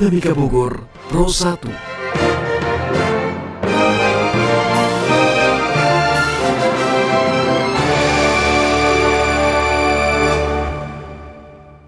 Dinamika 0.00 0.32
Bogor 0.32 0.88
Pro 1.12 1.28
1. 1.28 1.60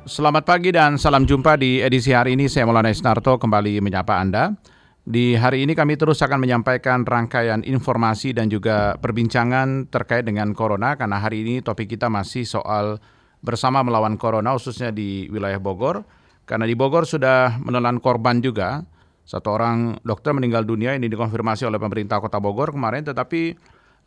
Selamat 0.05 0.45
pagi 0.45 0.77
dan 0.77 1.01
salam 1.01 1.25
jumpa 1.25 1.57
di 1.57 1.81
edisi 1.81 2.13
hari 2.13 2.37
ini. 2.37 2.53
Saya 2.53 2.69
Maulana 2.69 2.93
Isnarto 2.93 3.41
kembali 3.41 3.81
menyapa 3.81 4.21
Anda. 4.21 4.61
Di 5.09 5.33
hari 5.33 5.65
ini 5.65 5.73
kami 5.73 5.97
terus 5.97 6.21
akan 6.21 6.37
menyampaikan 6.37 7.09
rangkaian 7.09 7.65
informasi 7.65 8.37
dan 8.37 8.53
juga 8.53 9.01
perbincangan 9.01 9.89
terkait 9.89 10.29
dengan 10.29 10.53
corona 10.53 11.01
karena 11.01 11.17
hari 11.17 11.49
ini 11.49 11.65
topik 11.65 11.89
kita 11.97 12.13
masih 12.13 12.45
soal 12.45 13.01
bersama 13.41 13.81
melawan 13.81 14.21
corona 14.21 14.53
khususnya 14.53 14.93
di 14.93 15.33
wilayah 15.33 15.57
Bogor. 15.57 16.21
Karena 16.45 16.67
di 16.67 16.75
Bogor 16.75 17.07
sudah 17.07 17.59
menelan 17.63 18.03
korban 18.03 18.43
juga. 18.43 18.83
Satu 19.23 19.55
orang 19.55 20.03
dokter 20.03 20.35
meninggal 20.35 20.67
dunia 20.67 20.99
ini 20.99 21.07
dikonfirmasi 21.07 21.63
oleh 21.63 21.79
pemerintah 21.79 22.19
Kota 22.19 22.43
Bogor 22.43 22.75
kemarin 22.75 23.07
tetapi 23.07 23.55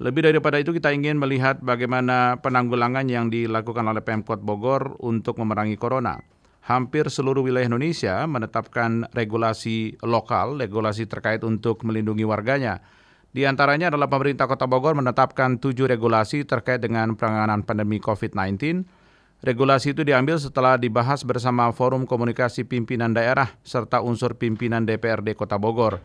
lebih 0.04 0.28
daripada 0.28 0.60
itu 0.60 0.76
kita 0.76 0.92
ingin 0.92 1.16
melihat 1.16 1.64
bagaimana 1.64 2.44
penanggulangan 2.44 3.08
yang 3.08 3.32
dilakukan 3.32 3.88
oleh 3.88 4.04
Pemkot 4.04 4.44
Bogor 4.44 5.00
untuk 5.00 5.40
memerangi 5.40 5.80
corona. 5.80 6.20
Hampir 6.68 7.08
seluruh 7.08 7.48
wilayah 7.48 7.72
Indonesia 7.72 8.28
menetapkan 8.28 9.08
regulasi 9.16 9.96
lokal, 10.04 10.60
regulasi 10.60 11.08
terkait 11.08 11.48
untuk 11.48 11.88
melindungi 11.88 12.28
warganya. 12.28 12.84
Di 13.32 13.48
antaranya 13.48 13.88
adalah 13.88 14.12
pemerintah 14.12 14.52
Kota 14.52 14.68
Bogor 14.68 15.00
menetapkan 15.00 15.64
tujuh 15.64 15.88
regulasi 15.88 16.44
terkait 16.44 16.84
dengan 16.84 17.16
penanganan 17.16 17.64
pandemi 17.64 18.04
COVID-19. 18.04 18.84
Regulasi 19.44 19.92
itu 19.92 20.08
diambil 20.08 20.40
setelah 20.40 20.80
dibahas 20.80 21.24
bersama 21.28 21.68
Forum 21.76 22.08
Komunikasi 22.08 22.64
Pimpinan 22.64 23.12
Daerah 23.12 23.52
serta 23.68 24.00
unsur 24.00 24.40
pimpinan 24.40 24.88
DPRD 24.88 25.36
Kota 25.36 25.60
Bogor. 25.60 26.00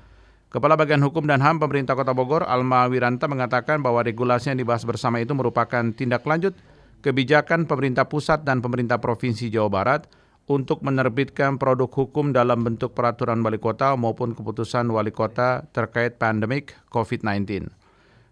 Kepala 0.51 0.75
Bagian 0.75 0.99
Hukum 0.99 1.31
dan 1.31 1.39
HAM 1.39 1.63
Pemerintah 1.63 1.95
Kota 1.95 2.11
Bogor, 2.11 2.43
Alma 2.43 2.83
Wiranta 2.91 3.31
mengatakan 3.31 3.79
bahwa 3.87 4.03
regulasi 4.03 4.51
yang 4.51 4.59
dibahas 4.59 4.83
bersama 4.83 5.23
itu 5.23 5.31
merupakan 5.31 5.95
tindak 5.95 6.27
lanjut 6.27 6.59
kebijakan 7.07 7.71
pemerintah 7.71 8.11
pusat 8.11 8.43
dan 8.43 8.59
pemerintah 8.59 8.99
Provinsi 8.99 9.47
Jawa 9.47 9.71
Barat 9.71 10.11
untuk 10.51 10.83
menerbitkan 10.83 11.57
produk 11.57 11.87
hukum 11.87 12.35
dalam 12.35 12.67
bentuk 12.67 12.99
peraturan 12.99 13.39
wali 13.47 13.63
kota 13.63 13.95
maupun 13.95 14.35
keputusan 14.35 14.91
wali 14.91 15.15
kota 15.15 15.71
terkait 15.71 16.19
pandemik 16.19 16.75
COVID-19. 16.91 17.80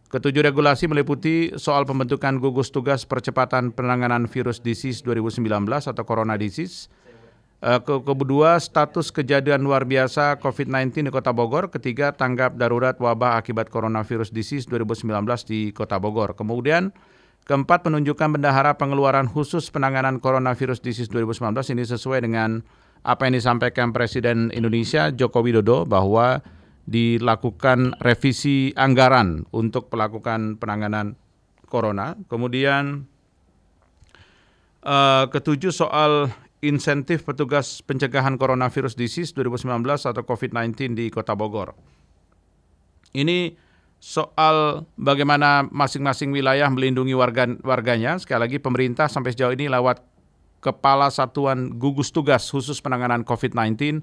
Ketujuh 0.09 0.41
regulasi 0.41 0.89
meliputi 0.89 1.53
soal 1.61 1.85
pembentukan 1.85 2.41
gugus 2.41 2.73
tugas 2.73 3.05
percepatan 3.05 3.77
penanganan 3.77 4.25
virus 4.25 4.57
disease 4.65 5.05
2019 5.05 5.45
atau 5.69 6.05
corona 6.09 6.41
disease, 6.41 6.89
Eh, 7.59 7.81
ke 7.83 7.91
kedua, 8.07 8.55
status 8.63 9.11
kejadian 9.11 9.67
luar 9.67 9.83
biasa 9.83 10.39
COVID-19 10.39 11.03
di 11.03 11.11
Kota 11.11 11.35
Bogor. 11.35 11.75
Ketiga, 11.75 12.15
tanggap 12.15 12.55
darurat 12.55 12.95
wabah 12.95 13.35
akibat 13.35 13.67
coronavirus 13.67 14.31
disease 14.31 14.63
2019 14.71 15.43
di 15.43 15.75
Kota 15.75 15.99
Bogor. 15.99 16.39
Kemudian, 16.39 16.95
keempat, 17.51 17.83
penunjukan 17.83 18.39
bendahara 18.39 18.79
pengeluaran 18.79 19.27
khusus 19.27 19.75
penanganan 19.75 20.23
coronavirus 20.23 20.79
disease 20.79 21.11
2019 21.11 21.75
ini 21.75 21.83
sesuai 21.83 22.31
dengan 22.31 22.63
apa 23.03 23.27
yang 23.27 23.35
disampaikan 23.35 23.91
Presiden 23.91 24.55
Indonesia 24.55 25.11
Joko 25.11 25.43
Widodo 25.43 25.83
bahwa 25.83 26.39
dilakukan 26.89 28.01
revisi 28.01 28.73
anggaran 28.73 29.45
untuk 29.53 29.93
melakukan 29.93 30.57
penanganan 30.57 31.21
corona. 31.69 32.17
Kemudian 32.33 33.05
uh, 34.81 35.29
ketujuh 35.29 35.69
soal 35.69 36.33
insentif 36.65 37.29
petugas 37.29 37.85
pencegahan 37.85 38.41
coronavirus 38.41 38.97
disease 38.97 39.37
2019 39.37 39.85
atau 39.85 40.23
COVID-19 40.25 40.97
di 40.97 41.07
Kota 41.13 41.37
Bogor. 41.37 41.77
Ini 43.13 43.53
soal 44.01 44.89
bagaimana 44.97 45.69
masing-masing 45.69 46.33
wilayah 46.33 46.73
melindungi 46.73 47.13
warga 47.13 47.53
warganya. 47.61 48.17
Sekali 48.17 48.49
lagi 48.49 48.59
pemerintah 48.59 49.13
sampai 49.13 49.37
sejauh 49.37 49.53
ini 49.53 49.69
lewat 49.69 50.01
Kepala 50.59 51.07
Satuan 51.13 51.71
Gugus 51.79 52.11
Tugas 52.11 52.51
Khusus 52.51 52.83
Penanganan 52.83 53.23
COVID-19 53.23 54.03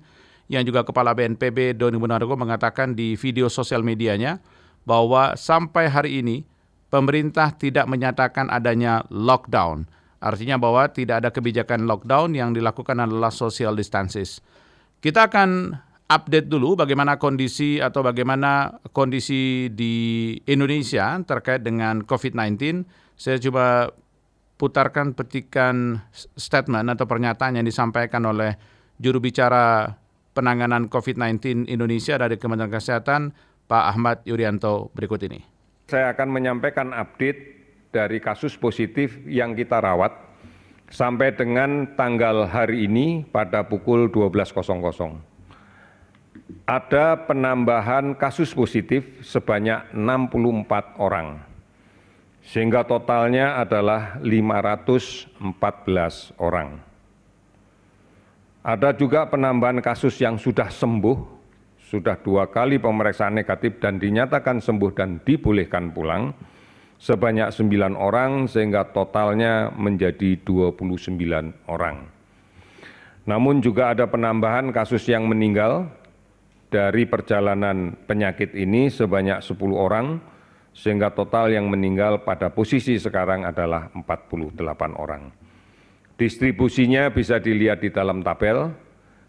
yang 0.52 0.62
juga 0.66 0.86
Kepala 0.86 1.18
BNPB 1.18 1.78
Doni 1.78 1.98
Munargo 1.98 2.38
mengatakan 2.38 2.94
di 2.94 3.18
video 3.18 3.50
sosial 3.50 3.82
medianya 3.82 4.38
bahwa 4.86 5.34
sampai 5.34 5.90
hari 5.90 6.22
ini 6.22 6.46
pemerintah 6.94 7.54
tidak 7.54 7.90
menyatakan 7.90 8.50
adanya 8.54 9.02
lockdown 9.10 9.90
Artinya 10.26 10.58
bahwa 10.58 10.90
tidak 10.90 11.22
ada 11.22 11.30
kebijakan 11.30 11.86
lockdown 11.86 12.34
yang 12.34 12.50
dilakukan 12.50 12.98
adalah 12.98 13.30
social 13.30 13.78
distances. 13.78 14.42
Kita 14.98 15.30
akan 15.30 15.78
update 16.10 16.50
dulu 16.50 16.74
bagaimana 16.74 17.22
kondisi 17.22 17.78
atau 17.78 18.02
bagaimana 18.02 18.82
kondisi 18.90 19.70
di 19.70 20.34
Indonesia 20.50 21.14
terkait 21.22 21.62
dengan 21.62 22.02
COVID-19. 22.02 22.58
Saya 23.14 23.38
coba 23.38 23.94
putarkan 24.58 25.14
petikan 25.14 26.02
statement 26.34 26.98
atau 26.98 27.06
pernyataan 27.06 27.62
yang 27.62 27.66
disampaikan 27.70 28.26
oleh 28.26 28.58
juru 28.98 29.22
bicara 29.22 29.94
penanganan 30.36 30.92
COVID-19 30.92 31.72
Indonesia 31.72 32.20
dari 32.20 32.36
Kementerian 32.36 32.70
Kesehatan, 32.70 33.32
Pak 33.66 33.84
Ahmad 33.96 34.18
Yuryanto 34.28 34.92
berikut 34.92 35.24
ini. 35.24 35.40
Saya 35.88 36.12
akan 36.12 36.30
menyampaikan 36.30 36.92
update 36.92 37.56
dari 37.96 38.20
kasus 38.20 38.60
positif 38.60 39.16
yang 39.24 39.56
kita 39.56 39.80
rawat 39.80 40.12
sampai 40.92 41.32
dengan 41.34 41.96
tanggal 41.96 42.46
hari 42.52 42.86
ini 42.86 43.24
pada 43.24 43.64
pukul 43.64 44.12
12.00. 44.12 45.16
Ada 46.68 47.26
penambahan 47.26 48.14
kasus 48.14 48.54
positif 48.54 49.02
sebanyak 49.26 49.96
64 49.96 51.02
orang, 51.02 51.42
sehingga 52.46 52.86
totalnya 52.86 53.58
adalah 53.58 54.22
514 54.22 56.38
orang. 56.38 56.78
Ada 58.66 58.98
juga 58.98 59.30
penambahan 59.30 59.78
kasus 59.78 60.18
yang 60.18 60.42
sudah 60.42 60.74
sembuh, 60.74 61.14
sudah 61.86 62.18
dua 62.18 62.50
kali 62.50 62.82
pemeriksaan 62.82 63.38
negatif 63.38 63.78
dan 63.78 64.02
dinyatakan 64.02 64.58
sembuh 64.58 64.90
dan 64.90 65.22
dibolehkan 65.22 65.94
pulang, 65.94 66.34
sebanyak 66.98 67.54
sembilan 67.54 67.94
orang 67.94 68.50
sehingga 68.50 68.90
totalnya 68.90 69.70
menjadi 69.70 70.42
29 70.42 70.82
orang. 71.70 72.10
Namun 73.30 73.62
juga 73.62 73.94
ada 73.94 74.10
penambahan 74.10 74.74
kasus 74.74 75.06
yang 75.06 75.30
meninggal 75.30 75.86
dari 76.74 77.06
perjalanan 77.06 77.94
penyakit 78.10 78.58
ini 78.58 78.90
sebanyak 78.90 79.46
10 79.46 79.62
orang 79.78 80.18
sehingga 80.74 81.14
total 81.14 81.54
yang 81.54 81.70
meninggal 81.70 82.26
pada 82.26 82.50
posisi 82.50 82.98
sekarang 82.98 83.46
adalah 83.46 83.94
48 83.94 84.58
orang. 84.98 85.45
Distribusinya 86.16 87.12
bisa 87.12 87.44
dilihat 87.44 87.84
di 87.84 87.92
dalam 87.92 88.24
tabel 88.24 88.72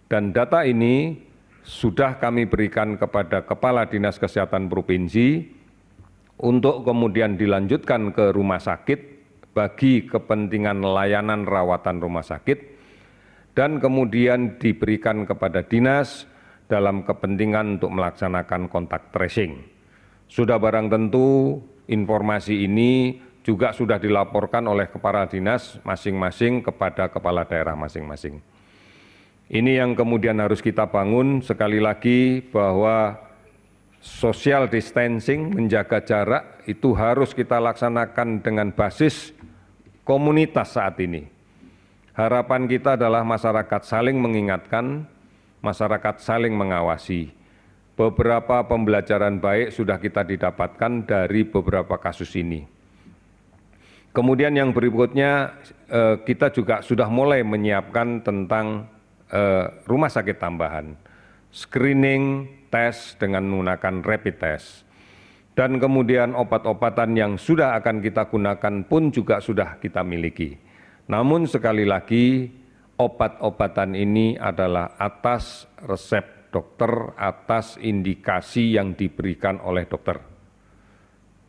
dan 0.06 0.30
data 0.30 0.62
ini 0.62 1.18
sudah 1.66 2.22
kami 2.22 2.46
berikan 2.46 2.94
kepada 2.94 3.42
Kepala 3.42 3.90
Dinas 3.90 4.22
Kesehatan 4.22 4.70
Provinsi 4.70 5.42
untuk 6.38 6.86
kemudian 6.86 7.34
dilanjutkan 7.34 8.14
ke 8.14 8.30
rumah 8.30 8.62
sakit 8.62 9.18
bagi 9.50 10.06
kepentingan 10.06 10.78
layanan 10.86 11.42
rawatan 11.42 11.98
rumah 11.98 12.22
sakit 12.22 12.78
dan 13.58 13.82
kemudian 13.82 14.60
diberikan 14.62 15.26
kepada 15.26 15.66
dinas 15.66 16.28
dalam 16.70 17.02
kepentingan 17.02 17.82
untuk 17.82 17.90
melaksanakan 17.98 18.70
kontak 18.70 19.10
tracing. 19.10 19.58
Sudah 20.30 20.62
barang 20.62 20.86
tentu 20.86 21.58
informasi 21.90 22.62
ini 22.62 23.22
juga 23.46 23.70
sudah 23.70 24.02
dilaporkan 24.02 24.66
oleh 24.66 24.90
kepala 24.90 25.22
dinas 25.30 25.78
masing-masing 25.86 26.66
kepada 26.66 27.06
kepala 27.06 27.46
daerah 27.46 27.78
masing-masing. 27.78 28.42
Ini 29.46 29.86
yang 29.86 29.94
kemudian 29.94 30.42
harus 30.42 30.58
kita 30.58 30.90
bangun 30.90 31.38
sekali 31.38 31.78
lagi 31.78 32.42
bahwa 32.42 33.14
social 34.02 34.66
distancing, 34.66 35.54
menjaga 35.54 36.02
jarak 36.02 36.66
itu 36.66 36.90
harus 36.98 37.30
kita 37.30 37.62
laksanakan 37.62 38.42
dengan 38.42 38.74
basis 38.74 39.30
komunitas 40.02 40.74
saat 40.74 40.98
ini. 40.98 41.30
Harapan 42.18 42.66
kita 42.66 42.98
adalah 42.98 43.22
masyarakat 43.22 43.86
saling 43.86 44.18
mengingatkan, 44.18 45.06
masyarakat 45.62 46.18
saling 46.18 46.50
mengawasi. 46.50 47.30
Beberapa 47.94 48.66
pembelajaran 48.66 49.38
baik 49.38 49.70
sudah 49.70 50.02
kita 50.02 50.26
didapatkan 50.26 51.06
dari 51.06 51.46
beberapa 51.46 51.94
kasus 52.02 52.34
ini. 52.34 52.75
Kemudian 54.16 54.56
yang 54.56 54.72
berikutnya 54.72 55.60
eh, 55.92 56.16
kita 56.24 56.48
juga 56.48 56.80
sudah 56.80 57.04
mulai 57.12 57.44
menyiapkan 57.44 58.24
tentang 58.24 58.88
eh, 59.28 59.68
rumah 59.84 60.08
sakit 60.08 60.40
tambahan, 60.40 60.96
screening, 61.52 62.48
tes 62.72 63.12
dengan 63.20 63.44
menggunakan 63.44 64.00
rapid 64.00 64.36
test. 64.40 64.88
Dan 65.52 65.76
kemudian 65.76 66.32
obat-obatan 66.32 67.12
yang 67.12 67.32
sudah 67.36 67.76
akan 67.76 68.00
kita 68.00 68.28
gunakan 68.32 68.88
pun 68.88 69.12
juga 69.12 69.40
sudah 69.44 69.76
kita 69.76 70.00
miliki. 70.00 70.56
Namun 71.12 71.44
sekali 71.44 71.84
lagi 71.84 72.48
obat-obatan 72.96 73.92
ini 73.96 74.36
adalah 74.40 74.96
atas 74.96 75.68
resep 75.84 76.52
dokter, 76.52 77.12
atas 77.20 77.76
indikasi 77.80 78.80
yang 78.80 78.96
diberikan 78.96 79.60
oleh 79.60 79.84
dokter. 79.84 80.35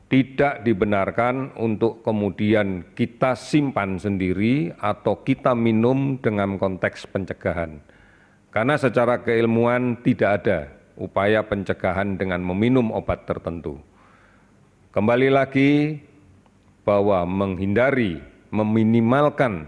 Tidak 0.07 0.63
dibenarkan 0.63 1.59
untuk 1.59 1.99
kemudian 1.99 2.95
kita 2.95 3.35
simpan 3.35 3.99
sendiri 3.99 4.71
atau 4.79 5.19
kita 5.19 5.51
minum 5.51 6.15
dengan 6.23 6.55
konteks 6.55 7.11
pencegahan. 7.11 7.83
Karena 8.47 8.79
secara 8.79 9.19
keilmuan 9.19 9.99
tidak 9.99 10.29
ada 10.43 10.71
upaya 10.95 11.43
pencegahan 11.43 12.15
dengan 12.15 12.39
meminum 12.39 12.95
obat 12.95 13.27
tertentu. 13.27 13.83
Kembali 14.95 15.27
lagi 15.27 15.99
bahwa 16.87 17.27
menghindari, 17.27 18.23
meminimalkan 18.47 19.67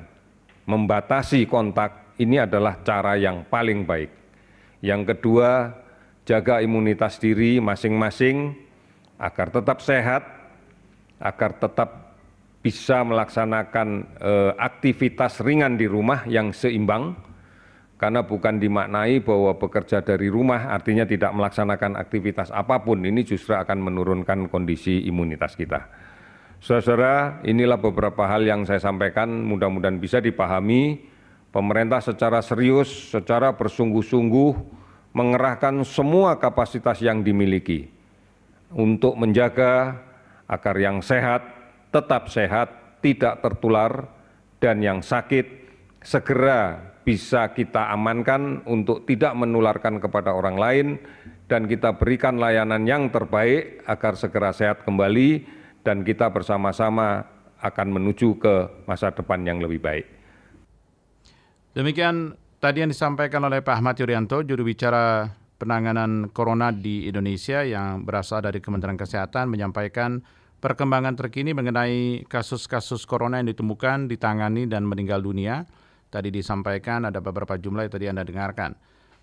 membatasi 0.64 1.44
kontak 1.52 2.16
ini 2.16 2.40
adalah 2.40 2.80
cara 2.80 3.20
yang 3.20 3.44
paling 3.44 3.84
baik. 3.84 4.08
Yang 4.80 5.12
kedua, 5.12 5.76
jaga 6.24 6.64
imunitas 6.64 7.20
diri 7.20 7.60
masing-masing 7.60 8.56
agar 9.20 9.52
tetap 9.52 9.84
sehat, 9.84 10.24
agar 11.20 11.52
tetap 11.60 12.16
bisa 12.64 13.04
melaksanakan 13.04 13.88
eh, 14.20 14.52
aktivitas 14.56 15.44
ringan 15.44 15.76
di 15.76 15.86
rumah 15.86 16.24
yang 16.24 16.56
seimbang, 16.56 17.20
karena 18.00 18.24
bukan 18.24 18.64
dimaknai 18.64 19.20
bahwa 19.20 19.60
bekerja 19.60 20.00
dari 20.00 20.32
rumah 20.32 20.72
artinya 20.72 21.04
tidak 21.04 21.36
melaksanakan 21.36 22.00
aktivitas 22.00 22.48
apa 22.56 22.80
pun, 22.80 23.04
ini 23.04 23.28
justru 23.28 23.52
akan 23.52 23.92
menurunkan 23.92 24.48
kondisi 24.48 25.04
imunitas 25.04 25.60
kita. 25.60 25.84
Saudara, 26.60 27.40
inilah 27.48 27.80
beberapa 27.80 28.28
hal 28.28 28.44
yang 28.44 28.68
saya 28.68 28.84
sampaikan, 28.84 29.32
mudah-mudahan 29.48 30.00
bisa 30.00 30.20
dipahami. 30.20 31.08
Pemerintah 31.50 32.04
secara 32.04 32.44
serius, 32.44 33.10
secara 33.10 33.56
bersungguh-sungguh 33.56 34.52
mengerahkan 35.16 35.82
semua 35.82 36.38
kapasitas 36.38 37.00
yang 37.02 37.26
dimiliki 37.26 37.99
untuk 38.74 39.18
menjaga 39.18 39.98
agar 40.50 40.76
yang 40.78 41.02
sehat 41.02 41.60
tetap 41.90 42.30
sehat, 42.30 43.02
tidak 43.02 43.42
tertular, 43.42 44.10
dan 44.62 44.82
yang 44.82 45.02
sakit 45.02 45.46
segera 46.06 46.94
bisa 47.02 47.50
kita 47.50 47.90
amankan 47.90 48.62
untuk 48.70 49.10
tidak 49.10 49.34
menularkan 49.34 49.98
kepada 49.98 50.30
orang 50.38 50.58
lain, 50.58 50.88
dan 51.50 51.66
kita 51.66 51.98
berikan 51.98 52.38
layanan 52.38 52.86
yang 52.86 53.10
terbaik 53.10 53.82
agar 53.90 54.14
segera 54.14 54.54
sehat 54.54 54.86
kembali 54.86 55.58
dan 55.82 56.06
kita 56.06 56.30
bersama-sama 56.30 57.26
akan 57.60 57.88
menuju 57.90 58.38
ke 58.38 58.56
masa 58.86 59.10
depan 59.10 59.42
yang 59.42 59.58
lebih 59.58 59.82
baik. 59.82 60.06
Demikian 61.74 62.38
tadi 62.62 62.86
yang 62.86 62.92
disampaikan 62.94 63.42
oleh 63.50 63.66
Pak 63.66 63.82
Ahmad 63.82 63.98
Yuryanto, 63.98 64.46
juru 64.46 64.62
bicara 64.62 65.26
penanganan 65.60 66.32
corona 66.32 66.72
di 66.72 67.06
Indonesia 67.06 67.62
yang 67.68 68.08
berasal 68.08 68.40
dari 68.40 68.64
Kementerian 68.64 68.96
Kesehatan 68.96 69.52
menyampaikan 69.52 70.24
perkembangan 70.64 71.20
terkini 71.20 71.52
mengenai 71.52 72.24
kasus-kasus 72.26 73.04
corona 73.04 73.44
yang 73.44 73.52
ditemukan, 73.52 74.08
ditangani 74.08 74.66
dan 74.66 74.88
meninggal 74.88 75.20
dunia. 75.20 75.68
Tadi 76.10 76.32
disampaikan 76.34 77.06
ada 77.06 77.22
beberapa 77.22 77.60
jumlah 77.60 77.86
yang 77.86 77.94
tadi 77.94 78.06
Anda 78.10 78.24
dengarkan. 78.26 78.74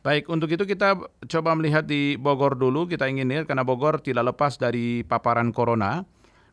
Baik, 0.07 0.31
untuk 0.31 0.47
itu 0.55 0.63
kita 0.63 0.95
coba 1.03 1.51
melihat 1.59 1.83
di 1.83 2.15
Bogor 2.15 2.55
dulu. 2.55 2.87
Kita 2.87 3.11
ingin 3.11 3.27
lihat 3.27 3.51
karena 3.51 3.67
Bogor 3.67 3.99
tidak 3.99 4.31
lepas 4.31 4.55
dari 4.55 5.03
paparan 5.03 5.51
corona. 5.51 6.07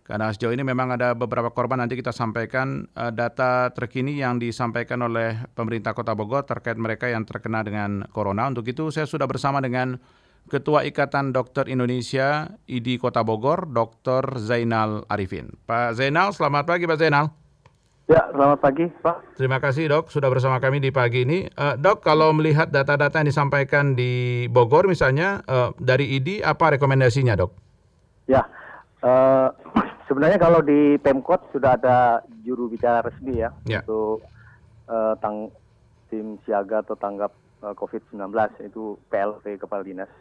Karena 0.04 0.28
sejauh 0.36 0.52
ini 0.52 0.68
memang 0.68 1.00
ada 1.00 1.16
beberapa 1.16 1.48
korban 1.56 1.80
nanti 1.80 1.96
kita 1.96 2.12
sampaikan 2.12 2.92
uh, 3.00 3.08
data 3.08 3.72
terkini 3.72 4.20
yang 4.20 4.36
disampaikan 4.36 5.00
oleh 5.00 5.40
pemerintah 5.56 5.96
Kota 5.96 6.12
Bogor 6.12 6.44
terkait 6.44 6.76
mereka 6.76 7.08
yang 7.08 7.24
terkena 7.24 7.64
dengan 7.64 8.04
corona. 8.12 8.52
Untuk 8.52 8.68
itu 8.68 8.92
saya 8.92 9.08
sudah 9.08 9.24
bersama 9.32 9.64
dengan 9.64 9.96
Ketua 10.52 10.84
Ikatan 10.84 11.32
Dokter 11.32 11.72
Indonesia 11.72 12.52
ID 12.68 13.00
Kota 13.00 13.24
Bogor, 13.24 13.64
Dr. 13.72 14.44
Zainal 14.44 15.08
Arifin. 15.08 15.56
Pak 15.64 15.96
Zainal, 15.96 16.36
selamat 16.36 16.68
pagi 16.68 16.84
Pak 16.84 17.00
Zainal. 17.00 17.32
Ya, 18.12 18.28
selamat 18.36 18.60
pagi 18.60 18.92
Pak. 18.92 19.40
Terima 19.40 19.64
kasih 19.64 19.88
dok, 19.88 20.12
sudah 20.12 20.28
bersama 20.28 20.60
kami 20.60 20.84
di 20.84 20.92
pagi 20.92 21.24
ini. 21.24 21.48
Uh, 21.56 21.80
dok, 21.80 22.04
kalau 22.04 22.36
melihat 22.36 22.68
data-data 22.68 23.24
yang 23.24 23.32
disampaikan 23.32 23.96
di 23.96 24.44
Bogor 24.52 24.92
misalnya, 24.92 25.40
uh, 25.48 25.72
dari 25.80 26.20
ID 26.20 26.44
apa 26.44 26.76
rekomendasinya 26.76 27.40
dok? 27.40 27.56
Ya, 28.28 28.44
uh, 29.00 29.48
Sebenarnya 30.14 30.38
kalau 30.38 30.62
di 30.62 31.02
Pemkot 31.02 31.50
sudah 31.50 31.74
ada 31.74 32.22
juru 32.46 32.70
bicara 32.70 33.02
resmi 33.02 33.42
ya, 33.42 33.50
ya. 33.66 33.82
untuk 33.82 34.22
uh, 34.86 35.18
tang 35.18 35.50
tim 36.14 36.38
siaga 36.46 36.86
atau 36.86 36.94
tanggap 36.94 37.34
uh, 37.66 37.74
eh, 37.74 37.76
COVID-19 37.82 38.30
itu 38.70 38.94
PLT 39.10 39.58
Kepala 39.58 39.82
Dinas 39.82 40.14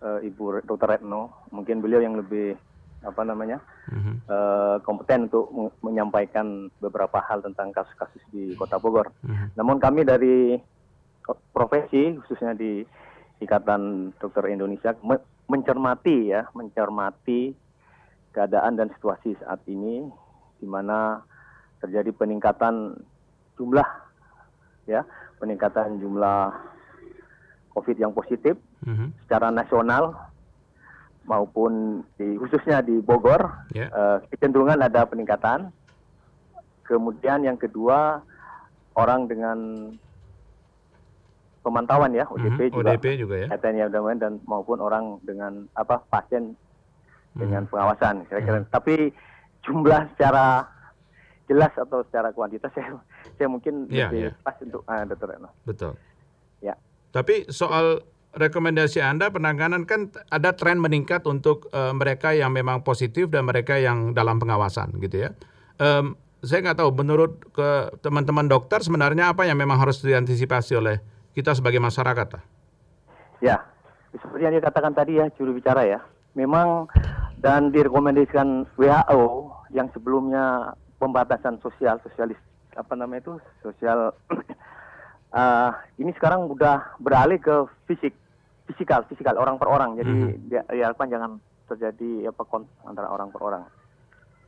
uh, 0.00 0.24
Ibu 0.24 0.64
Dr. 0.64 0.88
Retno. 0.88 1.44
Mungkin 1.52 1.84
beliau 1.84 2.00
yang 2.00 2.16
lebih 2.16 2.56
apa 3.04 3.20
namanya 3.28 3.60
uh-huh. 3.92 4.16
uh, 4.24 4.76
kompeten 4.80 5.28
untuk 5.28 5.52
menyampaikan 5.84 6.72
beberapa 6.80 7.20
hal 7.28 7.44
tentang 7.44 7.76
kasus-kasus 7.76 8.24
di 8.32 8.56
Kota 8.56 8.80
Bogor. 8.80 9.12
Uh-huh. 9.20 9.52
Namun 9.52 9.84
kami 9.84 10.08
dari 10.08 10.56
profesi 11.52 12.16
khususnya 12.24 12.56
di 12.56 12.80
Ikatan 13.44 14.16
Dokter 14.16 14.48
Indonesia 14.48 14.96
mencermati 15.44 16.32
ya, 16.32 16.48
mencermati 16.56 17.63
keadaan 18.34 18.74
dan 18.74 18.90
situasi 18.98 19.38
saat 19.38 19.62
ini 19.70 20.10
di 20.58 20.66
mana 20.66 21.22
terjadi 21.78 22.10
peningkatan 22.10 22.98
jumlah 23.54 23.86
ya 24.90 25.06
peningkatan 25.38 26.02
jumlah 26.02 26.50
COVID 27.74 27.96
yang 27.98 28.12
positif 28.14 28.54
mm-hmm. 28.86 29.08
secara 29.26 29.50
nasional 29.50 30.14
maupun 31.26 32.04
di 32.20 32.36
khususnya 32.36 32.84
di 32.84 33.00
Bogor 33.00 33.66
yeah. 33.74 33.90
uh, 33.90 34.18
kecenderungan 34.30 34.80
ada 34.84 35.04
peningkatan. 35.08 35.72
Kemudian 36.84 37.40
yang 37.48 37.56
kedua 37.56 38.20
orang 38.92 39.24
dengan 39.24 39.58
pemantauan 41.64 42.12
ya 42.12 42.28
ODP 42.28 42.68
mm-hmm. 42.68 42.76
juga, 42.76 42.90
ODP 42.92 43.06
juga 43.16 43.34
ya. 43.40 43.48
dan 44.20 44.36
maupun 44.44 44.78
orang 44.84 45.16
dengan 45.24 45.64
apa 45.74 46.04
pasien 46.12 46.52
dengan 47.34 47.66
hmm. 47.66 47.70
pengawasan 47.70 48.14
kira-kira. 48.30 48.58
Hmm. 48.62 48.70
Tapi 48.70 49.10
jumlah 49.66 50.14
secara 50.14 50.70
jelas 51.44 51.72
atau 51.76 52.00
secara 52.08 52.32
kuantitas 52.32 52.72
saya 52.76 52.96
saya 53.36 53.48
mungkin 53.50 53.90
ya, 53.90 54.08
lebih 54.08 54.32
ya. 54.32 54.40
pas 54.40 54.56
untuk 54.62 54.82
uh, 54.86 55.04
dokter 55.04 55.28
Reno. 55.36 55.50
Betul. 55.66 55.92
Ya. 56.64 56.78
Tapi 57.12 57.50
soal 57.50 58.06
rekomendasi 58.34 58.98
Anda 58.98 59.30
penanganan 59.30 59.86
kan 59.86 60.10
ada 60.30 60.58
tren 60.58 60.82
meningkat 60.82 61.22
untuk 61.30 61.70
uh, 61.70 61.94
mereka 61.94 62.34
yang 62.34 62.50
memang 62.50 62.82
positif 62.82 63.30
dan 63.30 63.46
mereka 63.46 63.78
yang 63.78 64.10
dalam 64.14 64.42
pengawasan 64.42 64.98
gitu 64.98 65.28
ya. 65.28 65.30
Um, 65.78 66.18
saya 66.44 66.60
nggak 66.60 66.78
tahu 66.84 66.90
menurut 66.92 67.40
ke 67.56 67.98
teman-teman 68.04 68.44
dokter 68.44 68.82
sebenarnya 68.84 69.32
apa 69.32 69.48
yang 69.48 69.56
memang 69.56 69.80
harus 69.80 70.04
diantisipasi 70.04 70.76
oleh 70.76 71.00
kita 71.32 71.56
sebagai 71.56 71.80
masyarakat? 71.80 72.36
Ya, 73.40 73.64
seperti 74.12 74.42
yang 74.44 74.54
dikatakan 74.54 74.92
tadi 74.92 75.18
ya 75.18 75.26
juru 75.34 75.56
bicara 75.56 75.88
ya. 75.88 76.04
Memang 76.36 76.90
dan 77.40 77.74
direkomendasikan 77.74 78.68
WHO 78.78 79.52
yang 79.74 79.90
sebelumnya 79.90 80.74
pembatasan 81.02 81.58
sosial 81.60 81.98
sosialis 82.00 82.38
apa 82.74 82.94
namanya 82.98 83.30
itu 83.30 83.34
sosial 83.62 84.14
uh, 85.34 85.70
ini 86.00 86.10
sekarang 86.18 86.50
udah 86.50 86.98
beralih 86.98 87.38
ke 87.38 87.54
fisik 87.86 88.14
fisikal 88.70 89.04
fisikal 89.06 89.36
orang 89.36 89.60
per 89.60 89.68
orang 89.68 89.98
jadi 89.98 90.10
mm-hmm. 90.10 90.72
diharapkan 90.72 91.10
jangan 91.10 91.30
terjadi 91.68 92.32
apa 92.32 92.42
kontak 92.48 92.72
antara 92.86 93.08
orang 93.12 93.28
per 93.28 93.40
orang 93.44 93.62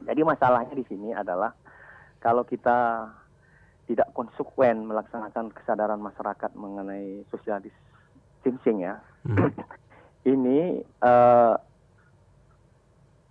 jadi 0.05 0.21
masalahnya 0.25 0.75
di 0.77 0.85
sini 0.89 1.13
adalah 1.13 1.53
kalau 2.21 2.45
kita 2.45 3.09
tidak 3.87 4.09
konsekuen 4.17 4.83
melaksanakan 4.89 5.55
kesadaran 5.55 6.01
masyarakat 6.03 6.51
mengenai 6.59 7.23
social 7.31 7.61
distancing 7.61 8.83
ya 8.83 8.99
mm-hmm. 9.29 9.53
ini 10.35 10.81
uh, 11.05 11.55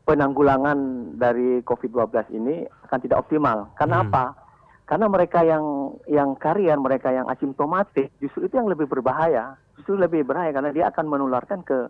penanggulangan 0.05 0.77
dari 1.17 1.65
COVID-12 1.65 2.31
ini 2.37 2.63
akan 2.87 2.99
tidak 3.01 3.25
optimal. 3.25 3.73
Karena 3.75 4.01
hmm. 4.01 4.05
apa? 4.09 4.25
Karena 4.85 5.09
mereka 5.09 5.41
yang 5.41 5.97
yang 6.05 6.37
karier, 6.37 6.77
mereka 6.77 7.09
yang 7.09 7.25
asimptomatik, 7.25 8.13
justru 8.21 8.45
itu 8.45 8.61
yang 8.61 8.69
lebih 8.69 8.85
berbahaya. 8.85 9.57
Justru 9.75 9.97
lebih 9.97 10.21
berbahaya 10.23 10.53
karena 10.53 10.71
dia 10.71 10.85
akan 10.93 11.05
menularkan 11.09 11.65
ke 11.65 11.89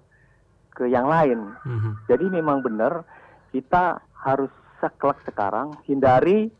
ke 0.75 0.87
yang 0.87 1.11
lain. 1.11 1.55
Hmm. 1.67 1.99
Jadi 2.07 2.31
memang 2.31 2.63
benar 2.63 3.03
kita 3.51 3.99
harus 4.15 4.51
sekelak 4.79 5.19
sekarang 5.23 5.75
hindari 5.87 6.51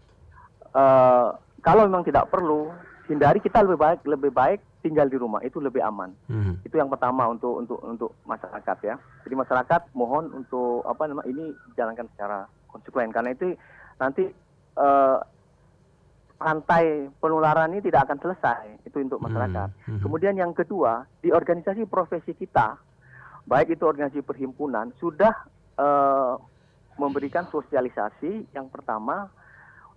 uh, 0.72 1.36
kalau 1.60 1.84
memang 1.88 2.08
tidak 2.08 2.32
perlu 2.32 2.72
hindari 3.12 3.44
kita 3.44 3.60
lebih 3.66 3.80
baik 3.80 4.00
lebih 4.08 4.32
baik 4.32 4.60
tinggal 4.86 5.10
di 5.10 5.18
rumah 5.18 5.42
itu 5.42 5.58
lebih 5.58 5.82
aman. 5.82 6.14
Hmm. 6.30 6.62
Itu 6.62 6.78
yang 6.78 6.94
pertama 6.94 7.26
untuk 7.26 7.58
untuk 7.58 7.82
untuk 7.82 8.12
masyarakat 8.30 8.78
ya. 8.86 8.96
Jadi 9.26 9.34
masyarakat 9.34 9.82
mohon 9.98 10.30
untuk 10.30 10.86
apa 10.86 11.10
namanya 11.10 11.26
ini 11.26 11.50
jalankan 11.74 12.06
secara 12.14 12.46
konsekuen 12.70 13.10
karena 13.10 13.34
itu 13.34 13.58
nanti 13.98 14.30
uh, 14.78 15.18
rantai 16.38 17.10
penularan 17.18 17.74
ini 17.74 17.82
tidak 17.82 18.06
akan 18.06 18.22
selesai. 18.22 18.86
Itu 18.86 19.02
untuk 19.02 19.18
hmm, 19.18 19.26
masyarakat. 19.26 19.70
Hmm. 19.74 19.90
Hmm. 19.98 20.02
Kemudian 20.06 20.38
yang 20.38 20.54
kedua, 20.54 21.10
di 21.26 21.34
organisasi 21.34 21.90
profesi 21.90 22.38
kita, 22.38 22.78
baik 23.50 23.74
itu 23.74 23.90
organisasi 23.90 24.22
perhimpunan, 24.22 24.94
sudah 25.02 25.34
uh, 25.82 26.38
memberikan 27.02 27.50
sosialisasi 27.50 28.54
yang 28.54 28.70
pertama 28.70 29.34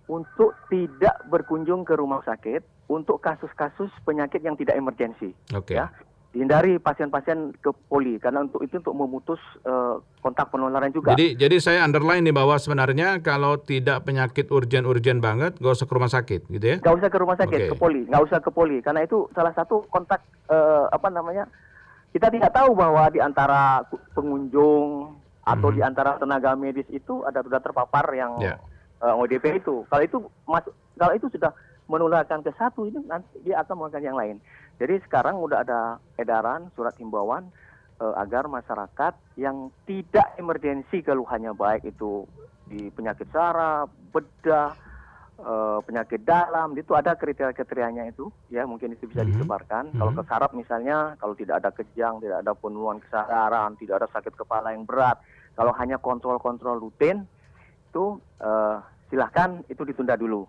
untuk 0.09 0.57
tidak 0.73 1.21
berkunjung 1.29 1.85
ke 1.85 1.93
rumah 1.93 2.25
sakit 2.25 2.89
untuk 2.89 3.21
kasus-kasus 3.21 3.93
penyakit 4.01 4.41
yang 4.41 4.57
tidak 4.57 4.75
emergensi. 4.75 5.37
Okay. 5.53 5.77
Ya 5.77 5.93
dihindari 6.29 6.77
pasien-pasien 6.77 7.57
ke 7.57 7.73
poli 7.89 8.21
karena 8.21 8.45
untuk 8.45 8.61
itu 8.61 8.77
untuk 8.77 8.93
memutus 8.93 9.41
uh, 9.65 9.97
kontak 10.21 10.53
penularan 10.53 10.93
juga. 10.93 11.17
Jadi 11.17 11.33
jadi 11.33 11.57
saya 11.57 11.79
underline 11.81 12.21
nih 12.21 12.35
bahwa 12.37 12.53
sebenarnya 12.61 13.17
kalau 13.25 13.57
tidak 13.57 14.05
penyakit 14.05 14.45
urgen-urgen 14.53 15.25
banget 15.25 15.57
gak 15.57 15.73
usah 15.73 15.89
ke 15.89 15.93
rumah 15.97 16.11
sakit 16.13 16.41
gitu 16.53 16.65
ya. 16.65 16.77
Gak 16.85 16.95
usah 17.01 17.09
ke 17.09 17.17
rumah 17.17 17.33
sakit, 17.33 17.59
okay. 17.65 17.69
ke 17.73 17.77
poli, 17.81 18.05
gak 18.05 18.21
usah 18.29 18.39
ke 18.45 18.49
poli 18.53 18.77
karena 18.85 19.01
itu 19.09 19.25
salah 19.33 19.53
satu 19.57 19.89
kontak 19.89 20.21
uh, 20.53 20.85
apa 20.93 21.09
namanya? 21.09 21.49
Kita 22.13 22.29
tidak 22.29 22.53
tahu 22.53 22.77
bahwa 22.77 23.09
di 23.09 23.21
antara 23.21 23.81
pengunjung 24.13 25.17
atau 25.41 25.69
hmm. 25.73 25.77
di 25.77 25.81
antara 25.81 26.17
tenaga 26.21 26.53
medis 26.53 26.85
itu 26.93 27.25
ada 27.25 27.41
sudah 27.41 27.57
terpapar 27.57 28.05
yang 28.13 28.37
yeah. 28.37 28.57
Uh, 28.99 29.15
ODP 29.15 29.63
itu. 29.63 29.87
Kalau 29.87 30.03
itu 30.03 30.17
masuk 30.43 30.75
kalau 30.99 31.15
itu 31.15 31.31
sudah 31.31 31.55
menularkan 31.87 32.43
ke 32.43 32.51
satu 32.59 32.85
itu 32.85 32.99
nanti 33.07 33.39
dia 33.47 33.63
akan 33.63 33.79
melakukan 33.79 34.03
yang 34.03 34.19
lain. 34.19 34.37
Jadi 34.75 34.99
sekarang 35.07 35.39
udah 35.39 35.63
ada 35.63 35.79
edaran 36.19 36.67
surat 36.75 36.93
himbauan 36.99 37.47
uh, 38.03 38.13
agar 38.19 38.51
masyarakat 38.51 39.15
yang 39.39 39.73
tidak 39.87 40.35
emergensi 40.35 40.99
keluhannya 40.99 41.55
baik 41.55 41.87
itu 41.87 42.27
di 42.69 42.93
penyakit 42.93 43.25
saraf, 43.33 43.89
bedah, 44.13 44.77
uh, 45.41 45.79
penyakit 45.81 46.21
dalam 46.21 46.77
itu 46.77 46.93
ada 46.93 47.17
kriteria-kriterianya 47.17 48.13
itu 48.13 48.29
ya 48.53 48.67
mungkin 48.69 48.93
itu 48.93 49.09
bisa 49.09 49.25
mhm. 49.25 49.33
disebarkan. 49.33 49.89
Mm 49.89 49.91
-hmm. 49.95 49.99
Kalau 50.03 50.11
ke 50.13 50.23
saraf 50.29 50.51
misalnya 50.53 51.15
kalau 51.17 51.33
tidak 51.39 51.63
ada 51.65 51.71
kejang, 51.73 52.19
tidak 52.19 52.43
ada 52.45 52.51
penurunan 52.51 53.01
kesadaran, 53.01 53.73
tidak 53.81 54.03
ada 54.03 54.07
sakit 54.11 54.33
kepala 54.37 54.75
yang 54.75 54.85
berat, 54.85 55.17
kalau 55.57 55.73
hanya 55.75 55.97
kontrol-kontrol 55.97 56.77
rutin 56.79 57.25
itu 57.89 58.21
uh, 58.39 58.77
silahkan 59.09 59.65
itu 59.65 59.81
ditunda 59.81 60.13
dulu. 60.13 60.45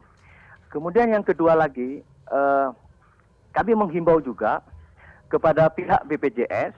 Kemudian 0.69 1.11
yang 1.11 1.25
kedua 1.25 1.57
lagi, 1.57 2.05
uh, 2.29 2.71
kami 3.57 3.75
menghimbau 3.75 4.21
juga 4.23 4.63
kepada 5.27 5.67
pihak 5.73 6.07
BPJS, 6.07 6.77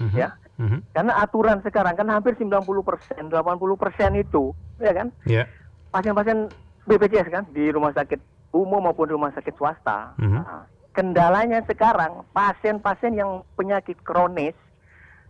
mm-hmm. 0.00 0.16
ya, 0.16 0.32
mm-hmm. 0.56 0.80
karena 0.96 1.12
aturan 1.20 1.58
sekarang 1.60 1.98
kan 1.98 2.08
hampir 2.08 2.32
90 2.38 2.64
persen, 2.80 3.28
80 3.28 3.34
persen 3.76 4.10
itu, 4.16 4.56
ya 4.80 4.92
kan, 4.96 5.12
yeah. 5.28 5.44
pasien-pasien 5.92 6.48
BPJS 6.88 7.28
kan 7.28 7.44
di 7.52 7.68
rumah 7.68 7.92
sakit 7.92 8.20
umum 8.54 8.88
maupun 8.88 9.10
rumah 9.12 9.34
sakit 9.34 9.52
swasta. 9.58 10.16
Mm-hmm. 10.16 10.40
Nah, 10.40 10.64
kendalanya 10.94 11.60
sekarang 11.66 12.24
pasien-pasien 12.32 13.18
yang 13.18 13.42
penyakit 13.58 13.98
kronis, 14.06 14.56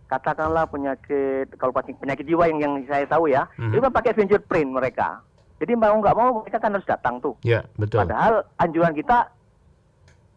katakanlah 0.05 0.69
penyakit 0.69 1.49
kalau 1.57 1.73
pasien 1.73 1.97
penyakit 1.97 2.25
jiwa 2.25 2.45
yang 2.49 2.59
yang 2.61 2.73
saya 2.85 3.05
tahu 3.09 3.29
ya, 3.29 3.49
mm-hmm. 3.57 3.73
itu 3.73 3.79
kan 3.81 3.91
pakai 3.93 4.11
fingerprint 4.13 4.69
mereka. 4.69 5.21
Jadi 5.55 5.73
mau 5.73 5.95
nggak 5.95 6.15
mau 6.15 6.43
mereka 6.43 6.59
kan 6.59 6.75
harus 6.75 6.87
datang 6.87 7.17
tuh. 7.23 7.33
Ya 7.41 7.63
betul. 7.79 8.03
Padahal 8.03 8.43
anjuran 8.59 8.93
kita 8.93 9.31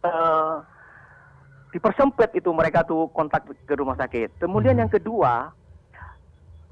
uh, 0.06 0.62
dipersempit 1.74 2.32
itu 2.38 2.48
mereka 2.54 2.86
tuh 2.86 3.10
kontak 3.12 3.44
ke 3.44 3.74
rumah 3.76 3.98
sakit. 3.98 4.40
Kemudian 4.40 4.78
hmm. 4.78 4.82
yang 4.86 4.92
kedua, 4.92 5.52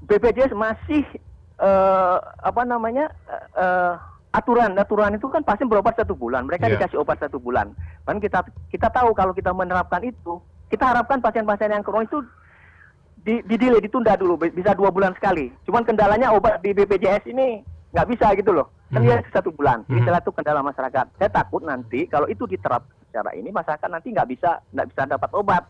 BPJS 0.07 0.57
masih 0.57 1.05
uh, 1.61 2.23
apa 2.41 2.63
namanya 2.65 3.13
uh, 3.59 3.99
aturan 4.33 4.77
aturan 4.77 5.17
itu 5.17 5.27
kan 5.33 5.45
pasti 5.45 5.65
berobat 5.69 5.97
satu 5.97 6.17
bulan. 6.17 6.49
Mereka 6.49 6.69
yeah. 6.69 6.75
dikasih 6.79 7.01
obat 7.01 7.21
satu 7.21 7.37
bulan. 7.37 7.77
Kan 8.09 8.23
kita 8.23 8.45
kita 8.73 8.89
tahu 8.89 9.13
kalau 9.13 9.35
kita 9.37 9.53
menerapkan 9.53 10.01
itu, 10.05 10.41
kita 10.73 10.97
harapkan 10.97 11.19
pasien-pasien 11.19 11.73
yang 11.73 11.85
kronis 11.85 12.09
itu 12.09 12.23
di, 13.27 13.43
di 13.43 13.57
delay, 13.59 13.83
ditunda 13.83 14.15
dulu 14.15 14.39
bisa 14.39 14.71
dua 14.79 14.95
bulan 14.95 15.11
sekali. 15.19 15.51
Cuman 15.67 15.83
kendalanya 15.83 16.31
obat 16.31 16.63
di 16.63 16.71
BPJS 16.71 17.27
ini 17.27 17.61
nggak 17.97 18.09
bisa 18.13 18.27
gitu 18.37 18.53
loh 18.53 18.69
kan 18.87 19.03
dia 19.03 19.19
hmm. 19.19 19.33
satu 19.35 19.51
bulan 19.51 19.83
ini 19.91 19.99
hmm. 19.99 20.07
salah 20.07 20.21
satu 20.23 20.33
kendala 20.37 20.61
masyarakat 20.63 21.07
saya 21.19 21.31
takut 21.33 21.65
nanti 21.65 22.07
kalau 22.07 22.31
itu 22.31 22.47
diterap 22.47 22.87
secara 23.11 23.35
ini 23.35 23.51
masyarakat 23.51 23.89
nanti 23.91 24.15
nggak 24.15 24.29
bisa 24.31 24.63
nggak 24.71 24.87
bisa 24.95 25.03
dapat 25.11 25.31
obat 25.35 25.65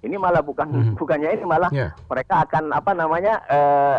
ini 0.00 0.16
malah 0.16 0.40
bukan 0.40 0.70
hmm. 0.70 0.94
bukannya 0.96 1.36
ini 1.36 1.44
malah 1.44 1.68
yeah. 1.68 1.92
mereka 2.08 2.48
akan 2.48 2.72
apa 2.72 2.92
namanya 2.96 3.34
uh, 3.50 3.98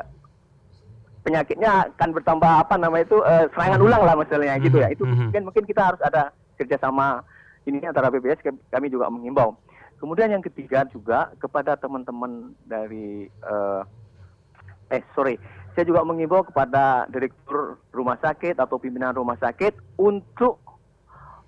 penyakitnya 1.22 1.92
akan 1.94 2.10
bertambah 2.18 2.52
apa 2.66 2.76
namanya 2.82 3.04
itu 3.06 3.20
uh, 3.22 3.46
serangan 3.54 3.80
ulang 3.84 4.04
lah 4.04 4.16
misalnya 4.18 4.58
gitu 4.58 4.82
ya 4.82 4.90
itu 4.90 5.06
mungkin 5.06 5.42
mungkin 5.46 5.64
kita 5.70 5.94
harus 5.94 6.02
ada 6.02 6.34
kerjasama 6.58 7.22
ini 7.70 7.80
antara 7.86 8.10
BPS 8.10 8.42
kami 8.74 8.90
juga 8.90 9.08
mengimbau 9.08 9.54
kemudian 9.98 10.32
yang 10.34 10.44
ketiga 10.44 10.86
juga 10.90 11.34
kepada 11.42 11.76
teman-teman 11.76 12.54
dari 12.66 13.28
uh, 13.44 13.84
eh 14.94 15.04
sorry 15.18 15.36
saya 15.74 15.90
juga 15.90 16.06
mengimbau 16.06 16.46
kepada 16.46 17.10
direktur 17.10 17.82
rumah 17.90 18.18
sakit 18.22 18.62
atau 18.62 18.78
pimpinan 18.78 19.18
rumah 19.18 19.38
sakit 19.42 19.74
untuk 19.98 20.62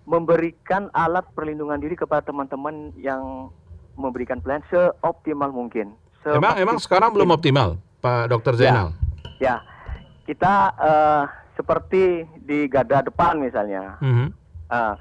memberikan 0.06 0.90
alat 0.94 1.26
perlindungan 1.34 1.82
diri 1.82 1.98
kepada 1.98 2.26
teman-teman 2.26 2.94
yang 2.98 3.50
memberikan 3.98 4.38
pelayanan 4.42 4.66
seoptimal 4.70 5.50
mungkin. 5.50 5.98
Emang 6.26 6.58
emang 6.58 6.78
sekarang 6.82 7.14
belum 7.14 7.38
optimal, 7.38 7.78
Pak 8.02 8.34
Dokter 8.34 8.54
ya, 8.58 8.60
Zainal? 8.62 8.90
Ya, 8.90 8.94
ya. 9.38 9.56
kita 10.26 10.54
uh, 10.78 11.24
seperti 11.54 12.26
di 12.42 12.66
garda 12.66 13.06
depan 13.06 13.38
misalnya, 13.38 13.98
mm 14.02 14.14
-hmm. 14.14 14.28
uh, 14.74 14.94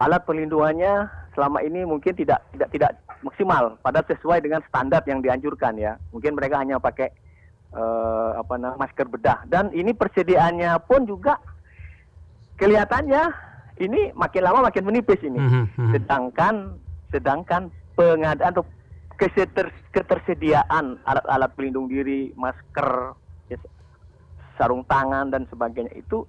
alat 0.00 0.22
perlindungannya 0.28 1.08
selama 1.32 1.60
ini 1.64 1.84
mungkin 1.84 2.12
tidak 2.16 2.44
tidak 2.52 2.68
tidak 2.72 2.90
maksimal, 3.24 3.76
padahal 3.80 4.06
sesuai 4.08 4.44
dengan 4.44 4.60
standar 4.68 5.04
yang 5.08 5.20
dianjurkan 5.24 5.76
ya. 5.76 5.96
Mungkin 6.12 6.36
mereka 6.36 6.60
hanya 6.60 6.76
pakai 6.76 7.08
uh, 7.72 8.40
apa 8.40 8.54
namanya 8.60 8.88
masker 8.88 9.06
bedah 9.08 9.38
dan 9.48 9.72
ini 9.72 9.96
persediaannya 9.96 10.76
pun 10.84 11.08
juga 11.08 11.40
kelihatannya 12.60 13.22
ini 13.80 14.12
makin 14.16 14.42
lama 14.44 14.68
makin 14.68 14.84
menipis 14.84 15.20
ini. 15.24 15.36
Mm 15.36 15.64
-hmm. 15.68 15.90
Sedangkan 15.96 16.54
sedangkan 17.12 17.68
pengadaan 17.96 18.52
atau 18.52 18.64
keseter, 19.16 19.72
ketersediaan 19.92 21.00
alat-alat 21.08 21.50
pelindung 21.56 21.88
diri, 21.88 22.32
masker, 22.36 23.16
ya, 23.48 23.56
sarung 24.60 24.84
tangan 24.84 25.32
dan 25.32 25.48
sebagainya 25.48 25.92
itu 25.96 26.28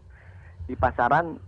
di 0.68 0.76
pasaran 0.76 1.40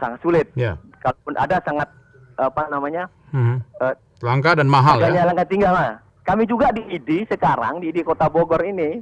sangat 0.00 0.18
sulit. 0.22 0.46
Yeah. 0.54 0.80
Kalaupun 1.00 1.34
ada 1.36 1.56
sangat 1.62 1.88
apa 2.36 2.68
namanya 2.68 3.08
mm 3.32 3.42
-hmm. 3.42 3.58
uh, 3.80 3.94
langka 4.20 4.56
dan 4.56 4.68
mahal 4.68 5.00
ya. 5.00 5.24
Langka 5.24 5.44
tinggal 5.48 5.72
lah. 5.72 6.00
Kami 6.26 6.42
juga 6.44 6.74
di 6.74 6.82
ID 6.90 7.30
sekarang 7.30 7.78
di 7.80 7.94
ID 7.94 8.02
Kota 8.02 8.26
Bogor 8.26 8.60
ini 8.66 9.00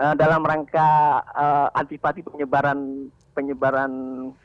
uh, 0.00 0.14
dalam 0.16 0.40
rangka 0.42 1.20
uh, 1.36 1.68
antipati 1.76 2.24
penyebaran 2.24 3.10
penyebaran 3.30 3.92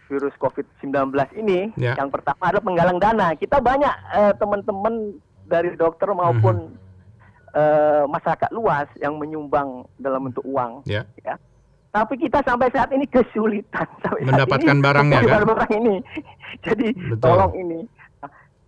virus 0.05 0.35
COVID-19 0.37 1.09
ini 1.41 1.73
yeah. 1.79 1.97
yang 1.97 2.13
pertama 2.13 2.53
adalah 2.53 2.63
penggalang 2.63 2.99
dana. 3.01 3.27
Kita 3.33 3.57
banyak 3.63 3.93
uh, 4.13 4.33
teman-teman 4.37 5.17
dari 5.47 5.73
dokter 5.73 6.11
maupun 6.11 6.69
mm 6.69 6.75
-hmm. 6.75 7.57
uh, 7.57 8.03
masyarakat 8.11 8.49
luas 8.53 8.85
yang 9.01 9.17
menyumbang 9.17 9.87
dalam 9.97 10.29
bentuk 10.29 10.45
uang. 10.45 10.85
Yeah. 10.85 11.09
Ya. 11.25 11.41
Tapi 11.95 12.13
kita 12.19 12.43
sampai 12.43 12.67
saat 12.75 12.91
ini 12.91 13.07
kesulitan 13.07 13.87
sampai 14.03 14.27
mendapatkan 14.27 14.67
saat 14.67 14.75
ini, 14.75 14.83
barangnya 14.83 15.19
kan. 15.23 15.41
Barang 15.47 15.71
ini. 15.79 15.95
Jadi 16.67 16.87
Betul. 16.91 17.23
tolong 17.23 17.53
ini. 17.55 17.79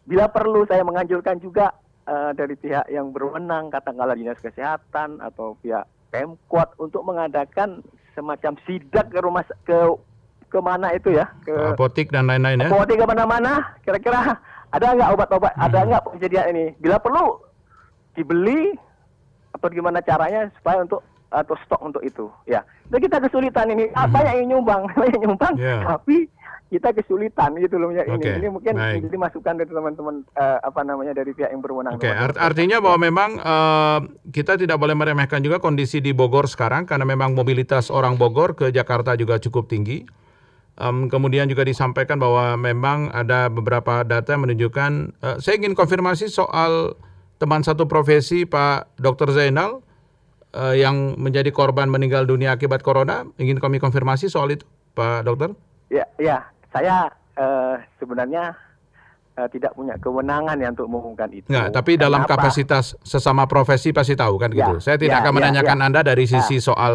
Bila 0.07 0.31
perlu 0.31 0.63
saya 0.63 0.88
menganjurkan 0.88 1.43
juga 1.43 1.75
uh, 2.07 2.31
dari 2.31 2.55
pihak 2.55 2.88
yang 2.88 3.12
berwenang, 3.12 3.67
katakanlah 3.67 4.15
dinas 4.15 4.39
kesehatan 4.39 5.19
atau 5.19 5.60
pihak 5.60 5.84
Pemkot 6.07 6.72
untuk 6.79 7.03
mengadakan 7.03 7.84
semacam 8.15 8.55
sidak 8.63 9.12
ke 9.12 9.19
rumah 9.19 9.43
ke 9.67 9.77
ke 10.48 10.60
mana 10.63 10.96
itu 10.96 11.12
ya 11.12 11.27
ke 11.43 11.51
apotik 11.75 12.07
dan 12.07 12.31
lain-lain 12.31 12.63
ya 12.63 12.72
apotik 12.72 12.96
ke 12.96 13.05
mana-mana 13.05 13.75
kira-kira 13.84 14.39
ada 14.72 14.86
nggak 14.96 15.12
obat-obat 15.12 15.53
hmm. 15.53 15.65
ada 15.67 15.79
nggak 15.84 16.03
penyediaan 16.07 16.50
ini 16.55 16.65
bila 16.79 16.98
perlu 17.03 17.43
dibeli 18.15 18.74
atau 19.51 19.67
gimana 19.67 20.00
caranya 20.00 20.48
supaya 20.55 20.88
untuk 20.88 21.03
atau 21.27 21.55
stok 21.67 21.81
untuk 21.84 22.01
itu 22.03 22.31
ya 22.48 22.63
jadi 22.88 23.07
kita 23.10 23.17
kesulitan 23.27 23.67
ini 23.74 23.91
hmm. 23.91 24.12
banyak 24.12 24.34
yang 24.43 24.48
nyumbang 24.57 24.81
banyak 25.00 25.13
yang 25.19 25.24
nyumbang 25.31 25.53
yeah. 25.60 25.84
tapi 25.84 26.31
kita 26.67 26.91
kesulitan 26.91 27.55
gitu 27.63 27.79
loh 27.79 27.96
ya 27.96 28.03
okay. 28.03 28.36
ini 28.36 28.43
ini 28.43 28.48
mungkin 28.51 28.75
Baik. 28.75 29.07
jadi 29.07 29.15
masukan 29.15 29.53
dari 29.55 29.72
teman-teman 29.72 30.15
uh, 30.36 30.60
apa 30.60 30.81
namanya 30.84 31.15
dari 31.15 31.31
pihak 31.31 31.48
yang 31.55 31.63
berwenang. 31.63 31.96
Oke, 31.96 32.12
okay. 32.12 32.15
Art 32.15 32.36
artinya 32.36 32.84
bahwa 32.84 33.00
memang 33.00 33.29
uh, 33.39 34.00
kita 34.36 34.60
tidak 34.60 34.75
boleh 34.75 34.91
meremehkan 34.91 35.39
juga 35.39 35.63
kondisi 35.63 36.03
di 36.03 36.12
Bogor 36.12 36.51
sekarang 36.51 36.84
karena 36.84 37.07
memang 37.07 37.31
mobilitas 37.31 37.88
orang 37.88 38.19
Bogor 38.19 38.60
ke 38.60 38.67
Jakarta 38.75 39.15
juga 39.15 39.39
cukup 39.39 39.72
tinggi. 39.72 40.03
Um, 40.77 41.10
kemudian 41.10 41.50
juga 41.50 41.65
disampaikan 41.65 42.22
bahwa 42.22 42.53
memang 42.60 43.10
ada 43.10 43.50
beberapa 43.50 44.03
data 44.05 44.36
yang 44.36 44.46
menunjukkan. 44.46 44.91
Uh, 45.24 45.38
saya 45.41 45.57
ingin 45.57 45.74
konfirmasi 45.74 46.29
soal 46.29 47.00
teman 47.39 47.63
satu 47.63 47.88
profesi 47.88 48.43
Pak 48.43 49.00
Dr. 49.00 49.31
Zainal 49.31 49.87
uh, 50.57 50.73
yang 50.73 51.13
menjadi 51.21 51.53
korban 51.53 51.85
meninggal 51.87 52.25
dunia 52.25 52.57
akibat 52.57 52.81
corona. 52.81 53.29
Ingin 53.37 53.61
kami 53.61 53.77
konfirmasi 53.77 54.27
soal 54.27 54.57
itu, 54.57 54.65
Pak 54.97 55.29
Dokter? 55.29 55.53
Ya, 55.93 56.09
ya 56.17 56.41
saya 56.73 57.13
uh, 57.37 57.77
sebenarnya 58.01 58.57
uh, 59.37 59.47
tidak 59.53 59.77
punya 59.77 59.95
kewenangan 60.01 60.57
ya 60.57 60.73
untuk 60.73 60.89
mengumumkan 60.89 61.29
itu. 61.29 61.47
Nggak, 61.47 61.67
tapi 61.71 61.91
dalam 61.95 62.25
Kenapa? 62.25 62.49
kapasitas 62.49 62.97
sesama 63.05 63.45
profesi 63.45 63.93
pasti 63.93 64.17
tahu 64.17 64.35
kan 64.41 64.49
gitu. 64.51 64.81
Ya, 64.81 64.83
saya 64.83 64.97
tidak 64.97 65.21
ya, 65.21 65.23
akan 65.23 65.31
ya, 65.31 65.37
menanyakan 65.37 65.77
ya, 65.77 65.85
Anda 65.85 66.01
dari 66.01 66.25
sisi 66.25 66.57
ya. 66.59 66.65
soal 66.73 66.93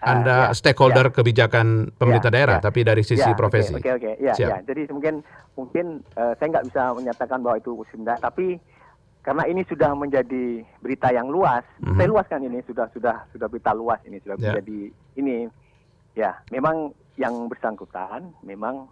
ah, 0.00 0.10
Anda 0.10 0.38
ya, 0.50 0.56
stakeholder 0.56 1.12
ya. 1.12 1.14
kebijakan 1.14 1.94
pemerintah 1.94 2.32
ya, 2.32 2.36
daerah, 2.40 2.58
ya. 2.58 2.64
tapi 2.64 2.80
dari 2.82 3.04
sisi 3.04 3.28
ya, 3.28 3.36
profesi. 3.36 3.76
Oke, 3.76 3.92
oke, 3.92 4.00
okay, 4.00 4.12
okay. 4.18 4.40
ya, 4.42 4.58
ya. 4.58 4.58
Jadi 4.64 4.88
mungkin 4.90 5.20
mungkin 5.54 5.86
uh, 6.16 6.32
saya 6.40 6.48
nggak 6.58 6.66
bisa 6.72 6.82
menyatakan 6.96 7.38
bahwa 7.44 7.56
itu 7.60 7.70
sebenarnya, 7.92 8.18
tapi 8.24 8.56
karena 9.22 9.46
ini 9.46 9.62
sudah 9.70 9.94
menjadi 9.94 10.66
berita 10.82 11.14
yang 11.14 11.30
luas, 11.30 11.62
mm-hmm. 11.78 11.94
saya 11.94 12.08
luaskan 12.10 12.42
ini 12.50 12.58
sudah 12.66 12.90
sudah 12.90 13.22
sudah 13.30 13.46
berita 13.46 13.70
luas 13.70 14.02
ini 14.02 14.18
sudah 14.18 14.34
yeah. 14.34 14.44
menjadi 14.50 14.78
ini 15.14 15.36
ya 16.18 16.30
memang 16.50 16.90
yang 17.14 17.46
bersangkutan 17.46 18.34
memang 18.42 18.90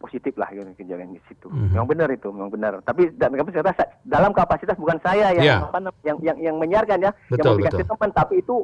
positif 0.00 0.32
lah 0.40 0.48
gitu 0.52 0.64
kejadian 0.80 1.12
di 1.12 1.20
situ. 1.28 1.52
Mm-hmm. 1.52 1.76
Memang 1.76 1.88
benar 1.88 2.08
itu, 2.12 2.28
memang 2.32 2.50
benar. 2.52 2.72
Tapi 2.84 3.12
dalam 3.20 3.36
kapasitas 3.36 3.76
dalam 4.04 4.32
kapasitas 4.32 4.76
bukan 4.80 4.98
saya 5.04 5.36
yang 5.36 5.44
yeah. 5.44 5.60
apa, 5.60 5.92
yang 6.04 6.16
yang 6.24 6.36
yang 6.40 6.56
menyiarkan 6.56 7.04
ya, 7.04 7.12
betul, 7.28 7.36
yang 7.36 7.44
memberikan 7.52 7.72
statement, 7.84 8.12
tapi 8.16 8.34
itu 8.40 8.56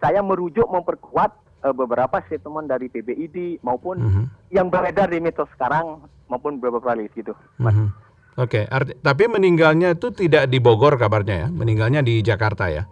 saya 0.00 0.20
merujuk 0.20 0.68
memperkuat 0.68 1.32
uh, 1.64 1.74
beberapa 1.76 2.20
statement 2.28 2.68
dari 2.68 2.92
PBID 2.92 3.64
maupun 3.64 3.96
mm-hmm. 4.00 4.24
yang 4.52 4.68
beredar 4.68 5.08
di 5.08 5.20
mitos 5.20 5.48
sekarang 5.56 6.04
maupun 6.28 6.60
beberapa 6.60 6.92
kali 6.92 7.08
gitu. 7.16 7.32
Mm-hmm. 7.60 8.09
Oke, 8.40 8.64
okay. 8.64 8.96
tapi 9.04 9.28
meninggalnya 9.28 9.92
itu 9.92 10.08
tidak 10.16 10.48
di 10.48 10.64
Bogor 10.64 10.96
kabarnya 10.96 11.44
ya, 11.44 11.48
meninggalnya 11.52 12.00
di 12.00 12.24
Jakarta 12.24 12.72
ya? 12.72 12.88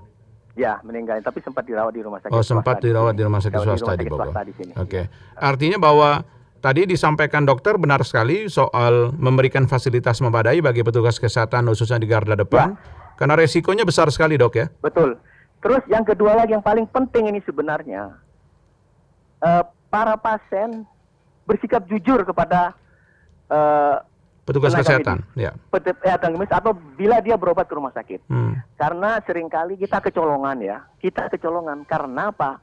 Ya, 0.61 0.76
meninggal, 0.85 1.25
tapi 1.25 1.40
sempat 1.40 1.64
dirawat 1.64 1.97
di 1.97 2.05
rumah 2.05 2.21
sakit. 2.21 2.35
Oh, 2.37 2.45
sempat 2.45 2.85
dirawat 2.85 3.17
di, 3.17 3.25
rumah 3.25 3.40
sakit 3.40 3.57
swasta 3.57 3.97
di, 3.97 4.05
di 4.05 4.12
Bogor. 4.12 4.28
Oke, 4.28 4.52
okay. 4.76 5.05
artinya 5.40 5.81
bahwa 5.81 6.21
tadi 6.61 6.85
disampaikan 6.85 7.49
dokter 7.49 7.81
benar 7.81 8.05
sekali 8.05 8.45
soal 8.52 9.17
memberikan 9.17 9.64
fasilitas 9.64 10.21
memadai 10.21 10.61
bagi 10.61 10.85
petugas 10.85 11.17
kesehatan 11.17 11.64
khususnya 11.73 11.97
di 11.97 12.11
garda 12.12 12.37
depan, 12.37 12.76
ya. 12.76 13.17
karena 13.17 13.40
resikonya 13.40 13.88
besar 13.88 14.12
sekali 14.12 14.37
dok 14.37 14.52
ya. 14.52 14.69
Betul. 14.85 15.17
Terus 15.64 15.81
yang 15.88 16.05
kedua 16.05 16.37
lagi 16.37 16.52
yang 16.52 16.62
paling 16.67 16.85
penting 16.93 17.33
ini 17.33 17.40
sebenarnya, 17.40 18.21
uh, 19.40 19.64
para 19.88 20.21
pasien 20.21 20.85
bersikap 21.49 21.88
jujur 21.88 22.21
kepada 22.28 22.76
uh, 23.49 24.05
petugas 24.49 24.73
kesehatan, 24.73 25.21
ya. 25.37 25.52
Kesehatan 25.69 26.40
medis 26.40 26.57
atau 26.57 26.73
bila 26.73 27.21
dia 27.21 27.37
berobat 27.37 27.69
ke 27.69 27.76
rumah 27.76 27.93
sakit. 27.93 28.25
Hmm. 28.33 28.57
Karena 28.81 29.21
sering 29.28 29.52
kali 29.52 29.76
kita 29.76 30.00
kecolongan 30.00 30.64
ya, 30.64 30.88
kita 31.05 31.28
kecolongan 31.28 31.85
karena 31.85 32.33
apa? 32.33 32.57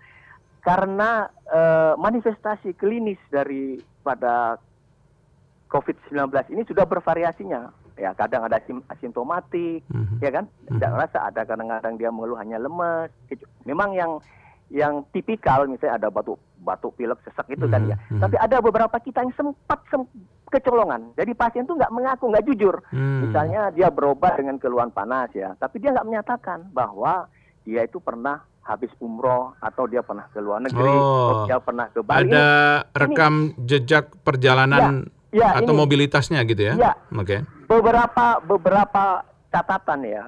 Karena 0.65 1.29
uh, 1.45 1.93
manifestasi 2.01 2.73
klinis 2.73 3.21
dari 3.29 3.77
pada 4.01 4.57
COVID-19 5.69 6.33
ini 6.57 6.65
sudah 6.65 6.89
bervariasinya. 6.89 7.85
Ya, 7.95 8.11
kadang 8.11 8.43
ada 8.43 8.59
asim 8.59 8.83
asimptomatik, 8.91 9.85
hmm. 9.87 10.19
ya 10.19 10.27
kan? 10.33 10.49
Tidak 10.67 10.91
hmm. 10.91 10.99
rasa 10.99 11.31
ada 11.31 11.47
kadang-kadang 11.47 11.95
dia 11.95 12.11
mengeluh 12.11 12.35
hanya 12.41 12.59
lemes. 12.59 13.07
Memang 13.63 13.95
yang 13.95 14.19
yang 14.73 15.05
tipikal 15.13 15.69
misalnya 15.69 16.01
ada 16.01 16.09
batuk 16.09 16.41
batuk 16.65 16.97
pilek 16.97 17.21
sesak 17.21 17.45
itu 17.53 17.69
kan 17.69 17.85
ya. 17.85 17.97
Hmm. 18.09 18.21
Tapi 18.25 18.35
ada 18.41 18.57
beberapa 18.57 18.97
kita 18.97 19.21
yang 19.21 19.33
sempat 19.37 19.85
sem 19.93 20.01
kecolongan. 20.49 21.13
Jadi 21.13 21.31
pasien 21.37 21.65
itu 21.69 21.77
nggak 21.77 21.93
mengaku, 21.93 22.33
nggak 22.33 22.45
jujur. 22.49 22.81
Hmm. 22.89 23.29
Misalnya 23.29 23.69
dia 23.69 23.93
berobat 23.93 24.41
dengan 24.41 24.57
keluhan 24.57 24.89
panas 24.89 25.29
ya, 25.37 25.53
tapi 25.61 25.77
dia 25.77 25.93
nggak 25.93 26.07
menyatakan 26.09 26.65
bahwa 26.73 27.29
dia 27.65 27.85
itu 27.85 28.01
pernah 28.01 28.41
habis 28.65 28.89
umroh 28.97 29.53
atau 29.61 29.85
dia 29.85 30.01
pernah 30.01 30.25
ke 30.33 30.41
luar 30.41 30.57
negeri, 30.57 30.89
oh, 30.89 31.05
atau 31.05 31.35
dia 31.45 31.57
pernah 31.61 31.85
ke 31.93 32.01
Bali. 32.01 32.33
Ada 32.33 32.49
ini, 32.81 32.97
rekam 32.97 33.33
ini, 33.53 33.61
jejak 33.69 34.05
perjalanan 34.25 35.05
ya, 35.29 35.53
ya, 35.53 35.61
atau 35.61 35.73
ini, 35.77 35.81
mobilitasnya 35.85 36.41
gitu 36.49 36.61
ya? 36.65 36.73
Ya. 36.73 36.93
Oke. 37.13 37.25
Okay. 37.25 37.39
Beberapa 37.69 38.41
beberapa 38.41 39.21
catatan 39.53 40.01
ya. 40.09 40.25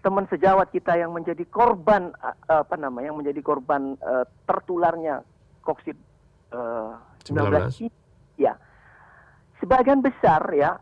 Teman 0.00 0.24
sejawat 0.32 0.72
kita 0.72 0.96
yang 0.96 1.12
menjadi 1.12 1.44
korban 1.44 2.12
apa 2.48 2.74
namanya, 2.80 3.12
yang 3.12 3.20
menjadi 3.20 3.40
korban 3.44 4.00
uh, 4.00 4.24
tertularnya 4.48 5.20
COVID 5.60 5.96
uh, 6.56 6.96
19, 7.28 7.92
19 7.92 8.40
ya 8.40 8.56
sebagian 9.60 10.00
besar 10.00 10.40
ya 10.56 10.80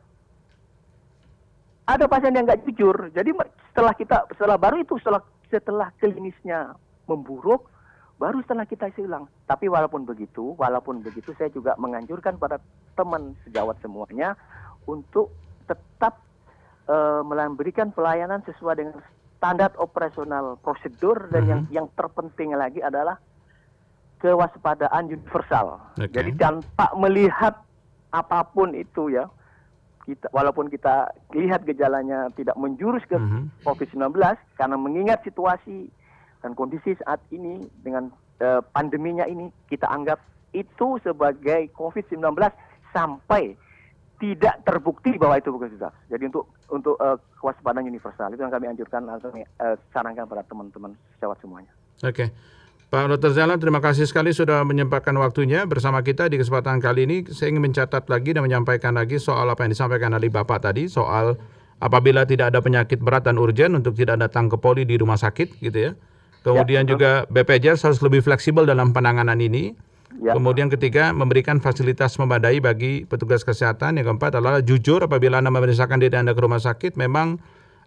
ada 1.88 2.04
pasien 2.04 2.36
yang 2.36 2.44
nggak 2.44 2.68
jujur. 2.68 3.08
Jadi 3.16 3.32
setelah 3.72 3.96
kita 3.96 4.28
setelah 4.36 4.60
baru 4.60 4.84
itu 4.84 5.00
setelah 5.00 5.24
setelah 5.48 5.88
klinisnya 5.96 6.76
memburuk, 7.08 7.64
baru 8.20 8.44
setelah 8.44 8.68
kita 8.68 8.92
silang. 8.92 9.24
Tapi 9.48 9.72
walaupun 9.72 10.04
begitu, 10.04 10.52
walaupun 10.60 11.00
begitu 11.00 11.32
saya 11.40 11.48
juga 11.48 11.72
menganjurkan 11.80 12.36
pada 12.36 12.60
teman 12.92 13.32
sejawat 13.48 13.80
semuanya 13.80 14.36
untuk 14.84 15.32
tetap 15.64 16.20
uh, 16.88 17.20
memberikan 17.22 17.92
pelayanan 17.94 18.42
sesuai 18.48 18.74
dengan 18.80 18.96
standar 19.38 19.70
operasional 19.78 20.58
prosedur 20.60 21.30
dan 21.30 21.44
mm 21.44 21.46
-hmm. 21.46 21.50
yang 21.52 21.60
yang 21.70 21.86
terpenting 21.94 22.56
lagi 22.58 22.82
adalah 22.82 23.20
kewaspadaan 24.18 25.06
universal. 25.06 25.78
Okay. 25.94 26.10
Jadi 26.10 26.30
tanpa 26.34 26.90
melihat 26.98 27.54
apa 28.10 28.40
pun 28.50 28.74
itu 28.74 29.14
ya 29.14 29.30
kita 30.08 30.26
walaupun 30.32 30.72
kita 30.72 31.12
lihat 31.36 31.68
gejalanya 31.68 32.32
tidak 32.32 32.56
menjurus 32.56 33.04
ke 33.04 33.14
mm-hmm. 33.14 33.62
COVID-19 33.62 34.16
karena 34.56 34.76
mengingat 34.80 35.20
situasi 35.20 35.92
dan 36.40 36.56
kondisi 36.56 36.96
saat 37.04 37.20
ini 37.28 37.68
dengan 37.84 38.08
uh, 38.40 38.64
pandeminya 38.72 39.28
ini 39.28 39.52
kita 39.68 39.84
anggap 39.84 40.16
itu 40.56 40.96
sebagai 41.04 41.68
COVID-19 41.76 42.24
sampai 42.96 43.52
tidak 44.18 44.66
terbukti 44.66 45.14
bahwa 45.14 45.38
itu 45.38 45.54
bukan 45.54 45.70
sudah. 45.78 45.92
Jadi 46.10 46.26
untuk 46.26 46.44
untuk 46.68 46.98
uh, 46.98 47.16
kewaspadaan 47.38 47.86
universal 47.86 48.28
itu 48.34 48.42
yang 48.42 48.52
kami 48.52 48.66
anjurkan 48.66 49.06
atau 49.06 49.30
uh, 49.30 49.78
sarankan 49.94 50.26
pada 50.26 50.42
teman-teman 50.46 50.92
sejawat 51.16 51.38
semuanya. 51.38 51.70
Oke. 52.02 52.26
Okay. 52.26 52.28
Pak 52.88 53.04
Dr. 53.04 53.36
Zalan, 53.36 53.60
terima 53.60 53.84
kasih 53.84 54.08
sekali 54.08 54.32
sudah 54.32 54.64
menyempatkan 54.64 55.12
waktunya 55.20 55.68
bersama 55.68 56.00
kita 56.00 56.24
di 56.32 56.40
kesempatan 56.40 56.80
kali 56.80 57.04
ini. 57.04 57.16
Saya 57.28 57.52
ingin 57.52 57.68
mencatat 57.68 58.08
lagi 58.08 58.32
dan 58.32 58.40
menyampaikan 58.40 58.96
lagi 58.96 59.20
soal 59.20 59.44
apa 59.44 59.68
yang 59.68 59.76
disampaikan 59.76 60.16
oleh 60.16 60.32
Bapak 60.32 60.64
tadi, 60.64 60.88
soal 60.88 61.36
apabila 61.84 62.24
tidak 62.24 62.48
ada 62.48 62.64
penyakit 62.64 62.96
berat 63.04 63.28
dan 63.28 63.36
urgen 63.36 63.76
untuk 63.76 63.92
tidak 63.92 64.24
datang 64.24 64.48
ke 64.48 64.56
poli 64.56 64.88
di 64.88 64.96
rumah 64.96 65.20
sakit 65.20 65.60
gitu 65.60 65.78
ya. 65.78 65.92
Kemudian 66.40 66.88
ya, 66.88 66.96
juga 66.96 67.10
BPJS 67.28 67.84
harus 67.84 68.00
lebih 68.00 68.24
fleksibel 68.24 68.64
dalam 68.64 68.96
penanganan 68.96 69.36
ini. 69.36 69.76
Ya. 70.18 70.34
Kemudian 70.34 70.66
ketiga, 70.66 71.14
memberikan 71.14 71.62
fasilitas 71.62 72.18
memadai 72.18 72.58
bagi 72.58 73.06
petugas 73.06 73.46
kesehatan. 73.46 74.02
Yang 74.02 74.14
keempat 74.14 74.42
adalah 74.42 74.58
jujur 74.58 74.98
apabila 75.06 75.38
Anda 75.38 75.54
memeriksakan 75.54 76.02
diri 76.02 76.18
Anda 76.18 76.34
ke 76.34 76.42
rumah 76.42 76.58
sakit, 76.58 76.98
memang 76.98 77.38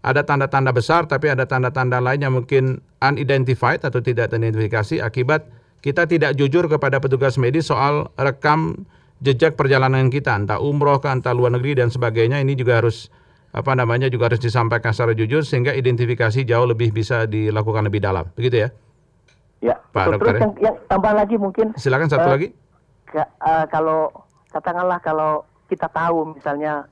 ada 0.02 0.26
tanda-tanda 0.26 0.74
besar 0.74 1.06
tapi 1.06 1.30
ada 1.30 1.46
tanda-tanda 1.46 2.02
lain 2.02 2.26
yang 2.26 2.34
mungkin 2.34 2.82
unidentified 3.02 3.86
atau 3.86 4.02
tidak 4.02 4.34
teridentifikasi 4.34 4.98
akibat 4.98 5.46
kita 5.82 6.10
tidak 6.10 6.34
jujur 6.38 6.66
kepada 6.66 6.98
petugas 6.98 7.38
medis 7.38 7.70
soal 7.70 8.10
rekam 8.18 8.86
jejak 9.22 9.54
perjalanan 9.54 10.10
kita 10.10 10.34
entah 10.34 10.58
umroh 10.58 10.98
ke 10.98 11.10
entah 11.10 11.34
luar 11.38 11.54
negeri 11.54 11.78
dan 11.78 11.94
sebagainya 11.94 12.42
ini 12.42 12.58
juga 12.58 12.82
harus 12.82 13.14
apa 13.54 13.78
namanya 13.78 14.10
juga 14.10 14.34
harus 14.34 14.42
disampaikan 14.42 14.90
secara 14.90 15.14
jujur 15.14 15.46
sehingga 15.46 15.76
identifikasi 15.78 16.50
jauh 16.50 16.66
lebih 16.66 16.90
bisa 16.90 17.30
dilakukan 17.30 17.86
lebih 17.86 18.02
dalam 18.02 18.26
begitu 18.34 18.66
ya 18.66 18.70
ya 19.62 19.78
Pak 19.94 20.18
dokter 20.18 20.20
terus 20.20 20.34
ya? 20.34 20.42
yang, 20.42 20.54
yang 20.60 20.76
tambah 20.90 21.14
lagi 21.14 21.36
mungkin 21.38 21.68
silakan 21.78 22.10
satu 22.10 22.28
uh, 22.28 22.34
lagi 22.34 22.48
ke, 23.06 23.22
uh, 23.22 23.66
kalau 23.70 24.10
katakanlah 24.50 25.00
kalau 25.00 25.46
kita 25.70 25.88
tahu 25.88 26.36
misalnya 26.36 26.90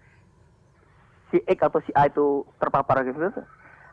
si 1.34 1.41
X 1.43 1.60
atau 1.60 1.82
si 1.84 1.91
A 1.97 2.08
itu 2.08 2.45
terpapar 2.62 3.03
gitu 3.03 3.19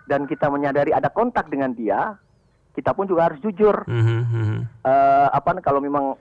dan 0.07 0.25
kita 0.31 0.47
menyadari 0.47 0.95
ada 0.95 1.11
kontak 1.11 1.51
dengan 1.51 1.75
dia, 1.75 2.15
kita 2.79 2.95
pun 2.95 3.11
juga 3.11 3.27
harus 3.27 3.43
jujur. 3.43 3.83
Mm 3.91 4.03
-hmm. 4.03 4.57
uh, 4.87 5.29
apa 5.35 5.59
kalau 5.59 5.83
memang 5.83 6.15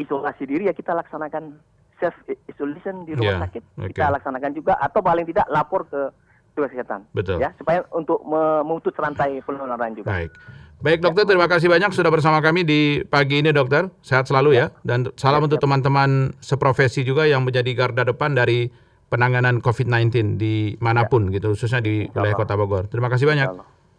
isolasi 0.00 0.48
diri 0.48 0.72
ya 0.72 0.74
kita 0.76 0.96
laksanakan 0.96 1.60
self 2.00 2.16
isolation 2.48 3.04
di 3.04 3.12
rumah 3.16 3.36
yeah, 3.36 3.42
sakit. 3.44 3.62
Okay. 3.76 3.88
Kita 3.92 4.12
laksanakan 4.12 4.52
juga 4.56 4.72
atau 4.80 5.00
paling 5.00 5.24
tidak 5.28 5.46
lapor 5.52 5.84
ke 5.88 6.12
petugas 6.56 6.72
kesehatan. 6.72 7.00
Betul. 7.12 7.36
Ya, 7.36 7.52
supaya 7.60 7.84
untuk 7.92 8.24
memutus 8.24 8.96
rantai 8.96 9.44
penularan 9.44 9.92
juga. 9.92 10.08
Baik. 10.16 10.32
Baik 10.76 11.00
dokter, 11.00 11.24
ya. 11.24 11.28
terima 11.32 11.48
kasih 11.48 11.72
banyak 11.72 11.88
sudah 11.96 12.12
bersama 12.12 12.44
kami 12.44 12.60
di 12.60 13.00
pagi 13.08 13.40
ini 13.40 13.48
dokter. 13.48 13.88
Sehat 14.04 14.28
selalu 14.28 14.60
ya. 14.60 14.68
ya. 14.68 14.76
Dan 14.84 15.08
salam 15.16 15.40
ya, 15.40 15.44
untuk 15.48 15.58
teman-teman 15.60 16.36
seprofesi 16.44 17.00
juga 17.00 17.24
yang 17.24 17.48
menjadi 17.48 17.72
garda 17.72 18.04
depan 18.04 18.36
dari 18.36 18.68
penanganan 19.08 19.64
COVID-19 19.64 20.36
di 20.36 20.76
mana 20.76 21.08
pun 21.08 21.32
ya. 21.32 21.40
gitu, 21.40 21.56
khususnya 21.56 21.80
di 21.80 22.04
wilayah 22.12 22.36
Kota 22.36 22.54
Bogor. 22.60 22.92
Terima 22.92 23.08
kasih 23.08 23.24
banyak. 23.24 23.48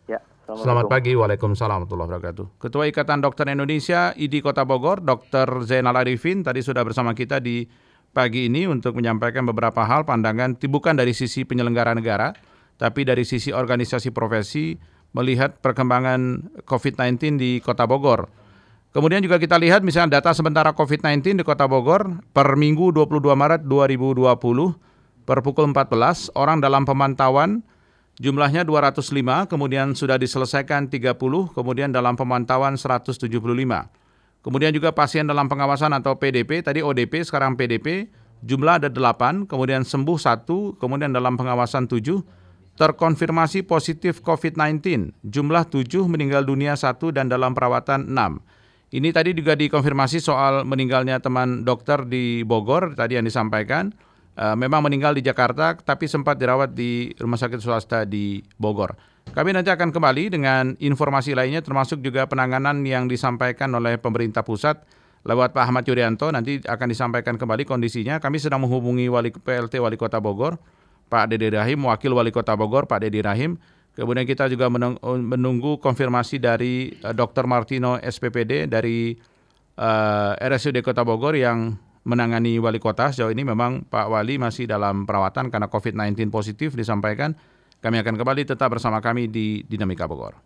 Ya, 0.05 0.21
Selamat 0.47 0.87
pagi, 0.87 1.17
Waalaikumsalam 1.17 1.83
warahmatullahi 1.83 2.07
wabarakatuh. 2.13 2.45
Ketua 2.61 2.87
Ikatan 2.87 3.19
Dokter 3.25 3.49
Indonesia 3.49 4.13
IDI 4.13 4.39
Kota 4.45 4.63
Bogor, 4.63 5.01
Dr. 5.01 5.65
Zainal 5.65 5.97
Arifin, 5.97 6.45
tadi 6.45 6.61
sudah 6.61 6.85
bersama 6.85 7.11
kita 7.17 7.41
di 7.41 7.65
pagi 8.15 8.47
ini 8.47 8.63
untuk 8.69 8.95
menyampaikan 8.95 9.43
beberapa 9.43 9.83
hal 9.83 10.07
pandangan 10.07 10.55
bukan 10.55 10.95
dari 10.95 11.11
sisi 11.11 11.43
penyelenggara 11.43 11.91
negara, 11.97 12.31
tapi 12.79 13.03
dari 13.03 13.25
sisi 13.25 13.51
organisasi 13.51 14.13
profesi 14.13 14.77
melihat 15.17 15.57
perkembangan 15.57 16.53
COVID-19 16.69 17.41
di 17.41 17.57
Kota 17.57 17.89
Bogor. 17.89 18.29
Kemudian 18.93 19.25
juga 19.25 19.41
kita 19.41 19.57
lihat 19.57 19.81
misalnya 19.81 20.21
data 20.21 20.37
sementara 20.37 20.77
COVID-19 20.77 21.41
di 21.41 21.43
Kota 21.45 21.65
Bogor 21.65 22.21
per 22.29 22.53
Minggu 22.53 22.93
22 22.93 23.33
Maret 23.33 23.61
2020 23.65 24.37
per 25.25 25.41
pukul 25.41 25.73
14 25.73 26.37
orang 26.37 26.61
dalam 26.61 26.85
pemantauan 26.85 27.65
jumlahnya 28.17 28.65
205, 28.65 29.45
kemudian 29.49 29.93
sudah 29.93 30.17
diselesaikan 30.17 30.89
30, 30.89 31.13
kemudian 31.53 31.93
dalam 31.93 32.17
pemantauan 32.17 32.77
175. 32.77 33.29
Kemudian 34.41 34.71
juga 34.73 34.93
pasien 34.93 35.27
dalam 35.27 35.45
pengawasan 35.45 35.93
atau 35.97 36.17
PDP, 36.17 36.63
tadi 36.65 36.79
ODP 36.81 37.21
sekarang 37.25 37.53
PDP, 37.53 38.09
jumlah 38.41 38.81
ada 38.81 38.89
8, 38.89 39.45
kemudian 39.45 39.85
sembuh 39.85 40.17
1, 40.17 40.79
kemudian 40.81 41.11
dalam 41.13 41.37
pengawasan 41.37 41.85
7, 41.85 42.23
terkonfirmasi 42.77 43.65
positif 43.65 44.21
COVID-19, 44.21 45.11
jumlah 45.25 45.65
7, 45.67 46.05
meninggal 46.05 46.45
dunia 46.45 46.77
1 46.77 46.93
dan 47.09 47.25
dalam 47.25 47.57
perawatan 47.57 48.05
6. 48.13 48.13
Ini 48.87 49.09
tadi 49.11 49.35
juga 49.35 49.57
dikonfirmasi 49.57 50.23
soal 50.23 50.63
meninggalnya 50.63 51.19
teman 51.19 51.67
dokter 51.67 52.07
di 52.07 52.45
Bogor, 52.47 52.95
tadi 52.95 53.19
yang 53.19 53.25
disampaikan. 53.27 53.91
Uh, 54.37 54.53
memang 54.53 54.85
meninggal 54.85 55.17
di 55.17 55.25
Jakarta, 55.25 55.73
tapi 55.75 56.05
sempat 56.05 56.37
dirawat 56.37 56.71
di 56.77 57.11
rumah 57.17 57.41
sakit 57.41 57.57
swasta 57.57 58.05
di 58.05 58.39
Bogor. 58.55 58.93
Kami 59.33 59.51
nanti 59.51 59.73
akan 59.73 59.91
kembali 59.91 60.23
dengan 60.31 60.77
informasi 60.77 61.35
lainnya, 61.35 61.59
termasuk 61.65 61.99
juga 61.99 62.29
penanganan 62.29 62.85
yang 62.85 63.09
disampaikan 63.09 63.73
oleh 63.75 63.99
pemerintah 63.99 64.45
pusat 64.45 64.79
lewat 65.27 65.51
Pak 65.51 65.63
Ahmad 65.67 65.83
Yuryanto. 65.83 66.31
Nanti 66.31 66.63
akan 66.63 66.87
disampaikan 66.87 67.35
kembali 67.35 67.67
kondisinya. 67.67 68.21
Kami 68.23 68.39
sedang 68.39 68.63
menghubungi 68.63 69.09
wali 69.11 69.33
PLT 69.33 69.81
Wali 69.83 69.97
Kota 69.99 70.23
Bogor, 70.23 70.55
Pak 71.07 71.31
Dede 71.31 71.55
Rahim, 71.55 71.87
Wakil 71.87 72.11
Wali 72.11 72.31
Kota 72.31 72.53
Bogor, 72.53 72.85
Pak 72.85 73.03
Dede 73.03 73.23
Rahim. 73.23 73.55
Kemudian 73.97 74.29
kita 74.29 74.45
juga 74.45 74.69
menunggu 74.69 75.81
konfirmasi 75.81 76.37
dari 76.37 76.93
uh, 77.01 77.09
eh, 77.09 77.13
Dr. 77.17 77.49
Martino 77.49 77.97
SPPD 77.97 78.69
dari 78.69 79.17
uh, 79.81 80.37
eh, 80.37 80.49
RSUD 80.53 80.85
Kota 80.85 81.01
Bogor 81.01 81.33
yang 81.33 81.73
menangani 82.07 82.55
wali 82.61 82.79
kota 82.79 83.11
sejauh 83.11 83.35
ini 83.35 83.43
memang 83.43 83.83
Pak 83.83 84.07
Wali 84.07 84.39
masih 84.39 84.63
dalam 84.63 85.03
perawatan 85.03 85.51
karena 85.51 85.67
COVID-19 85.67 86.31
positif 86.31 86.71
disampaikan. 86.77 87.35
Kami 87.83 87.99
akan 87.99 88.15
kembali 88.15 88.47
tetap 88.47 88.71
bersama 88.71 89.03
kami 89.03 89.27
di 89.27 89.65
Dinamika 89.67 90.07
Bogor. 90.07 90.37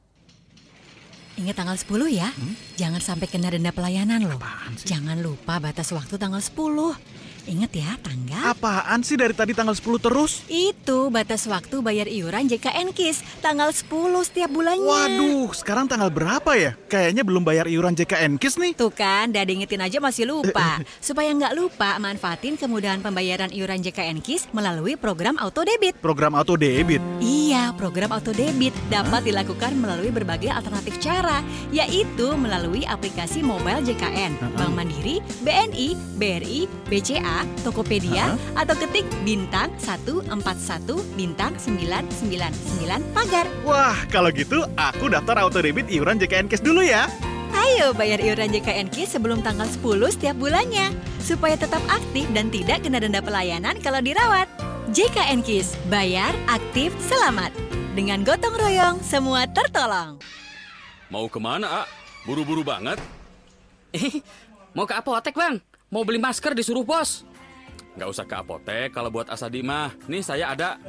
Ingat 1.39 1.55
tanggal 1.63 1.77
10 1.79 2.11
ya. 2.11 2.27
Hmm? 2.27 2.55
Jangan 2.75 2.99
sampai 2.99 3.27
kena 3.31 3.53
denda 3.53 3.71
pelayanan 3.71 4.19
loh. 4.27 4.41
Jangan 4.83 5.15
lupa 5.23 5.63
batas 5.63 5.93
waktu 5.95 6.19
tanggal 6.19 6.43
10. 6.43 7.30
Ingat 7.49 7.71
ya, 7.73 7.97
tanggal. 8.05 8.53
Apaan 8.53 9.01
sih 9.01 9.17
dari 9.17 9.33
tadi 9.33 9.57
tanggal 9.57 9.73
10 9.73 9.97
terus? 9.97 10.45
Itu 10.45 11.09
batas 11.09 11.49
waktu 11.49 11.81
bayar 11.81 12.05
iuran 12.05 12.45
JKN 12.45 12.93
KIS. 12.93 13.41
Tanggal 13.41 13.73
10 13.73 13.89
setiap 14.29 14.49
bulannya. 14.53 14.85
Waduh, 14.85 15.49
sekarang 15.57 15.89
tanggal 15.89 16.13
berapa 16.13 16.53
ya? 16.53 16.77
Kayaknya 16.85 17.25
belum 17.25 17.41
bayar 17.41 17.65
iuran 17.65 17.97
JKN 17.97 18.37
KIS 18.37 18.61
nih. 18.61 18.71
Tuh 18.77 18.93
kan, 18.93 19.33
udah 19.33 19.41
diingetin 19.41 19.81
aja 19.81 19.97
masih 19.97 20.29
lupa. 20.29 20.85
Supaya 21.01 21.33
nggak 21.33 21.57
lupa, 21.57 21.97
manfaatin 21.97 22.61
kemudahan 22.61 23.01
pembayaran 23.01 23.49
iuran 23.49 23.81
JKN 23.81 24.21
KIS 24.21 24.53
melalui 24.53 24.93
program 24.93 25.41
auto 25.41 25.65
debit. 25.65 25.97
Program 25.97 26.37
auto 26.37 26.53
debit? 26.53 27.01
Iya, 27.17 27.73
program 27.73 28.13
auto 28.13 28.37
debit 28.37 28.73
dapat 28.93 29.25
dilakukan 29.25 29.73
melalui 29.81 30.13
berbagai 30.13 30.53
alternatif 30.53 31.01
cara, 31.01 31.41
yaitu 31.73 32.37
melalui 32.37 32.85
aplikasi 32.85 33.41
mobile 33.41 33.81
JKN, 33.81 34.37
Bank 34.53 34.73
Mandiri, 34.77 35.25
BNI, 35.41 35.97
BRI, 36.21 36.69
BCA, 36.85 37.30
Tokopedia, 37.61 38.33
uh-huh. 38.33 38.61
atau 38.61 38.75
ketik 38.77 39.07
bintang 39.23 39.71
141 39.79 40.27
bintang 41.17 41.53
999 41.59 43.15
pagar. 43.15 43.45
Wah, 43.63 43.97
kalau 44.09 44.29
gitu 44.33 44.65
aku 44.75 45.11
daftar 45.11 45.41
auto 45.45 45.59
debit 45.63 45.87
iuran 45.87 46.19
JKN 46.19 46.47
Kes 46.51 46.63
dulu 46.63 46.83
ya. 46.83 47.07
Ayo 47.51 47.91
bayar 47.91 48.23
iuran 48.23 48.51
JKN 48.55 48.87
KIS 48.87 49.19
sebelum 49.19 49.43
tanggal 49.43 49.67
10 49.67 50.15
setiap 50.15 50.35
bulannya 50.39 50.95
supaya 51.19 51.59
tetap 51.59 51.83
aktif 51.91 52.25
dan 52.31 52.47
tidak 52.47 52.83
kena 52.83 53.03
denda 53.03 53.19
pelayanan 53.19 53.75
kalau 53.83 53.99
dirawat. 53.99 54.47
JKN 54.91 55.39
KIS, 55.43 55.79
bayar, 55.87 56.35
aktif, 56.51 56.91
selamat. 56.99 57.55
Dengan 57.95 58.23
gotong 58.27 58.55
royong, 58.55 58.97
semua 59.03 59.47
tertolong. 59.47 60.19
Mau 61.07 61.27
ke 61.31 61.39
mana, 61.39 61.83
A? 61.83 61.83
Buru-buru 62.23 62.63
banget? 62.63 62.99
mau 64.75 64.83
ke 64.87 64.95
apotek, 64.95 65.35
Bang. 65.35 65.59
Mau 65.91 66.07
beli 66.07 66.23
masker 66.23 66.55
disuruh 66.55 66.87
bos. 66.87 67.27
Nggak 67.99 68.09
usah 68.15 68.23
ke 68.23 68.35
apotek 68.39 68.95
kalau 68.95 69.11
buat 69.11 69.27
Asadi 69.27 69.59
mah. 69.59 69.91
Nih 70.07 70.23
saya 70.23 70.55
ada. 70.55 70.79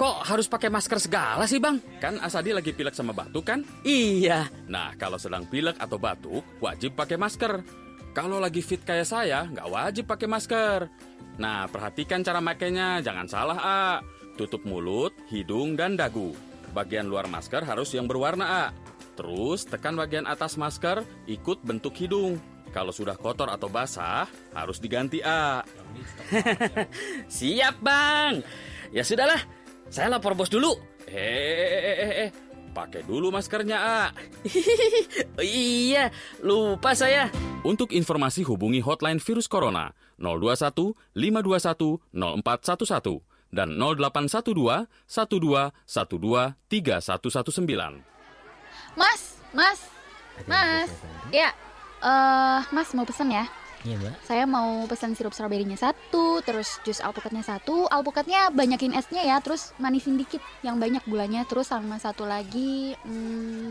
Kok 0.00 0.24
harus 0.24 0.48
pakai 0.48 0.72
masker 0.72 0.96
segala 0.96 1.44
sih 1.44 1.60
bang? 1.60 1.76
Kan 2.00 2.16
Asadi 2.24 2.56
lagi 2.56 2.72
pilek 2.72 2.96
sama 2.96 3.12
batuk 3.12 3.44
kan? 3.44 3.60
Iya. 3.84 4.48
Nah 4.64 4.96
kalau 4.96 5.20
sedang 5.20 5.44
pilek 5.44 5.76
atau 5.76 6.00
batuk 6.00 6.40
wajib 6.64 6.96
pakai 6.96 7.20
masker. 7.20 7.60
Kalau 8.16 8.40
lagi 8.40 8.64
fit 8.64 8.80
kayak 8.80 9.04
saya 9.04 9.44
nggak 9.44 9.68
wajib 9.68 10.04
pakai 10.08 10.24
masker. 10.24 10.88
Nah 11.36 11.68
perhatikan 11.68 12.24
cara 12.24 12.40
makainya, 12.40 13.04
jangan 13.04 13.28
salah 13.28 13.60
A. 13.60 13.84
Tutup 14.40 14.64
mulut, 14.64 15.12
hidung, 15.28 15.76
dan 15.76 16.00
dagu. 16.00 16.32
Bagian 16.72 17.12
luar 17.12 17.28
masker 17.28 17.60
harus 17.60 17.92
yang 17.92 18.08
berwarna 18.08 18.46
A. 18.48 18.64
Terus 19.20 19.68
tekan 19.68 20.00
bagian 20.00 20.24
atas 20.24 20.56
masker, 20.56 21.04
ikut 21.28 21.60
bentuk 21.60 21.92
hidung. 22.00 22.40
Kalau 22.74 22.90
sudah 22.90 23.14
kotor 23.14 23.46
atau 23.46 23.70
basah, 23.70 24.26
harus 24.50 24.82
diganti 24.82 25.22
A. 25.22 25.62
Siap, 27.38 27.78
Bang. 27.78 28.42
Ya 28.90 29.06
sudahlah, 29.06 29.38
saya 29.86 30.10
lapor 30.10 30.34
bos 30.34 30.50
dulu. 30.50 30.74
Eh, 31.06 31.14
eh, 31.14 31.96
eh, 32.02 32.12
eh, 32.26 32.30
pakai 32.74 33.06
dulu 33.06 33.30
maskernya, 33.30 33.78
A. 33.78 34.02
iya, 35.38 36.10
lupa 36.42 36.98
saya. 36.98 37.30
Untuk 37.62 37.94
informasi 37.94 38.42
hubungi 38.42 38.82
hotline 38.82 39.22
virus 39.22 39.46
corona 39.46 39.94
021 40.18 40.98
521 41.14 42.10
0411 42.10 43.22
dan 43.54 43.78
0812 43.78 44.90
12 45.06 45.70
12 45.86 46.58
3119. 46.66 48.02
Mas, 48.98 49.38
Mas, 49.54 49.80
Mas, 50.50 50.90
ya 51.30 51.54
uh, 52.04 52.60
Mas 52.68 52.92
mau 52.92 53.08
pesen 53.08 53.32
ya? 53.32 53.48
Iya 53.84 54.00
mbak. 54.00 54.14
Saya 54.24 54.44
mau 54.48 54.88
pesan 54.88 55.12
sirup 55.12 55.36
stroberinya 55.36 55.76
satu, 55.76 56.40
terus 56.40 56.80
jus 56.88 57.04
alpukatnya 57.04 57.44
satu. 57.44 57.84
Alpukatnya 57.92 58.48
banyakin 58.48 58.96
esnya 58.96 59.20
ya, 59.20 59.36
terus 59.44 59.76
manisin 59.76 60.16
dikit 60.16 60.40
yang 60.64 60.80
banyak 60.80 61.04
gulanya. 61.04 61.44
Terus 61.44 61.68
sama 61.68 62.00
satu 62.00 62.24
lagi, 62.24 62.96
hmm, 63.04 63.68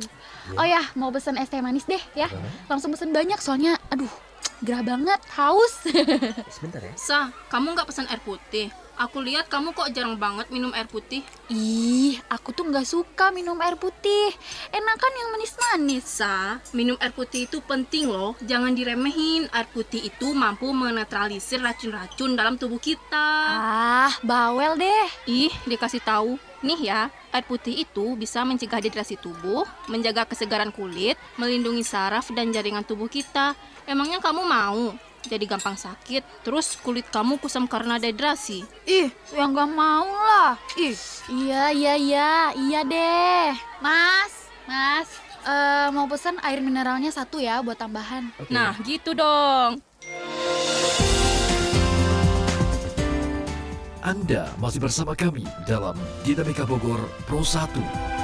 ya. 0.53 0.57
oh 0.61 0.67
ya 0.69 0.81
mau 0.93 1.09
pesan 1.09 1.41
es 1.41 1.49
teh 1.49 1.65
manis 1.65 1.89
deh 1.89 2.01
ya. 2.13 2.29
Langsung 2.69 2.93
pesen 2.93 3.09
banyak 3.09 3.41
soalnya, 3.41 3.73
aduh 3.89 4.09
gerah 4.65 4.85
banget, 4.85 5.17
haus. 5.33 5.81
Sebentar 6.53 6.85
ya. 6.85 6.93
Sa, 6.93 7.33
kamu 7.49 7.73
nggak 7.73 7.89
pesan 7.89 8.05
air 8.05 8.21
putih? 8.21 8.69
Aku 8.93 9.25
lihat 9.25 9.49
kamu 9.49 9.73
kok 9.73 9.89
jarang 9.89 10.21
banget 10.21 10.53
minum 10.53 10.69
air 10.77 10.85
putih. 10.85 11.25
Ih, 11.49 12.21
aku 12.29 12.53
tuh 12.53 12.69
nggak 12.69 12.85
suka 12.85 13.33
minum 13.33 13.57
air 13.57 13.73
putih. 13.73 14.29
Enakan 14.69 15.13
yang 15.17 15.29
manis-manis. 15.33 16.05
Sa, 16.21 16.61
minum 16.77 16.93
air 17.01 17.09
putih 17.09 17.49
itu 17.49 17.57
penting 17.65 18.05
loh. 18.05 18.37
Jangan 18.45 18.77
diremehin. 18.77 19.49
Air 19.49 19.65
putih 19.73 20.05
itu 20.05 20.37
mampu 20.37 20.69
menetralisir 20.69 21.57
racun-racun 21.57 22.37
dalam 22.37 22.61
tubuh 22.61 22.77
kita. 22.77 23.27
Ah, 23.57 24.13
bawel 24.21 24.77
deh. 24.77 25.07
Ih, 25.25 25.53
dikasih 25.65 26.05
tahu. 26.05 26.37
Nih 26.61 26.93
ya, 26.93 27.09
air 27.33 27.45
putih 27.49 27.83
itu 27.83 28.13
bisa 28.15 28.45
mencegah 28.45 28.79
dehidrasi 28.79 29.19
tubuh, 29.19 29.67
menjaga 29.91 30.23
kesegaran 30.23 30.71
kulit, 30.71 31.19
melindungi 31.35 31.83
saraf 31.83 32.29
dan 32.31 32.53
jaringan 32.53 32.85
tubuh 32.85 33.09
kita. 33.09 33.57
Emangnya 33.83 34.23
kamu 34.23 34.47
mau 34.47 34.95
jadi 35.27 35.45
gampang 35.47 35.79
sakit, 35.79 36.23
terus 36.43 36.75
kulit 36.79 37.07
kamu 37.09 37.39
kusam 37.39 37.65
karena 37.65 37.99
dehidrasi. 37.99 38.63
Ih, 38.87 39.09
yang 39.35 39.55
gak 39.55 39.71
mau 39.71 40.07
lah. 40.07 40.59
Ih, 40.75 40.95
iya 41.31 41.71
iya 41.71 41.93
iya, 41.95 42.31
iya 42.55 42.81
deh. 42.83 43.51
Mas, 43.79 44.51
Mas, 44.67 45.09
uh, 45.47 45.87
mau 45.91 46.07
pesan 46.07 46.39
air 46.43 46.59
mineralnya 46.59 47.11
satu 47.11 47.39
ya 47.39 47.63
buat 47.63 47.79
tambahan. 47.79 48.31
Okay. 48.39 48.51
Nah, 48.51 48.75
gitu 48.83 49.15
dong. 49.15 49.79
Anda 54.03 54.51
masih 54.59 54.83
bersama 54.83 55.15
kami 55.15 55.47
dalam 55.63 55.95
Dinamika 56.27 56.67
Bogor 56.67 56.99
Pro 57.23 57.39
1. 57.39 58.22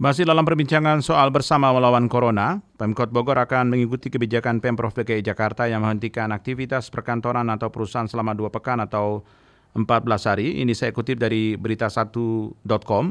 Masih 0.00 0.24
dalam 0.24 0.48
perbincangan 0.48 1.04
soal 1.04 1.28
bersama 1.28 1.68
melawan 1.76 2.08
Corona, 2.08 2.64
Pemkot 2.80 3.12
Bogor 3.12 3.36
akan 3.36 3.68
mengikuti 3.68 4.08
kebijakan 4.08 4.56
Pemprov 4.64 4.96
DKI 4.96 5.20
Jakarta 5.20 5.68
yang 5.68 5.84
menghentikan 5.84 6.32
aktivitas 6.32 6.88
perkantoran 6.88 7.44
atau 7.52 7.68
perusahaan 7.68 8.08
selama 8.08 8.32
dua 8.32 8.48
pekan 8.48 8.80
atau 8.80 9.20
14 9.76 9.84
hari. 10.24 10.64
Ini 10.64 10.72
saya 10.72 10.96
kutip 10.96 11.20
dari 11.20 11.52
berita1.com. 11.60 13.04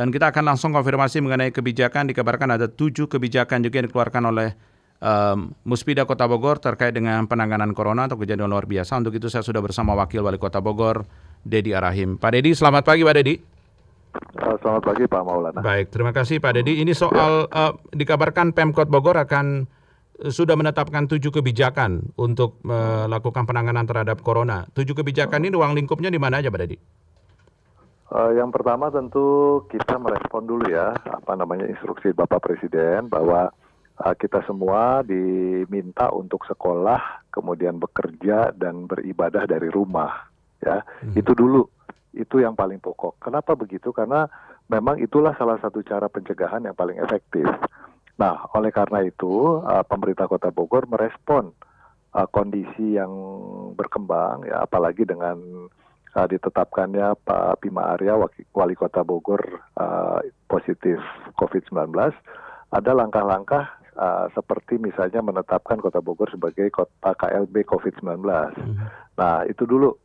Dan 0.00 0.08
kita 0.08 0.32
akan 0.32 0.56
langsung 0.56 0.72
konfirmasi 0.72 1.20
mengenai 1.20 1.52
kebijakan. 1.52 2.08
Dikabarkan 2.08 2.56
ada 2.56 2.72
tujuh 2.72 3.04
kebijakan 3.04 3.60
juga 3.60 3.84
yang 3.84 3.92
dikeluarkan 3.92 4.22
oleh 4.32 4.56
um, 5.04 5.52
Muspida 5.68 6.08
Kota 6.08 6.24
Bogor 6.24 6.56
terkait 6.56 6.96
dengan 6.96 7.20
penanganan 7.28 7.76
Corona 7.76 8.08
atau 8.08 8.16
kejadian 8.16 8.48
luar 8.48 8.64
biasa. 8.64 8.96
Untuk 8.96 9.12
itu 9.12 9.28
saya 9.28 9.44
sudah 9.44 9.60
bersama 9.60 9.92
Wakil 9.92 10.24
Wali 10.24 10.40
Kota 10.40 10.64
Bogor, 10.64 11.04
Dedi 11.44 11.76
Arahim. 11.76 12.16
Pak 12.16 12.32
Dedi, 12.32 12.56
selamat 12.56 12.88
pagi 12.88 13.04
Pak 13.04 13.16
Dedi. 13.20 13.59
Selamat 14.60 14.82
pagi 14.82 15.06
Pak 15.06 15.22
Maulana. 15.22 15.60
Baik, 15.62 15.94
terima 15.94 16.10
kasih 16.10 16.42
Pak 16.42 16.58
Dedi. 16.58 16.82
Ini 16.82 16.90
soal 16.94 17.46
ya. 17.46 17.70
uh, 17.70 17.72
dikabarkan 17.94 18.50
Pemkot 18.50 18.90
Bogor 18.90 19.14
akan 19.14 19.70
uh, 20.22 20.30
sudah 20.32 20.58
menetapkan 20.58 21.06
tujuh 21.06 21.30
kebijakan 21.30 22.10
untuk 22.18 22.58
melakukan 22.66 23.46
penanganan 23.46 23.86
terhadap 23.86 24.18
corona. 24.26 24.66
Tujuh 24.74 24.98
kebijakan 24.98 25.46
ini 25.46 25.54
ruang 25.54 25.78
lingkupnya 25.78 26.10
di 26.10 26.18
mana 26.18 26.42
aja 26.42 26.50
Pak 26.50 26.60
Dedi? 26.66 26.76
Uh, 28.10 28.34
yang 28.34 28.50
pertama 28.50 28.90
tentu 28.90 29.62
kita 29.70 29.94
merespon 29.94 30.42
dulu 30.42 30.66
ya 30.66 30.90
apa 31.06 31.38
namanya 31.38 31.70
instruksi 31.70 32.10
Bapak 32.10 32.42
Presiden 32.42 33.06
bahwa 33.06 33.54
uh, 34.02 34.14
kita 34.18 34.42
semua 34.50 35.06
diminta 35.06 36.10
untuk 36.10 36.42
sekolah, 36.50 37.30
kemudian 37.30 37.78
bekerja 37.78 38.50
dan 38.58 38.90
beribadah 38.90 39.46
dari 39.46 39.70
rumah 39.70 40.26
ya. 40.58 40.82
Hmm. 41.06 41.14
Itu 41.14 41.38
dulu 41.38 41.70
itu 42.14 42.42
yang 42.42 42.58
paling 42.58 42.82
pokok. 42.82 43.22
Kenapa 43.22 43.54
begitu? 43.54 43.94
Karena 43.94 44.26
memang 44.66 44.98
itulah 44.98 45.34
salah 45.38 45.58
satu 45.62 45.82
cara 45.82 46.10
pencegahan 46.10 46.66
yang 46.66 46.74
paling 46.74 46.98
efektif. 46.98 47.46
Nah, 48.20 48.46
oleh 48.52 48.68
karena 48.68 49.00
itu, 49.06 49.62
uh, 49.64 49.84
pemerintah 49.86 50.28
Kota 50.28 50.52
Bogor 50.52 50.84
merespon 50.84 51.50
uh, 52.12 52.28
kondisi 52.28 53.00
yang 53.00 53.10
berkembang, 53.74 54.44
ya, 54.44 54.66
apalagi 54.66 55.08
dengan 55.08 55.40
uh, 56.14 56.26
ditetapkannya 56.28 57.16
Pak 57.24 57.64
Bima 57.64 57.96
Arya, 57.96 58.20
Wali 58.52 58.76
Kota 58.76 59.00
Bogor, 59.00 59.40
uh, 59.80 60.20
positif 60.50 61.00
COVID-19, 61.40 61.96
ada 62.70 62.90
langkah-langkah 62.92 63.80
uh, 63.96 64.26
seperti 64.36 64.76
misalnya 64.76 65.24
menetapkan 65.24 65.80
Kota 65.80 66.04
Bogor 66.04 66.28
sebagai 66.30 66.68
kota 66.70 67.16
KLB 67.16 67.64
COVID-19. 67.66 68.20
Hmm. 68.20 68.76
Nah, 69.16 69.48
itu 69.48 69.64
dulu 69.64 69.96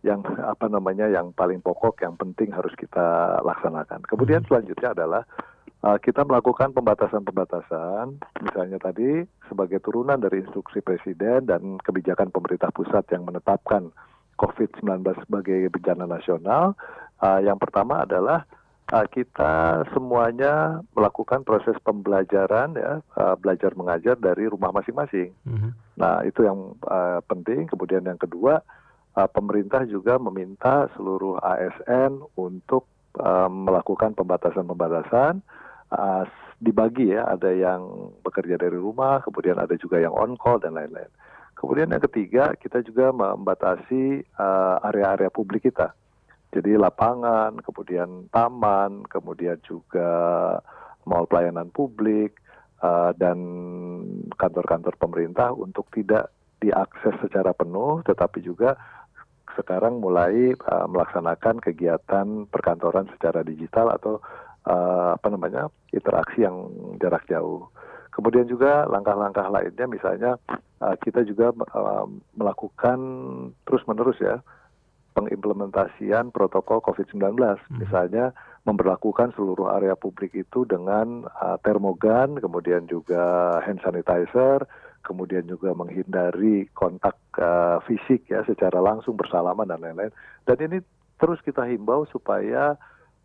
yang 0.00 0.24
apa 0.40 0.64
namanya 0.72 1.12
yang 1.12 1.36
paling 1.36 1.60
pokok 1.60 2.00
yang 2.00 2.16
penting 2.16 2.48
harus 2.52 2.72
kita 2.76 3.40
laksanakan. 3.44 4.00
Kemudian 4.08 4.40
hmm. 4.44 4.48
selanjutnya 4.48 4.96
adalah 4.96 5.22
uh, 5.84 5.98
kita 6.00 6.24
melakukan 6.24 6.72
pembatasan-pembatasan, 6.72 8.16
misalnya 8.40 8.78
tadi 8.80 9.24
sebagai 9.48 9.84
turunan 9.84 10.16
dari 10.16 10.40
instruksi 10.40 10.80
presiden 10.80 11.44
dan 11.44 11.76
kebijakan 11.84 12.32
pemerintah 12.32 12.72
pusat 12.72 13.04
yang 13.12 13.28
menetapkan 13.28 13.92
COVID-19 14.40 15.04
sebagai 15.28 15.68
bencana 15.68 16.08
nasional. 16.08 16.72
Uh, 17.20 17.44
yang 17.44 17.60
pertama 17.60 18.08
adalah 18.08 18.48
uh, 18.96 19.04
kita 19.04 19.84
semuanya 19.92 20.80
melakukan 20.96 21.44
proses 21.44 21.76
pembelajaran 21.84 22.72
ya, 22.72 23.04
uh, 23.20 23.36
belajar 23.36 23.76
mengajar 23.76 24.16
dari 24.16 24.48
rumah 24.48 24.72
masing-masing. 24.72 25.36
Mm 25.44 25.56
-hmm. 25.60 25.70
Nah 26.00 26.24
itu 26.24 26.40
yang 26.48 26.72
uh, 26.88 27.20
penting. 27.28 27.68
Kemudian 27.68 28.08
yang 28.08 28.16
kedua 28.16 28.64
pemerintah 29.28 29.84
juga 29.84 30.16
meminta 30.16 30.88
seluruh 30.94 31.42
ASN 31.42 32.22
untuk 32.38 32.86
uh, 33.18 33.50
melakukan 33.50 34.14
pembatasan-pembatasan 34.14 35.42
uh, 35.92 36.24
dibagi 36.60 37.12
ya, 37.16 37.26
ada 37.26 37.50
yang 37.50 38.12
bekerja 38.22 38.60
dari 38.60 38.76
rumah, 38.76 39.24
kemudian 39.24 39.58
ada 39.58 39.74
juga 39.80 39.98
yang 39.98 40.12
on 40.12 40.36
call 40.36 40.60
dan 40.60 40.76
lain-lain. 40.76 41.08
Kemudian 41.56 41.92
yang 41.92 42.04
ketiga, 42.08 42.56
kita 42.56 42.80
juga 42.80 43.12
membatasi 43.12 44.24
area-area 44.80 45.28
uh, 45.28 45.34
publik 45.34 45.68
kita. 45.68 45.92
Jadi 46.56 46.72
lapangan, 46.76 47.60
kemudian 47.60 48.32
taman, 48.32 49.04
kemudian 49.08 49.60
juga 49.60 50.10
mall 51.04 51.28
pelayanan 51.28 51.68
publik 51.70 52.40
dan 53.20 53.38
kantor-kantor 54.34 54.98
pemerintah 54.98 55.54
untuk 55.54 55.86
tidak 55.94 56.32
diakses 56.60 57.16
secara 57.24 57.56
penuh, 57.56 58.04
tetapi 58.04 58.44
juga 58.44 58.76
sekarang 59.56 59.98
mulai 59.98 60.52
uh, 60.54 60.86
melaksanakan 60.86 61.62
kegiatan 61.62 62.46
perkantoran 62.50 63.08
secara 63.14 63.42
digital 63.42 63.90
atau 63.94 64.22
uh, 64.66 65.16
apa 65.16 65.28
namanya 65.32 65.68
interaksi 65.94 66.44
yang 66.44 66.68
jarak 66.98 67.24
jauh. 67.26 67.70
Kemudian 68.10 68.50
juga 68.50 68.84
langkah-langkah 68.90 69.46
lainnya 69.48 69.86
misalnya 69.86 70.30
uh, 70.82 70.96
kita 70.98 71.22
juga 71.22 71.54
uh, 71.72 72.06
melakukan 72.34 72.98
terus-menerus 73.64 74.18
ya 74.18 74.42
pengimplementasian 75.14 76.30
protokol 76.30 76.82
COVID-19. 76.82 77.34
Hmm. 77.38 77.78
Misalnya 77.78 78.32
memperlakukan 78.64 79.32
seluruh 79.34 79.72
area 79.72 79.96
publik 79.96 80.36
itu 80.36 80.68
dengan 80.68 81.26
uh, 81.26 81.56
termogan, 81.64 82.38
kemudian 82.38 82.86
juga 82.86 83.56
hand 83.64 83.80
sanitizer, 83.80 84.64
kemudian 85.00 85.44
juga 85.48 85.72
menghindari 85.72 86.68
kontak 86.76 87.16
uh, 87.40 87.80
fisik 87.84 88.28
ya 88.28 88.44
secara 88.44 88.78
langsung 88.78 89.16
bersalaman 89.16 89.68
dan 89.68 89.80
lain-lain. 89.80 90.12
Dan 90.44 90.56
ini 90.60 90.78
terus 91.20 91.40
kita 91.44 91.64
himbau 91.68 92.04
supaya 92.08 92.76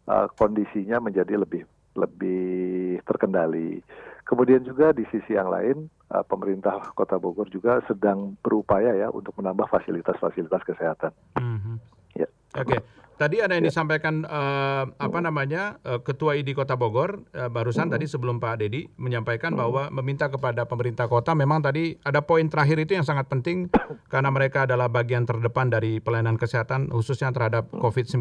uh, 0.07 0.27
kondisinya 0.35 0.99
menjadi 0.99 1.39
lebih 1.39 1.63
lebih 1.95 2.99
terkendali. 3.07 3.79
Kemudian 4.25 4.65
juga 4.65 4.91
di 4.91 5.05
sisi 5.13 5.37
yang 5.37 5.47
lain, 5.53 5.87
uh, 6.11 6.25
pemerintah 6.25 6.91
Kota 6.97 7.15
Bogor 7.21 7.47
juga 7.47 7.79
sedang 7.85 8.35
berupaya 8.41 8.91
ya 8.97 9.07
untuk 9.13 9.37
menambah 9.37 9.69
fasilitas-fasilitas 9.69 10.65
kesehatan. 10.65 11.13
Mm 11.39 11.57
-hmm. 11.61 11.75
Ya. 12.19 12.27
Oke. 12.57 12.75
Okay. 12.75 12.81
Tadi 13.15 13.39
ada 13.39 13.55
yang 13.55 13.63
ya. 13.63 13.71
disampaikan 13.71 14.27
uh, 14.27 14.91
apa 14.99 15.23
namanya 15.23 15.79
uh, 15.87 16.03
Ketua 16.03 16.35
ID 16.35 16.51
Kota 16.51 16.75
Bogor 16.75 17.23
uh, 17.31 17.47
barusan 17.47 17.87
hmm. 17.87 17.95
tadi 17.95 18.05
sebelum 18.11 18.43
Pak 18.43 18.59
Dedi 18.59 18.91
menyampaikan 18.99 19.55
hmm. 19.55 19.59
bahwa 19.59 19.83
meminta 19.87 20.27
kepada 20.27 20.67
pemerintah 20.67 21.07
kota 21.07 21.31
memang 21.31 21.63
tadi 21.63 21.95
ada 22.03 22.19
poin 22.19 22.43
terakhir 22.51 22.75
itu 22.83 22.99
yang 22.99 23.07
sangat 23.07 23.31
penting 23.31 23.71
karena 24.11 24.27
mereka 24.35 24.67
adalah 24.67 24.91
bagian 24.91 25.23
terdepan 25.23 25.71
dari 25.71 26.03
pelayanan 26.03 26.35
kesehatan 26.35 26.91
khususnya 26.91 27.31
terhadap 27.31 27.71
COVID-19 27.71 28.19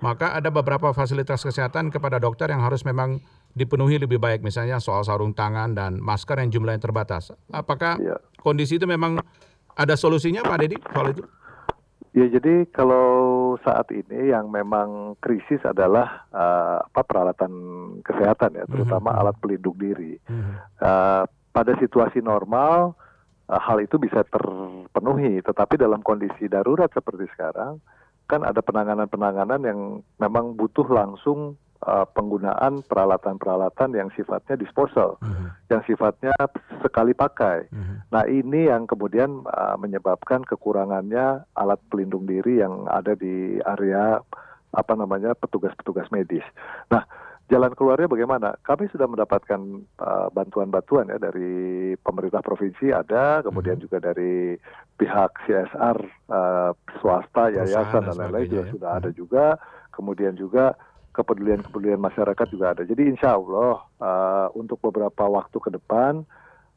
maka 0.00 0.32
ada 0.32 0.48
beberapa 0.48 0.96
fasilitas 0.96 1.44
kesehatan 1.44 1.92
kepada 1.92 2.16
dokter 2.16 2.48
yang 2.48 2.64
harus 2.64 2.88
memang 2.88 3.20
dipenuhi 3.52 4.00
lebih 4.00 4.16
baik 4.16 4.40
misalnya 4.40 4.80
soal 4.80 5.04
sarung 5.04 5.36
tangan 5.36 5.76
dan 5.76 6.00
masker 6.00 6.40
yang 6.40 6.48
jumlahnya 6.48 6.80
terbatas. 6.80 7.36
Apakah 7.52 8.00
ya. 8.00 8.16
kondisi 8.40 8.80
itu 8.80 8.88
memang 8.88 9.20
ada 9.76 9.94
solusinya 10.00 10.40
Pak 10.40 10.56
Dedi 10.64 10.76
soal 10.80 11.12
itu? 11.12 11.22
Ya 12.10 12.26
jadi 12.26 12.66
kalau 12.74 13.54
saat 13.62 13.86
ini 13.94 14.34
yang 14.34 14.50
memang 14.50 15.14
krisis 15.22 15.62
adalah 15.62 16.26
uh, 16.34 16.82
apa 16.82 17.06
peralatan 17.06 17.52
kesehatan 18.02 18.58
ya, 18.58 18.64
terutama 18.66 19.10
mm 19.10 19.14
-hmm. 19.14 19.20
alat 19.22 19.36
pelindung 19.38 19.78
diri. 19.78 20.18
Mm 20.26 20.34
-hmm. 20.42 20.54
uh, 20.82 21.22
pada 21.54 21.72
situasi 21.78 22.18
normal 22.18 22.98
uh, 23.46 23.60
hal 23.62 23.78
itu 23.78 23.94
bisa 24.02 24.26
terpenuhi, 24.26 25.38
tetapi 25.38 25.78
dalam 25.78 26.02
kondisi 26.02 26.50
darurat 26.50 26.90
seperti 26.90 27.30
sekarang 27.30 27.78
kan 28.30 28.46
ada 28.46 28.62
penanganan-penanganan 28.62 29.60
yang 29.66 29.80
memang 30.22 30.54
butuh 30.54 30.86
langsung 30.86 31.58
uh, 31.86 32.06
penggunaan 32.12 32.84
peralatan-peralatan 32.84 33.96
yang 33.96 34.08
sifatnya 34.12 34.56
disposal, 34.60 35.16
uh-huh. 35.20 35.48
yang 35.72 35.80
sifatnya 35.88 36.34
sekali 36.84 37.16
pakai. 37.16 37.68
Uh-huh. 37.72 37.96
Nah 38.12 38.24
ini 38.28 38.68
yang 38.68 38.84
kemudian 38.84 39.44
uh, 39.48 39.76
menyebabkan 39.80 40.44
kekurangannya 40.44 41.44
alat 41.56 41.80
pelindung 41.88 42.28
diri 42.28 42.60
yang 42.60 42.84
ada 42.88 43.16
di 43.16 43.60
area 43.64 44.20
apa 44.70 44.92
namanya 44.94 45.34
petugas-petugas 45.34 46.06
medis. 46.14 46.44
Nah 46.92 47.02
jalan 47.50 47.74
keluarnya 47.74 48.06
bagaimana? 48.06 48.54
Kami 48.62 48.86
sudah 48.92 49.10
mendapatkan 49.10 49.58
uh, 49.98 50.28
bantuan-bantuan 50.30 51.10
ya 51.10 51.18
dari 51.18 51.92
pemerintah 51.98 52.44
provinsi 52.44 52.94
ada, 52.94 53.42
kemudian 53.42 53.80
uh-huh. 53.80 53.84
juga 53.88 53.98
dari 54.12 54.54
pihak 55.00 55.48
CSR 55.48 55.98
uh, 56.28 56.70
swasta, 57.00 57.50
yayasan 57.50 58.04
dan 58.06 58.16
lain-lain 58.20 58.46
juga 58.52 58.64
ya. 58.68 58.72
sudah 58.76 58.90
ada 59.00 59.10
juga. 59.10 59.46
Kemudian 59.90 60.32
juga 60.38 60.78
kepedulian-kepedulian 61.10 62.00
masyarakat 62.00 62.46
juga 62.50 62.74
ada. 62.74 62.82
Jadi 62.86 63.10
insya 63.10 63.34
Allah 63.34 63.82
uh, 63.98 64.48
untuk 64.54 64.78
beberapa 64.78 65.26
waktu 65.26 65.58
ke 65.58 65.70
depan 65.74 66.22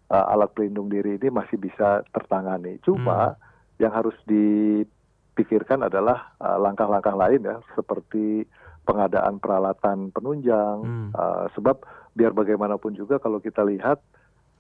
uh, 0.09 0.25
alat 0.33 0.49
pelindung 0.57 0.89
diri 0.89 1.21
ini 1.21 1.29
masih 1.29 1.61
bisa 1.61 2.01
tertangani. 2.09 2.81
Cuma 2.81 3.33
hmm. 3.33 3.37
yang 3.81 3.93
harus 3.93 4.17
dipikirkan 4.25 5.85
adalah 5.85 6.33
langkah 6.37 6.89
langkah-langkah 6.89 7.15
lain 7.15 7.41
ya, 7.45 7.57
seperti 7.77 8.45
pengadaan 8.83 9.39
peralatan 9.39 10.11
penunjang. 10.11 10.77
Hmm. 10.83 11.09
Uh, 11.15 11.45
sebab 11.55 11.81
biar 12.13 12.35
bagaimanapun 12.35 12.93
juga 12.93 13.17
kalau 13.17 13.39
kita 13.39 13.63
lihat 13.65 13.99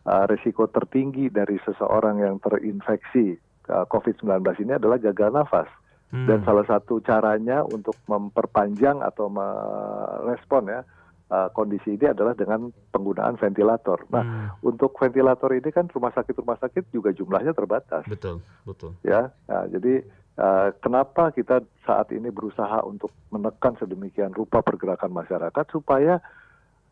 uh, 0.07 0.25
resiko 0.27 0.67
tertinggi 0.67 1.29
dari 1.29 1.59
seseorang 1.63 2.23
yang 2.23 2.35
terinfeksi 2.39 3.37
uh, 3.69 3.85
COVID-19 3.87 4.43
ini 4.63 4.73
adalah 4.79 4.97
gagal 4.99 5.29
nafas. 5.31 5.69
Hmm. 6.13 6.29
Dan 6.29 6.45
salah 6.45 6.61
satu 6.69 7.01
caranya 7.01 7.65
untuk 7.65 7.97
memperpanjang 8.05 9.01
atau 9.01 9.33
merespon 9.33 10.69
ya 10.69 10.85
uh, 11.33 11.49
kondisi 11.49 11.97
ini 11.97 12.05
adalah 12.05 12.37
dengan 12.37 12.69
penggunaan 12.93 13.41
ventilator. 13.41 14.05
Nah, 14.13 14.21
hmm. 14.21 14.47
untuk 14.61 14.93
ventilator 14.93 15.49
ini 15.57 15.73
kan 15.73 15.89
rumah 15.89 16.13
sakit-rumah 16.13 16.61
sakit 16.61 16.93
juga 16.93 17.09
jumlahnya 17.09 17.57
terbatas. 17.57 18.05
Betul, 18.05 18.45
betul. 18.61 18.93
Ya, 19.01 19.33
nah, 19.49 19.65
jadi 19.65 20.05
uh, 20.37 20.69
kenapa 20.85 21.33
kita 21.33 21.65
saat 21.81 22.13
ini 22.13 22.29
berusaha 22.29 22.85
untuk 22.85 23.09
menekan 23.33 23.73
sedemikian 23.81 24.37
rupa 24.37 24.61
pergerakan 24.61 25.09
masyarakat 25.09 25.65
supaya 25.73 26.21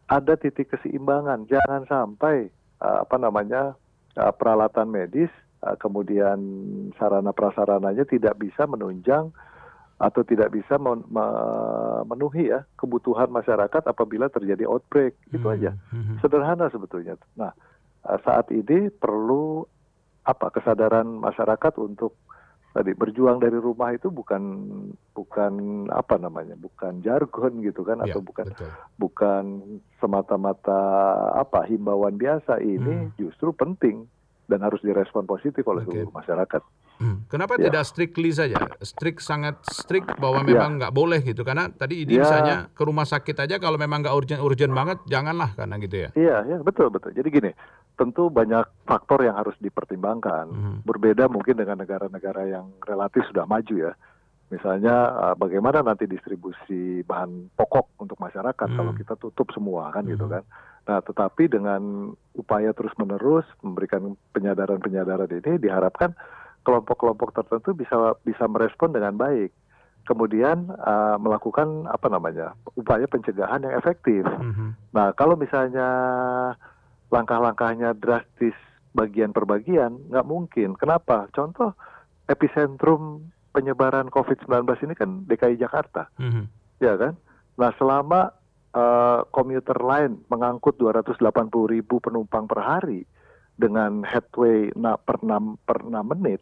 ada 0.10 0.34
titik 0.34 0.74
keseimbangan, 0.74 1.46
jangan 1.46 1.86
sampai 1.86 2.50
uh, 2.82 3.06
apa 3.06 3.16
namanya 3.22 3.78
uh, 4.18 4.34
peralatan 4.34 4.90
medis 4.90 5.30
Eh, 5.30 5.51
kemudian 5.78 6.40
sarana 6.98 7.32
prasarananya 7.32 8.06
tidak 8.10 8.38
bisa 8.42 8.66
menunjang 8.66 9.30
atau 10.02 10.26
tidak 10.26 10.50
bisa 10.50 10.82
memenuhi 10.82 12.50
ya 12.50 12.66
kebutuhan 12.74 13.30
masyarakat 13.30 13.86
apabila 13.86 14.34
terjadi 14.34 14.66
outbreak 14.66 15.14
itu 15.30 15.46
hmm. 15.46 15.56
aja 15.62 15.72
hmm. 15.94 16.18
sederhana 16.26 16.74
sebetulnya 16.74 17.14
nah 17.38 17.54
eh, 18.10 18.18
saat 18.26 18.50
ini 18.50 18.90
perlu 18.90 19.62
apa 20.26 20.50
kesadaran 20.50 21.06
masyarakat 21.22 21.74
untuk 21.78 22.18
tadi 22.72 22.96
berjuang 22.98 23.38
dari 23.38 23.60
rumah 23.60 23.94
itu 23.94 24.08
bukan 24.10 24.42
bukan 25.12 25.54
apa 25.92 26.16
namanya 26.18 26.56
bukan 26.56 27.04
jargon 27.04 27.60
gitu 27.62 27.84
kan 27.84 28.00
ya, 28.02 28.16
atau 28.16 28.22
bukan 28.24 28.48
betul. 28.48 28.70
bukan 28.96 29.44
semata-mata 30.00 30.82
apa 31.36 31.68
himbauan 31.68 32.16
biasa 32.16 32.64
ini 32.64 33.12
hmm. 33.12 33.22
justru 33.22 33.54
penting 33.54 34.08
dan 34.52 34.60
harus 34.60 34.84
direspon 34.84 35.24
positif 35.24 35.64
oleh 35.64 35.88
okay. 35.88 36.04
seluruh 36.04 36.12
masyarakat. 36.12 36.62
Hmm. 37.00 37.24
Kenapa 37.32 37.56
ya. 37.58 37.72
tidak 37.72 37.84
strictly 37.88 38.30
saja, 38.36 38.60
strict 38.84 39.24
sangat 39.24 39.58
strict 39.66 40.12
bahwa 40.20 40.44
ya. 40.44 40.48
memang 40.52 40.72
nggak 40.78 40.94
ya. 40.94 40.98
boleh 41.00 41.20
gitu? 41.24 41.42
Karena 41.48 41.72
tadi 41.72 42.04
ide 42.04 42.20
ya. 42.20 42.28
misalnya 42.28 42.56
ke 42.76 42.84
rumah 42.84 43.08
sakit 43.08 43.34
aja 43.48 43.56
kalau 43.58 43.80
memang 43.80 44.04
nggak 44.04 44.14
urgent 44.14 44.42
urgent 44.44 44.76
banget, 44.76 45.00
janganlah 45.08 45.56
karena 45.56 45.76
gitu 45.80 45.96
ya. 45.96 46.10
Iya, 46.14 46.38
ya 46.46 46.58
betul 46.60 46.92
betul. 46.92 47.16
Jadi 47.16 47.28
gini, 47.32 47.52
tentu 47.96 48.28
banyak 48.28 48.68
faktor 48.84 49.24
yang 49.24 49.40
harus 49.40 49.56
dipertimbangkan. 49.64 50.46
Hmm. 50.52 50.78
Berbeda 50.84 51.32
mungkin 51.32 51.58
dengan 51.58 51.80
negara-negara 51.80 52.52
yang 52.52 52.70
relatif 52.84 53.24
sudah 53.32 53.48
maju 53.48 53.90
ya. 53.90 53.94
Misalnya 54.52 54.96
uh, 55.16 55.36
bagaimana 55.40 55.80
nanti 55.80 56.06
distribusi 56.12 57.08
bahan 57.08 57.56
pokok 57.56 57.96
untuk 58.04 58.20
masyarakat 58.20 58.68
hmm. 58.68 58.78
kalau 58.78 58.92
kita 58.92 59.16
tutup 59.16 59.48
semua 59.56 59.88
kan 59.96 60.04
gitu 60.04 60.12
hmm. 60.12 60.14
gitu 60.20 60.26
kan. 60.28 60.44
Nah, 60.82 61.00
tetapi 61.06 61.46
dengan 61.46 62.14
upaya 62.34 62.74
terus-menerus 62.74 63.46
memberikan 63.62 64.18
penyadaran-penyadaran 64.34 65.30
ini 65.30 65.62
diharapkan 65.62 66.18
kelompok-kelompok 66.66 67.34
tertentu 67.38 67.74
bisa 67.78 68.18
bisa 68.26 68.46
merespon 68.50 68.94
dengan 68.94 69.18
baik. 69.18 69.54
Kemudian 70.02 70.74
uh, 70.82 71.22
melakukan 71.22 71.86
apa 71.86 72.10
namanya 72.10 72.58
upaya 72.74 73.06
pencegahan 73.06 73.62
yang 73.62 73.78
efektif. 73.78 74.26
Mm-hmm. 74.26 74.98
Nah 74.98 75.14
kalau 75.14 75.38
misalnya 75.38 75.88
langkah-langkahnya 77.14 77.94
drastis 77.94 78.58
bagian 78.98 79.30
per 79.30 79.46
bagian 79.46 80.02
nggak 80.10 80.26
mungkin. 80.26 80.74
Kenapa? 80.74 81.30
Contoh 81.30 81.78
epicentrum 82.26 83.30
penyebaran 83.54 84.10
COVID-19 84.10 84.66
ini 84.90 84.94
kan 84.98 85.10
DKI 85.30 85.62
Jakarta, 85.62 86.10
mm-hmm. 86.18 86.46
ya 86.82 86.98
kan? 86.98 87.14
Nah 87.62 87.70
selama 87.78 88.41
uh, 88.76 89.28
komuter 89.30 89.78
lain 89.80 90.24
mengangkut 90.28 90.80
280 90.80 91.22
ribu 91.72 92.00
penumpang 92.00 92.48
per 92.48 92.60
hari 92.64 93.04
dengan 93.56 94.02
headway 94.02 94.74
na, 94.74 94.98
per 94.98 95.22
6 95.22 95.62
per 95.62 95.86
6 95.86 95.94
menit, 96.02 96.42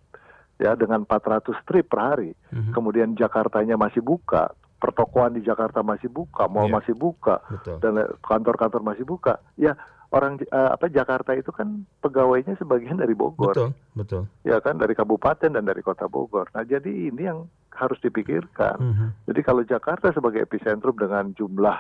ya 0.62 0.78
dengan 0.80 1.04
400 1.04 1.68
trip 1.68 1.90
per 1.92 2.00
hari. 2.00 2.32
Mm-hmm. 2.54 2.74
Kemudian 2.74 3.10
Jakartanya 3.18 3.76
masih 3.76 4.00
buka, 4.00 4.54
pertokoan 4.80 5.36
di 5.36 5.44
Jakarta 5.44 5.84
masih 5.84 6.08
buka, 6.08 6.48
mall 6.48 6.72
yeah. 6.72 6.76
masih 6.80 6.96
buka, 6.96 7.44
Betul. 7.52 7.78
dan 7.84 7.94
kantor-kantor 8.24 8.82
masih 8.86 9.04
buka. 9.04 9.44
Ya 9.60 9.76
orang 10.10 10.42
uh, 10.50 10.74
apa 10.74 10.90
Jakarta 10.90 11.38
itu 11.38 11.54
kan 11.54 11.86
pegawainya 12.02 12.58
sebagian 12.58 12.98
dari 12.98 13.14
Bogor. 13.14 13.54
Betul, 13.54 13.70
betul. 13.94 14.24
Ya 14.42 14.58
kan 14.64 14.80
dari 14.80 14.98
kabupaten 14.98 15.54
dan 15.54 15.64
dari 15.68 15.84
kota 15.86 16.10
Bogor. 16.10 16.50
Nah, 16.56 16.66
jadi 16.66 17.12
ini 17.14 17.22
yang 17.30 17.46
harus 17.70 18.00
dipikirkan. 18.02 18.78
Mm-hmm. 18.80 19.10
Jadi 19.30 19.42
kalau 19.46 19.62
Jakarta 19.64 20.10
sebagai 20.12 20.44
epicentrum 20.44 20.98
dengan 20.98 21.32
jumlah 21.38 21.78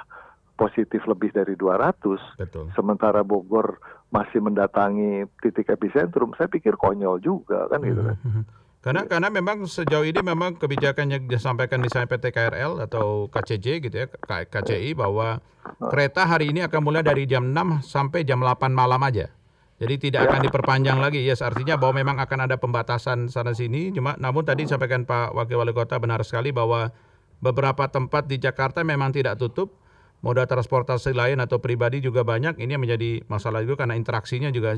positif 0.59 0.99
lebih 1.07 1.31
dari 1.31 1.55
200, 1.55 1.95
Betul. 2.35 2.67
sementara 2.75 3.23
Bogor 3.23 3.79
masih 4.11 4.43
mendatangi 4.43 5.23
titik 5.39 5.71
epicentrum, 5.71 6.35
saya 6.35 6.51
pikir 6.51 6.75
konyol 6.75 7.23
juga 7.23 7.71
kan 7.71 7.79
gitu 7.79 8.03
kan. 8.03 8.17
Mm-hmm. 8.19 8.43
Karena 8.79 9.01
ya. 9.03 9.09
karena 9.11 9.27
memang 9.31 9.57
sejauh 9.63 10.03
ini 10.03 10.19
memang 10.19 10.59
kebijakan 10.59 11.07
yang 11.15 11.23
disampaikan 11.31 11.79
misalnya 11.79 12.11
PT 12.11 12.35
KRL 12.35 12.83
atau 12.83 13.31
KCJ 13.31 13.67
gitu 13.87 13.95
ya, 13.95 14.07
KCI 14.27 14.95
bahwa 14.99 15.39
kereta 15.79 16.27
hari 16.27 16.51
ini 16.51 16.63
akan 16.67 16.81
mulai 16.83 17.03
dari 17.03 17.23
jam 17.23 17.55
6 17.55 17.83
sampai 17.83 18.27
jam 18.27 18.43
8 18.43 18.71
malam 18.71 18.99
aja. 19.03 19.31
Jadi 19.79 20.11
tidak 20.11 20.27
akan 20.27 20.43
diperpanjang 20.43 20.99
lagi. 20.99 21.23
Ya, 21.23 21.31
yes, 21.31 21.39
artinya 21.39 21.79
bahwa 21.79 22.03
memang 22.03 22.19
akan 22.19 22.51
ada 22.51 22.59
pembatasan 22.59 23.31
sana 23.31 23.55
sini. 23.55 23.95
Cuma 23.95 24.19
namun 24.19 24.43
tadi 24.43 24.67
disampaikan 24.67 25.07
Pak 25.07 25.31
Wakil 25.31 25.55
Wali 25.55 25.71
Kota 25.71 25.95
benar 26.03 26.19
sekali 26.27 26.51
bahwa 26.51 26.91
beberapa 27.39 27.87
tempat 27.87 28.27
di 28.27 28.35
Jakarta 28.43 28.83
memang 28.83 29.15
tidak 29.15 29.39
tutup. 29.39 29.79
Moda 30.19 30.43
transportasi 30.43 31.15
lain 31.15 31.39
atau 31.39 31.63
pribadi 31.63 32.03
juga 32.03 32.27
banyak. 32.27 32.59
Ini 32.59 32.75
yang 32.75 32.83
menjadi 32.83 33.23
masalah 33.31 33.63
juga 33.63 33.85
karena 33.85 33.95
interaksinya 33.95 34.51
juga 34.51 34.75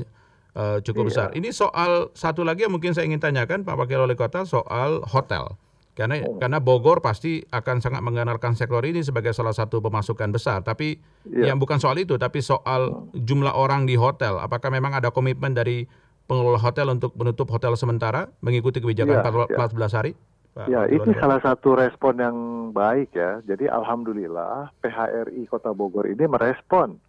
uh, 0.54 0.78
cukup 0.80 1.02
iya. 1.02 1.08
besar. 1.10 1.28
Ini 1.34 1.48
soal 1.50 2.14
satu 2.14 2.46
lagi 2.46 2.62
yang 2.62 2.72
mungkin 2.74 2.94
saya 2.94 3.10
ingin 3.10 3.18
tanyakan 3.18 3.66
Pak 3.66 3.74
Wakil 3.74 4.06
Wali 4.06 4.14
Kota 4.14 4.46
soal 4.46 5.02
hotel. 5.02 5.58
Karena 5.92 6.24
oh. 6.24 6.40
karena 6.40 6.56
Bogor 6.56 7.04
pasti 7.04 7.44
akan 7.52 7.84
sangat 7.84 8.00
mengenalkan 8.00 8.56
sektor 8.56 8.80
ini 8.80 9.04
sebagai 9.04 9.36
salah 9.36 9.52
satu 9.52 9.84
pemasukan 9.84 10.32
besar. 10.32 10.64
Tapi 10.64 10.96
yeah. 11.28 11.52
yang 11.52 11.60
bukan 11.60 11.76
soal 11.76 12.00
itu, 12.00 12.16
tapi 12.16 12.40
soal 12.40 13.12
jumlah 13.12 13.52
orang 13.52 13.84
di 13.84 14.00
hotel. 14.00 14.40
Apakah 14.40 14.72
memang 14.72 14.96
ada 14.96 15.12
komitmen 15.12 15.52
dari 15.52 15.84
pengelola 16.24 16.56
hotel 16.56 16.88
untuk 16.96 17.12
menutup 17.18 17.44
hotel 17.52 17.76
sementara 17.76 18.32
mengikuti 18.40 18.80
kebijakan 18.80 19.20
yeah, 19.20 19.68
14 19.68 19.68
yeah. 19.68 19.90
hari? 19.92 20.12
Pak 20.52 20.68
ya, 20.68 20.84
ini 20.84 21.16
salah 21.16 21.40
satu 21.40 21.72
respon 21.72 22.20
yang 22.20 22.36
baik 22.76 23.16
ya. 23.16 23.40
Jadi 23.48 23.72
alhamdulillah 23.72 24.68
PHRI 24.84 25.48
Kota 25.48 25.72
Bogor 25.72 26.04
ini 26.04 26.28
merespon 26.28 27.00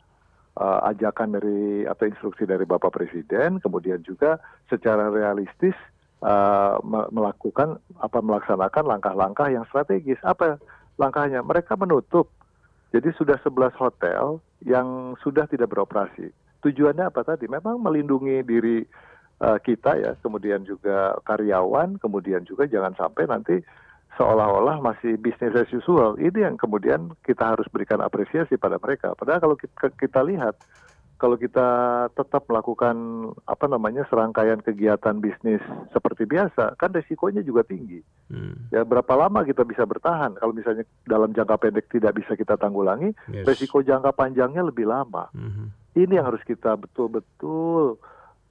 uh, 0.56 0.79
ajakan 0.88 1.36
dari 1.36 1.84
atau 1.84 2.08
instruksi 2.08 2.47
dari 2.47 2.63
Bapak 2.63 2.95
Presiden, 2.95 3.60
kemudian 3.60 3.99
juga 3.99 4.39
secara 4.71 5.12
realistis 5.12 5.75
uh, 6.23 6.79
melakukan 7.12 7.84
apa 7.99 8.19
melaksanakan 8.23 8.84
langkah-langkah 8.88 9.51
yang 9.51 9.67
strategis. 9.67 10.23
Apa 10.23 10.56
langkahnya? 10.95 11.43
Mereka 11.43 11.75
menutup. 11.75 12.32
Jadi 12.95 13.12
sudah 13.17 13.36
11 13.43 13.75
hotel 13.75 14.39
yang 14.63 15.19
sudah 15.19 15.49
tidak 15.51 15.67
beroperasi. 15.73 16.32
Tujuannya 16.63 17.12
apa 17.12 17.27
tadi? 17.27 17.51
Memang 17.51 17.82
melindungi 17.82 18.39
diri 18.45 18.88
kita 19.63 19.91
ya, 19.99 20.12
kemudian 20.23 20.63
juga 20.63 21.19
karyawan, 21.27 21.99
kemudian 21.99 22.47
juga 22.47 22.63
jangan 22.63 22.95
sampai 22.95 23.27
nanti 23.27 23.56
seolah-olah 24.17 24.79
masih 24.79 25.17
bisnis 25.17 25.58
as 25.58 25.69
usual. 25.73 26.15
Ini 26.21 26.49
yang 26.51 26.56
kemudian 26.56 27.17
kita 27.25 27.58
harus 27.58 27.65
berikan 27.73 27.99
apresiasi 27.99 28.56
pada 28.62 28.77
mereka. 28.77 29.17
Padahal 29.17 29.41
kalau 29.41 29.56
kita, 29.58 29.89
kita 29.97 30.21
lihat, 30.21 30.56
kalau 31.17 31.39
kita 31.39 31.67
tetap 32.13 32.45
melakukan 32.51 32.95
apa 33.47 33.65
namanya 33.71 34.03
serangkaian 34.12 34.60
kegiatan 34.60 35.17
bisnis 35.17 35.63
seperti 35.95 36.27
biasa, 36.27 36.77
kan 36.77 36.93
resikonya 36.93 37.41
juga 37.41 37.63
tinggi. 37.63 38.03
Hmm. 38.29 38.69
Ya 38.69 38.86
berapa 38.86 39.13
lama 39.17 39.41
kita 39.47 39.65
bisa 39.65 39.88
bertahan? 39.88 40.36
Kalau 40.38 40.53
misalnya 40.53 40.84
dalam 41.08 41.32
jangka 41.32 41.56
pendek 41.58 41.88
tidak 41.89 42.19
bisa 42.19 42.38
kita 42.38 42.60
tanggulangi, 42.60 43.15
yes. 43.32 43.47
resiko 43.47 43.82
jangka 43.82 44.13
panjangnya 44.13 44.62
lebih 44.67 44.86
lama. 44.86 45.32
Hmm. 45.34 45.73
Ini 45.93 46.21
yang 46.21 46.27
harus 46.34 46.41
kita 46.45 46.73
betul-betul 46.77 48.01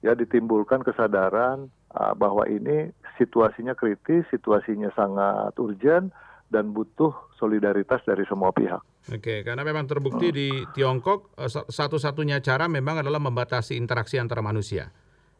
ya 0.03 0.13
ditimbulkan 0.13 0.83
kesadaran 0.83 1.71
uh, 1.95 2.13
bahwa 2.13 2.43
ini 2.45 2.91
situasinya 3.15 3.71
kritis, 3.73 4.27
situasinya 4.29 4.91
sangat 4.93 5.55
urgent 5.57 6.11
dan 6.51 6.75
butuh 6.75 7.33
solidaritas 7.39 8.03
dari 8.05 8.27
semua 8.29 8.53
pihak. 8.53 8.83
Oke, 9.09 9.41
karena 9.41 9.65
memang 9.65 9.89
terbukti 9.89 10.29
di 10.29 10.47
Tiongkok 10.77 11.33
eh, 11.39 11.49
satu-satunya 11.49 12.39
cara 12.45 12.69
memang 12.69 13.01
adalah 13.01 13.17
membatasi 13.17 13.73
interaksi 13.73 14.21
antara 14.21 14.45
manusia. 14.45 14.93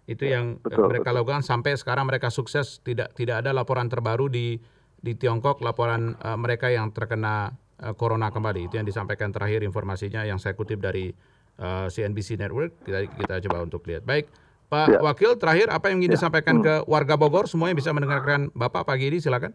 Itu 0.10 0.26
ya, 0.28 0.42
yang 0.42 0.60
betul, 0.60 0.90
mereka 0.90 1.14
betul. 1.14 1.18
lakukan 1.22 1.44
sampai 1.46 1.78
sekarang 1.78 2.10
mereka 2.10 2.28
sukses 2.34 2.82
tidak 2.84 3.14
tidak 3.16 3.46
ada 3.46 3.54
laporan 3.54 3.88
terbaru 3.88 4.28
di 4.28 4.58
di 5.00 5.14
Tiongkok 5.16 5.64
laporan 5.64 6.18
uh, 6.18 6.36
mereka 6.36 6.74
yang 6.74 6.92
terkena 6.92 7.56
uh, 7.80 7.94
corona 7.96 8.34
kembali. 8.34 8.68
Itu 8.68 8.82
yang 8.82 8.88
disampaikan 8.88 9.32
terakhir 9.32 9.64
informasinya 9.64 10.28
yang 10.28 10.42
saya 10.44 10.60
kutip 10.60 10.84
dari 10.84 11.14
uh, 11.62 11.88
CNBC 11.88 12.36
Network. 12.36 12.84
Kita 12.84 13.00
kita 13.06 13.36
coba 13.48 13.64
untuk 13.64 13.86
lihat. 13.88 14.04
Baik. 14.04 14.28
Pak 14.74 14.88
ya. 14.90 15.00
Wakil, 15.06 15.32
terakhir 15.38 15.68
apa 15.70 15.94
yang 15.94 16.02
ingin 16.02 16.14
ya. 16.14 16.16
disampaikan 16.18 16.58
hmm. 16.58 16.66
ke 16.66 16.74
warga 16.90 17.14
Bogor? 17.14 17.46
Semuanya 17.46 17.78
bisa 17.78 17.94
mendengarkan 17.94 18.50
Bapak 18.58 18.90
pagi 18.90 19.14
ini, 19.14 19.22
silakan. 19.22 19.54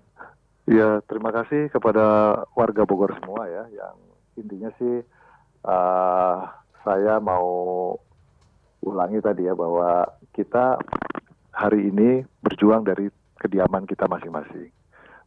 Ya, 0.70 1.02
terima 1.11 1.35
kasih 1.35 1.72
kepada 1.74 2.38
warga 2.54 2.87
Bogor 2.87 3.18
semua 3.18 3.50
ya. 3.50 3.66
Yang 3.74 3.96
intinya 4.38 4.70
sih 4.78 5.02
uh, 5.66 6.37
saya 6.86 7.18
mau 7.18 7.99
ulangi 8.86 9.18
tadi 9.18 9.51
ya 9.51 9.59
bahwa 9.59 10.07
kita 10.36 10.78
hari 11.51 11.90
ini 11.90 12.22
berjuang 12.47 12.86
dari 12.86 13.11
kediaman 13.42 13.90
kita 13.90 14.07
masing-masing. 14.07 14.70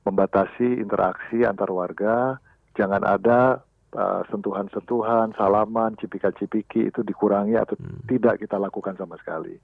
Membatasi 0.07 0.81
interaksi 0.81 1.45
antar 1.45 1.69
warga, 1.69 2.39
jangan 2.73 3.03
ada 3.05 3.61
uh, 3.93 4.21
sentuhan-sentuhan, 4.31 5.35
salaman, 5.37 5.93
cipika-cipiki 5.99 6.89
itu 6.89 7.01
dikurangi 7.03 7.59
atau 7.59 7.75
hmm. 7.77 8.07
tidak 8.07 8.39
kita 8.41 8.57
lakukan 8.57 8.95
sama 8.97 9.19
sekali. 9.19 9.59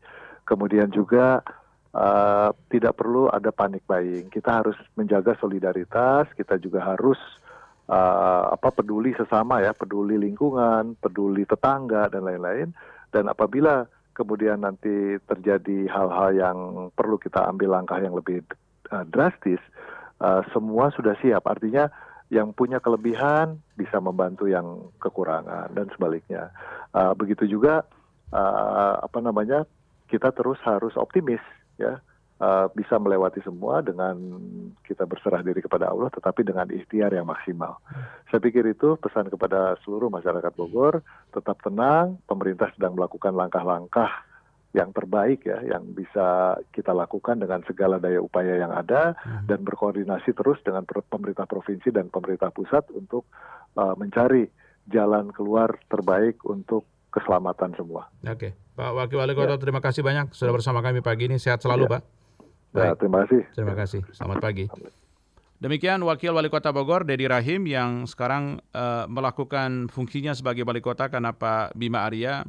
Kemudian 0.48 0.88
juga 0.96 1.44
uh, 1.92 2.50
tidak 2.72 2.96
perlu 2.96 3.28
ada 3.28 3.52
panik 3.52 3.84
buying. 3.84 4.32
Kita 4.32 4.64
harus 4.64 4.80
menjaga 4.96 5.36
solidaritas, 5.44 6.32
kita 6.40 6.56
juga 6.56 6.96
harus 6.96 7.20
uh, 7.92 8.56
apa 8.56 8.72
peduli 8.72 9.12
sesama 9.12 9.60
ya, 9.60 9.76
peduli 9.76 10.16
lingkungan, 10.16 10.96
peduli 11.04 11.44
tetangga 11.44 12.08
dan 12.08 12.24
lain-lain. 12.24 12.72
Dan 13.12 13.28
apabila 13.28 13.84
kemudian 14.16 14.64
nanti 14.64 15.20
terjadi 15.28 15.92
hal-hal 15.92 16.30
yang 16.32 16.58
perlu 16.96 17.20
kita 17.20 17.44
ambil 17.52 17.76
langkah 17.76 18.00
yang 18.00 18.16
lebih 18.16 18.40
uh, 18.96 19.04
drastis, 19.04 19.60
uh, 20.24 20.48
semua 20.56 20.96
sudah 20.96 21.14
siap. 21.20 21.44
Artinya 21.44 21.92
yang 22.28 22.52
punya 22.52 22.84
kelebihan 22.84 23.60
bisa 23.80 24.04
membantu 24.04 24.52
yang 24.52 24.92
kekurangan 25.00 25.72
dan 25.72 25.88
sebaliknya. 25.96 26.52
Uh, 26.92 27.16
begitu 27.16 27.48
juga 27.48 27.88
uh, 28.36 29.00
apa 29.00 29.20
namanya 29.24 29.64
kita 30.08 30.32
terus 30.32 30.60
harus 30.64 30.96
optimis 30.96 31.44
ya 31.78 32.02
uh, 32.42 32.68
bisa 32.74 32.98
melewati 32.98 33.42
semua 33.42 33.82
dengan 33.82 34.16
kita 34.86 35.04
berserah 35.06 35.42
diri 35.42 35.62
kepada 35.62 35.90
Allah, 35.90 36.10
tetapi 36.14 36.46
dengan 36.46 36.70
ikhtiar 36.70 37.14
yang 37.14 37.28
maksimal. 37.28 37.82
Saya 38.30 38.40
pikir 38.42 38.66
itu 38.70 38.98
pesan 38.98 39.30
kepada 39.30 39.78
seluruh 39.84 40.10
masyarakat 40.10 40.54
Bogor, 40.54 41.02
tetap 41.34 41.60
tenang, 41.62 42.22
pemerintah 42.26 42.72
sedang 42.78 42.98
melakukan 42.98 43.34
langkah-langkah 43.34 44.26
yang 44.76 44.94
terbaik 44.94 45.48
ya, 45.48 45.64
yang 45.64 45.90
bisa 45.96 46.60
kita 46.70 46.94
lakukan 46.94 47.40
dengan 47.40 47.66
segala 47.66 47.98
daya 47.98 48.22
upaya 48.22 48.62
yang 48.62 48.70
ada 48.70 49.18
hmm. 49.18 49.50
dan 49.50 49.64
berkoordinasi 49.66 50.36
terus 50.38 50.62
dengan 50.62 50.86
pemerintah 50.86 51.50
provinsi 51.50 51.90
dan 51.90 52.14
pemerintah 52.14 52.54
pusat 52.54 52.86
untuk 52.94 53.26
uh, 53.80 53.98
mencari 53.98 54.46
jalan 54.88 55.34
keluar 55.34 55.74
terbaik 55.90 56.44
untuk 56.46 56.86
keselamatan 57.10 57.74
semua. 57.74 58.12
Oke, 58.28 58.54
Pak 58.78 58.94
Wakil 58.94 59.18
Wali 59.18 59.34
Kota, 59.34 59.58
ya. 59.58 59.60
terima 59.60 59.82
kasih 59.82 60.06
banyak 60.06 60.38
sudah 60.38 60.54
bersama 60.54 60.86
kami 60.86 61.02
pagi 61.02 61.26
ini. 61.26 61.42
Sehat 61.42 61.66
selalu, 61.66 61.90
ya. 61.90 61.92
Pak. 61.98 62.02
Ya, 62.78 62.94
terima 62.94 63.26
kasih. 63.26 63.42
Terima 63.58 63.74
kasih. 63.74 64.02
Selamat 64.14 64.38
pagi. 64.38 64.70
Demikian 65.58 65.98
Wakil 66.06 66.30
Wali 66.30 66.54
Kota 66.54 66.70
Bogor, 66.70 67.02
Dedi 67.02 67.26
Rahim, 67.26 67.66
yang 67.66 68.06
sekarang 68.06 68.62
uh, 68.78 69.10
melakukan 69.10 69.90
fungsinya 69.90 70.38
sebagai 70.38 70.62
Wali 70.62 70.86
Kota 70.86 71.10
karena 71.10 71.34
Pak 71.34 71.74
Bima 71.74 72.06
Arya 72.06 72.46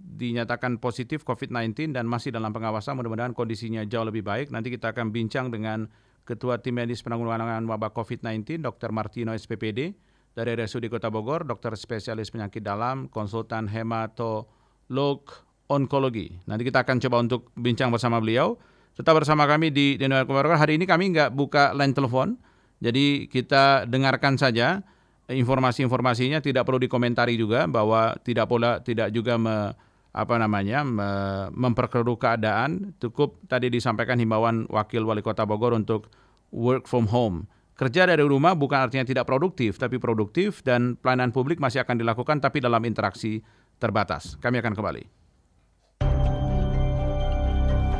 dinyatakan 0.00 0.80
positif 0.80 1.28
COVID-19 1.28 1.92
dan 1.92 2.08
masih 2.08 2.32
dalam 2.32 2.56
pengawasan. 2.56 2.96
Mudah-mudahan 2.96 3.36
kondisinya 3.36 3.84
jauh 3.84 4.08
lebih 4.08 4.24
baik. 4.24 4.48
Nanti 4.48 4.72
kita 4.72 4.96
akan 4.96 5.12
bincang 5.12 5.52
dengan 5.52 5.92
Ketua 6.24 6.56
Tim 6.56 6.80
Medis 6.80 7.04
Penanggulangan 7.04 7.60
Wabah 7.68 7.92
COVID-19, 7.92 8.64
Dr. 8.64 8.96
Martino 8.96 9.36
SPPD, 9.36 9.92
dari 10.32 10.56
RSUD 10.56 10.88
Kota 10.88 11.12
Bogor, 11.12 11.44
dokter 11.44 11.76
spesialis 11.76 12.32
penyakit 12.32 12.64
dalam, 12.64 13.12
konsultan 13.12 13.68
hematolog 13.68 15.45
onkologi. 15.66 16.34
Nanti 16.46 16.62
kita 16.66 16.82
akan 16.86 16.96
coba 17.02 17.16
untuk 17.22 17.50
bincang 17.58 17.90
bersama 17.90 18.22
beliau. 18.22 18.58
Tetap 18.96 19.12
bersama 19.12 19.44
kami 19.44 19.68
di 19.68 20.00
Dino 20.00 20.16
Keluarga. 20.24 20.56
Hari 20.56 20.80
ini 20.80 20.88
kami 20.88 21.12
nggak 21.12 21.36
buka 21.36 21.76
line 21.76 21.92
telepon, 21.92 22.40
jadi 22.80 23.28
kita 23.28 23.84
dengarkan 23.84 24.40
saja 24.40 24.80
informasi-informasinya. 25.28 26.40
Tidak 26.40 26.64
perlu 26.64 26.80
dikomentari 26.80 27.36
juga 27.36 27.68
bahwa 27.68 28.16
tidak 28.24 28.48
pula 28.48 28.80
tidak 28.80 29.12
juga 29.12 29.36
me, 29.36 29.76
apa 30.16 30.34
namanya 30.40 30.80
me, 30.80 31.08
memperkeruh 31.52 32.16
keadaan. 32.16 32.96
Cukup 32.96 33.36
tadi 33.44 33.68
disampaikan 33.68 34.16
himbauan 34.16 34.64
Wakil 34.72 35.04
Wali 35.04 35.20
Kota 35.20 35.44
Bogor 35.44 35.76
untuk 35.76 36.08
work 36.48 36.88
from 36.88 37.12
home. 37.12 37.44
Kerja 37.76 38.08
dari 38.08 38.24
rumah 38.24 38.56
bukan 38.56 38.88
artinya 38.88 39.04
tidak 39.04 39.28
produktif, 39.28 39.76
tapi 39.76 40.00
produktif 40.00 40.64
dan 40.64 40.96
pelayanan 40.96 41.28
publik 41.36 41.60
masih 41.60 41.84
akan 41.84 42.00
dilakukan 42.00 42.40
tapi 42.40 42.64
dalam 42.64 42.80
interaksi 42.88 43.44
terbatas. 43.76 44.40
Kami 44.40 44.64
akan 44.64 44.72
kembali. 44.72 45.25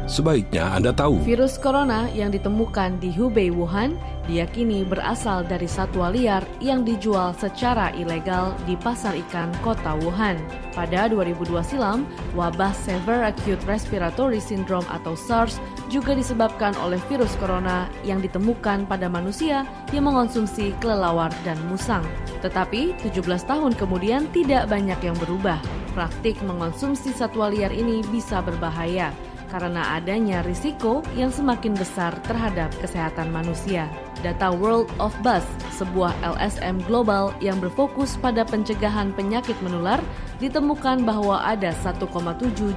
Sebaiknya 0.06 0.70
Anda 0.70 0.94
tahu. 0.94 1.18
Virus 1.26 1.58
corona 1.58 2.06
yang 2.14 2.30
ditemukan 2.30 3.02
di 3.02 3.10
Hubei, 3.10 3.50
Wuhan 3.50 3.98
diyakini 4.30 4.86
berasal 4.86 5.42
dari 5.42 5.66
satwa 5.66 6.14
liar 6.14 6.46
yang 6.62 6.86
dijual 6.86 7.34
secara 7.34 7.90
ilegal 7.90 8.54
di 8.70 8.78
pasar 8.78 9.18
ikan 9.26 9.50
kota 9.66 9.98
Wuhan. 9.98 10.38
Pada 10.78 11.10
2002 11.10 11.58
silam, 11.66 12.06
wabah 12.38 12.70
Severe 12.70 13.34
Acute 13.34 13.58
Respiratory 13.66 14.38
Syndrome 14.38 14.86
atau 14.94 15.18
SARS 15.18 15.58
juga 15.90 16.14
disebabkan 16.14 16.78
oleh 16.78 17.02
virus 17.10 17.34
corona 17.42 17.90
yang 18.06 18.22
ditemukan 18.22 18.86
pada 18.86 19.10
manusia 19.10 19.66
yang 19.90 20.06
mengonsumsi 20.06 20.70
kelelawar 20.78 21.34
dan 21.42 21.58
musang. 21.66 22.06
Tetapi 22.46 22.94
17 23.02 23.26
tahun 23.42 23.74
kemudian 23.74 24.30
tidak 24.30 24.70
banyak 24.70 25.02
yang 25.02 25.18
berubah. 25.18 25.58
Praktik 25.98 26.38
mengonsumsi 26.46 27.10
satwa 27.10 27.50
liar 27.50 27.74
ini 27.74 28.06
bisa 28.06 28.38
berbahaya 28.38 29.10
karena 29.50 29.98
adanya 29.98 30.42
risiko 30.42 31.02
yang 31.14 31.30
semakin 31.30 31.74
besar 31.74 32.14
terhadap 32.26 32.72
kesehatan 32.82 33.30
manusia. 33.30 33.86
Data 34.24 34.48
World 34.50 34.88
of 34.96 35.12
Buzz, 35.20 35.44
sebuah 35.76 36.16
LSM 36.24 36.80
global 36.88 37.36
yang 37.44 37.60
berfokus 37.60 38.16
pada 38.16 38.42
pencegahan 38.42 39.12
penyakit 39.12 39.54
menular, 39.60 40.00
ditemukan 40.40 41.04
bahwa 41.04 41.40
ada 41.44 41.72
1,7 41.84 42.02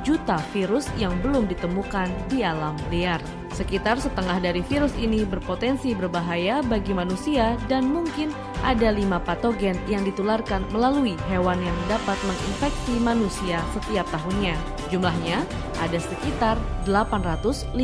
juta 0.03 0.37
virus 0.55 0.87
yang 0.99 1.15
belum 1.23 1.47
ditemukan 1.47 2.07
di 2.31 2.43
alam 2.43 2.75
liar. 2.91 3.19
Sekitar 3.51 3.99
setengah 3.99 4.39
dari 4.39 4.63
virus 4.63 4.93
ini 4.95 5.27
berpotensi 5.27 5.91
berbahaya 5.91 6.63
bagi 6.63 6.95
manusia 6.95 7.59
dan 7.67 7.89
mungkin 7.91 8.31
ada 8.63 8.93
lima 8.93 9.19
patogen 9.19 9.75
yang 9.91 10.05
ditularkan 10.07 10.63
melalui 10.71 11.17
hewan 11.27 11.59
yang 11.59 11.75
dapat 11.91 12.15
menginfeksi 12.23 12.95
manusia 13.03 13.59
setiap 13.75 14.07
tahunnya. 14.13 14.78
Jumlahnya 14.89 15.45
ada 15.79 16.01
sekitar 16.01 16.57
850 16.89 17.77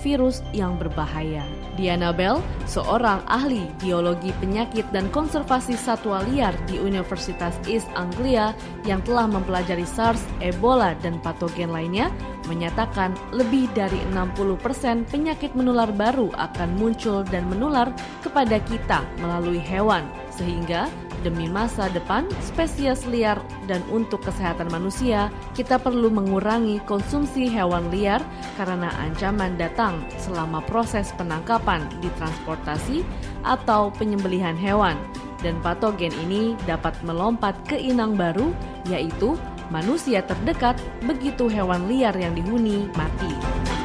virus 0.00 0.40
yang 0.56 0.80
berbahaya. 0.80 1.44
Diana 1.76 2.10
Bell, 2.10 2.40
seorang 2.64 3.20
ahli 3.28 3.68
biologi 3.80 4.32
penyakit 4.40 4.88
dan 4.90 5.12
konservasi 5.12 5.76
satwa 5.76 6.24
liar 6.26 6.56
di 6.64 6.80
Universitas 6.80 7.56
East 7.68 7.86
Anglia 7.94 8.56
yang 8.88 9.04
telah 9.04 9.28
mempelajari 9.28 9.84
SARS, 9.84 10.24
Ebola, 10.40 10.96
dan 11.04 11.20
patogen 11.20 11.70
lainnya, 11.70 12.08
menyatakan 12.48 13.14
lebih 13.30 13.70
dari 13.76 14.00
60% 14.10 15.08
penyakit 15.12 15.54
menular 15.54 15.92
baru 15.94 16.32
akan 16.34 16.74
muncul 16.80 17.22
dan 17.28 17.46
menular 17.46 17.92
kepada 18.24 18.58
kita 18.66 19.04
melalui 19.22 19.62
hewan, 19.62 20.08
sehingga 20.32 20.88
demi 21.22 21.46
masa 21.46 21.86
depan 21.88 22.26
spesies 22.42 23.06
liar 23.06 23.38
dan 23.70 23.80
untuk 23.88 24.26
kesehatan 24.26 24.68
manusia, 24.68 25.30
kita 25.54 25.78
perlu 25.78 26.10
mengurangi 26.10 26.82
konsumsi 26.84 27.46
hewan 27.48 27.88
liar 27.94 28.20
karena 28.58 28.90
ancaman 28.98 29.54
datang 29.56 30.02
selama 30.18 30.60
proses 30.66 31.14
penangkapan 31.14 31.86
di 32.02 32.10
transportasi 32.18 33.06
atau 33.46 33.94
penyembelihan 33.94 34.58
hewan. 34.58 34.98
Dan 35.42 35.58
patogen 35.58 36.14
ini 36.28 36.54
dapat 36.70 36.94
melompat 37.02 37.58
ke 37.66 37.74
inang 37.74 38.14
baru, 38.14 38.54
yaitu 38.86 39.34
manusia 39.74 40.22
terdekat 40.22 40.78
begitu 41.02 41.50
hewan 41.50 41.90
liar 41.90 42.14
yang 42.14 42.36
dihuni 42.36 42.86
mati. 42.94 43.81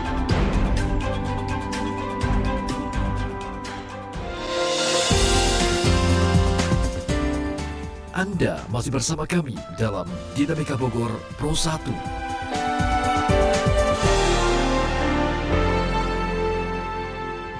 Anda 8.18 8.66
masih 8.74 8.90
bersama 8.90 9.30
kami 9.30 9.54
dalam 9.78 10.10
Dinamika 10.34 10.74
Bogor 10.74 11.14
Pro 11.38 11.54
1. 11.54 11.86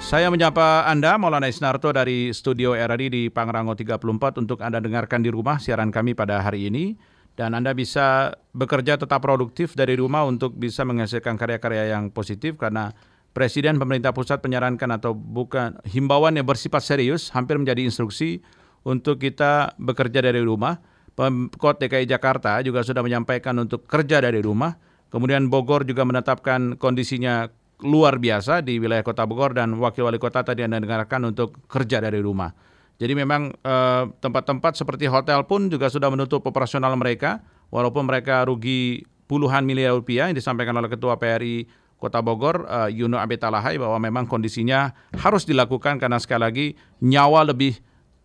Saya 0.02 0.26
menyapa 0.34 0.82
Anda, 0.90 1.14
Maulana 1.14 1.46
Isnarto 1.46 1.94
dari 1.94 2.34
Studio 2.34 2.74
RRI 2.74 3.06
di 3.06 3.22
Pangrango 3.30 3.78
34 3.78 4.42
untuk 4.42 4.58
Anda 4.58 4.82
dengarkan 4.82 5.22
di 5.22 5.30
rumah 5.30 5.62
siaran 5.62 5.94
kami 5.94 6.18
pada 6.18 6.42
hari 6.42 6.66
ini. 6.66 6.98
Dan 7.38 7.54
Anda 7.54 7.70
bisa 7.70 8.34
bekerja 8.50 8.98
tetap 8.98 9.22
produktif 9.22 9.78
dari 9.78 9.94
rumah 9.94 10.26
untuk 10.26 10.58
bisa 10.58 10.82
menghasilkan 10.82 11.38
karya-karya 11.38 11.94
yang 11.94 12.10
positif 12.10 12.58
karena 12.58 12.90
Presiden 13.38 13.78
pemerintah 13.78 14.10
pusat 14.10 14.42
menyarankan 14.42 14.98
atau 14.98 15.14
bukan 15.14 15.78
himbauan 15.86 16.34
yang 16.34 16.42
bersifat 16.42 16.82
serius 16.82 17.30
hampir 17.30 17.54
menjadi 17.54 17.86
instruksi 17.86 18.42
untuk 18.88 19.20
kita 19.20 19.76
bekerja 19.76 20.24
dari 20.24 20.40
rumah. 20.40 20.80
Pemkot 21.12 21.76
DKI 21.82 22.08
Jakarta 22.08 22.62
juga 22.64 22.80
sudah 22.80 23.04
menyampaikan 23.04 23.52
untuk 23.60 23.84
kerja 23.84 24.24
dari 24.24 24.40
rumah. 24.40 24.80
Kemudian 25.12 25.52
Bogor 25.52 25.84
juga 25.84 26.06
menetapkan 26.08 26.78
kondisinya 26.80 27.50
luar 27.84 28.18
biasa 28.18 28.64
di 28.64 28.78
wilayah 28.80 29.04
Kota 29.04 29.26
Bogor 29.28 29.54
dan 29.54 29.76
Wakil 29.76 30.06
Wali 30.06 30.18
Kota 30.18 30.46
tadi 30.46 30.64
Anda 30.64 30.80
dengarkan 30.80 31.28
untuk 31.28 31.58
kerja 31.68 32.00
dari 32.00 32.22
rumah. 32.22 32.54
Jadi 32.98 33.14
memang 33.14 33.54
eh, 33.54 34.04
tempat-tempat 34.18 34.74
seperti 34.74 35.06
hotel 35.06 35.46
pun 35.46 35.70
juga 35.70 35.86
sudah 35.86 36.10
menutup 36.10 36.42
operasional 36.46 36.94
mereka, 36.98 37.42
walaupun 37.70 38.06
mereka 38.06 38.42
rugi 38.46 39.06
puluhan 39.30 39.62
miliar 39.62 39.94
rupiah 39.94 40.26
yang 40.30 40.38
disampaikan 40.38 40.74
oleh 40.74 40.90
Ketua 40.90 41.14
PRI 41.14 41.66
Kota 41.98 42.22
Bogor, 42.22 42.66
eh, 42.66 42.90
Yuno 42.94 43.18
Abetalahai, 43.18 43.78
bahwa 43.78 43.98
memang 44.02 44.26
kondisinya 44.26 44.94
harus 45.18 45.46
dilakukan 45.46 46.02
karena 46.02 46.18
sekali 46.18 46.42
lagi 46.42 46.66
nyawa 47.02 47.46
lebih 47.46 47.78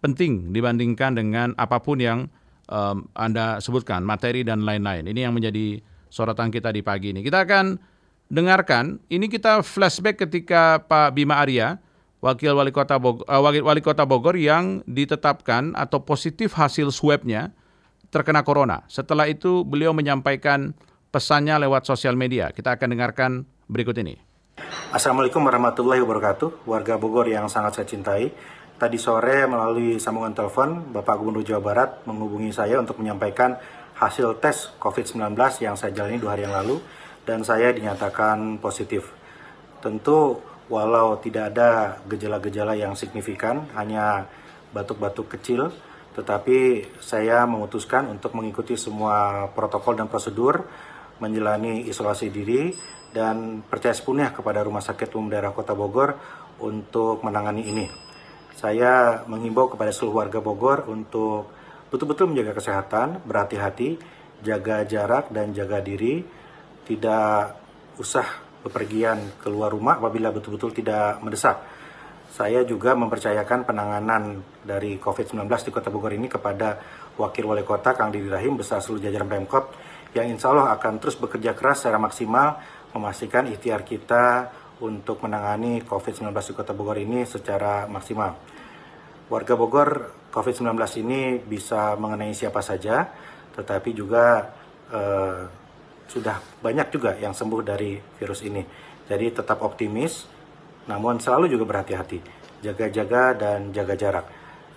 penting 0.03 0.51
dibandingkan 0.51 1.15
dengan 1.15 1.55
apa 1.55 1.79
pun 1.79 2.03
yang 2.03 2.27
um, 2.67 3.07
Anda 3.15 3.63
sebutkan, 3.63 4.03
materi 4.03 4.43
dan 4.43 4.67
lain-lain. 4.67 5.07
Ini 5.07 5.31
yang 5.31 5.33
menjadi 5.33 5.79
sorotan 6.11 6.51
kita 6.51 6.75
di 6.75 6.83
pagi 6.83 7.15
ini. 7.15 7.23
Kita 7.23 7.47
akan 7.47 7.79
dengarkan, 8.27 8.99
ini 9.07 9.31
kita 9.31 9.63
flashback 9.63 10.27
ketika 10.27 10.83
Pak 10.83 11.15
Bima 11.15 11.39
Arya, 11.39 11.79
Wakil 12.19 12.51
Wali 12.51 12.75
Kota 12.75 12.99
Bogor, 12.99 13.23
uh, 13.31 13.39
Wakil 13.39 13.63
Wali 13.63 13.79
Kota 13.79 14.03
Bogor 14.03 14.35
yang 14.35 14.83
ditetapkan 14.83 15.71
atau 15.79 16.03
positif 16.03 16.51
hasil 16.59 16.91
swabnya 16.91 17.55
terkena 18.11 18.43
corona. 18.43 18.83
Setelah 18.91 19.31
itu 19.31 19.63
beliau 19.63 19.95
menyampaikan 19.95 20.75
pesannya 21.15 21.55
lewat 21.63 21.87
sosial 21.87 22.19
media. 22.19 22.51
Kita 22.51 22.75
akan 22.75 22.91
dengarkan 22.91 23.31
berikut 23.71 23.95
ini. 24.03 24.19
Assalamualaikum 24.93 25.41
warahmatullahi 25.41 26.05
wabarakatuh, 26.05 26.69
warga 26.69 27.01
Bogor 27.01 27.25
yang 27.25 27.49
sangat 27.49 27.81
saya 27.81 27.87
cintai. 27.89 28.29
Tadi 28.83 28.99
sore 28.99 29.47
melalui 29.47 29.95
sambungan 29.95 30.35
telepon, 30.35 30.91
Bapak 30.91 31.15
Gubernur 31.15 31.39
Jawa 31.39 31.63
Barat 31.63 32.03
menghubungi 32.03 32.51
saya 32.51 32.75
untuk 32.83 32.99
menyampaikan 32.99 33.55
hasil 33.95 34.43
tes 34.43 34.75
COVID-19 34.75 35.39
yang 35.63 35.79
saya 35.79 35.95
jalani 35.95 36.19
dua 36.19 36.35
hari 36.35 36.43
yang 36.43 36.51
lalu 36.51 36.83
dan 37.23 37.47
saya 37.47 37.71
dinyatakan 37.71 38.59
positif. 38.59 39.07
Tentu 39.79 40.35
walau 40.67 41.15
tidak 41.23 41.55
ada 41.55 41.95
gejala-gejala 42.11 42.75
yang 42.75 42.91
signifikan, 42.99 43.71
hanya 43.71 44.27
batuk-batuk 44.75 45.31
kecil, 45.39 45.71
tetapi 46.19 46.83
saya 46.99 47.47
memutuskan 47.47 48.11
untuk 48.11 48.35
mengikuti 48.35 48.75
semua 48.75 49.47
protokol 49.55 49.95
dan 49.95 50.11
prosedur, 50.11 50.59
menjalani 51.23 51.87
isolasi 51.87 52.27
diri, 52.27 52.75
dan 53.15 53.63
percaya 53.63 53.95
sepenuhnya 53.95 54.35
kepada 54.35 54.59
Rumah 54.59 54.83
Sakit 54.83 55.07
Umum 55.15 55.31
Daerah 55.31 55.55
Kota 55.55 55.71
Bogor 55.71 56.19
untuk 56.59 57.23
menangani 57.23 57.63
ini. 57.63 58.02
Saya 58.63 59.27
menghimbau 59.27 59.67
kepada 59.67 59.91
seluruh 59.91 60.23
warga 60.23 60.39
Bogor 60.39 60.87
untuk 60.87 61.51
betul-betul 61.91 62.31
menjaga 62.31 62.55
kesehatan, 62.55 63.19
berhati-hati, 63.27 63.99
jaga 64.39 64.87
jarak 64.87 65.27
dan 65.35 65.51
jaga 65.51 65.83
diri, 65.83 66.23
tidak 66.87 67.59
usah 67.99 68.23
bepergian 68.63 69.19
keluar 69.43 69.67
rumah 69.67 69.99
apabila 69.99 70.31
betul-betul 70.31 70.71
tidak 70.71 71.19
mendesak. 71.19 71.59
Saya 72.31 72.63
juga 72.63 72.95
mempercayakan 72.95 73.67
penanganan 73.67 74.39
dari 74.63 74.95
COVID-19 74.95 75.43
di 75.43 75.71
Kota 75.75 75.91
Bogor 75.91 76.15
ini 76.15 76.31
kepada 76.31 76.79
Wakil 77.19 77.43
Wali 77.43 77.67
Kota 77.67 77.91
Kang 77.91 78.15
Didi 78.15 78.31
Rahim 78.31 78.55
beserta 78.55 78.79
seluruh 78.79 79.03
jajaran 79.03 79.27
Pemkot 79.27 79.75
yang 80.15 80.31
insya 80.31 80.55
Allah 80.55 80.71
akan 80.79 81.03
terus 81.03 81.19
bekerja 81.19 81.51
keras 81.51 81.83
secara 81.83 81.99
maksimal 81.99 82.63
memastikan 82.95 83.43
ikhtiar 83.43 83.83
kita 83.83 84.55
untuk 84.79 85.19
menangani 85.19 85.83
COVID-19 85.83 86.31
di 86.31 86.53
Kota 86.55 86.71
Bogor 86.71 86.95
ini 86.95 87.27
secara 87.27 87.91
maksimal. 87.91 88.52
Warga 89.31 89.55
Bogor, 89.55 89.89
COVID-19 90.33 90.75
ini 90.99 91.39
bisa 91.39 91.95
mengenai 91.95 92.35
siapa 92.35 92.59
saja, 92.59 93.07
tetapi 93.55 93.95
juga 93.95 94.51
eh, 94.91 95.41
sudah 96.09 96.37
banyak 96.59 96.87
juga 96.91 97.15
yang 97.15 97.31
sembuh 97.31 97.61
dari 97.63 97.95
virus 98.19 98.43
ini. 98.43 98.61
Jadi 99.07 99.31
tetap 99.31 99.63
optimis, 99.63 100.27
namun 100.87 101.19
selalu 101.19 101.55
juga 101.55 101.63
berhati-hati, 101.69 102.19
jaga-jaga 102.63 103.35
dan 103.35 103.71
jaga 103.71 103.95
jarak. 103.95 104.25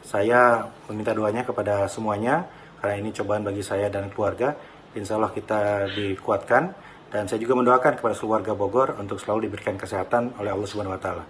Saya 0.07 0.63
meminta 0.87 1.11
doanya 1.11 1.43
kepada 1.43 1.91
semuanya, 1.91 2.47
karena 2.79 3.03
ini 3.03 3.11
cobaan 3.11 3.43
bagi 3.43 3.63
saya 3.67 3.91
dan 3.91 4.11
keluarga. 4.15 4.55
Insya 4.95 5.19
Allah 5.19 5.35
kita 5.35 5.91
dikuatkan, 5.93 6.73
dan 7.11 7.27
saya 7.27 7.39
juga 7.43 7.59
mendoakan 7.59 7.99
kepada 7.99 8.15
seluruh 8.15 8.41
warga 8.41 8.53
Bogor 8.55 8.89
untuk 8.99 9.19
selalu 9.19 9.51
diberikan 9.51 9.75
kesehatan 9.75 10.39
oleh 10.39 10.51
Allah 10.55 10.69
Subhanahu 10.69 10.95
wa 10.95 11.03
taala. 11.03 11.25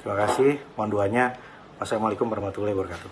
Terima 0.00 0.16
kasih, 0.26 0.60
mohon 0.76 0.90
doanya. 0.92 1.36
Wassalamualaikum 1.76 2.28
warahmatullahi 2.32 2.72
wabarakatuh. 2.72 3.10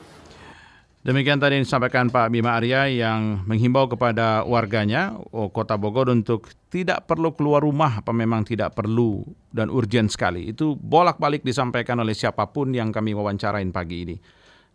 Demikian 1.04 1.36
tadi 1.36 1.60
yang 1.60 1.68
disampaikan 1.68 2.08
Pak 2.08 2.32
Bima 2.32 2.56
Arya 2.56 2.88
yang 2.88 3.44
menghimbau 3.44 3.92
kepada 3.92 4.40
warganya 4.48 5.12
oh, 5.36 5.52
Kota 5.52 5.76
Bogor 5.76 6.08
untuk 6.08 6.48
tidak 6.72 7.04
perlu 7.04 7.36
keluar 7.36 7.60
rumah 7.60 8.00
apa 8.00 8.08
memang 8.16 8.40
tidak 8.40 8.72
perlu 8.72 9.20
dan 9.52 9.68
urgent 9.68 10.08
sekali. 10.08 10.48
Itu 10.48 10.80
bolak-balik 10.80 11.44
disampaikan 11.44 12.00
oleh 12.00 12.16
siapa 12.16 12.48
pun 12.48 12.72
yang 12.72 12.88
kami 12.88 13.12
wawancarain 13.12 13.68
pagi 13.68 14.08
ini. 14.08 14.16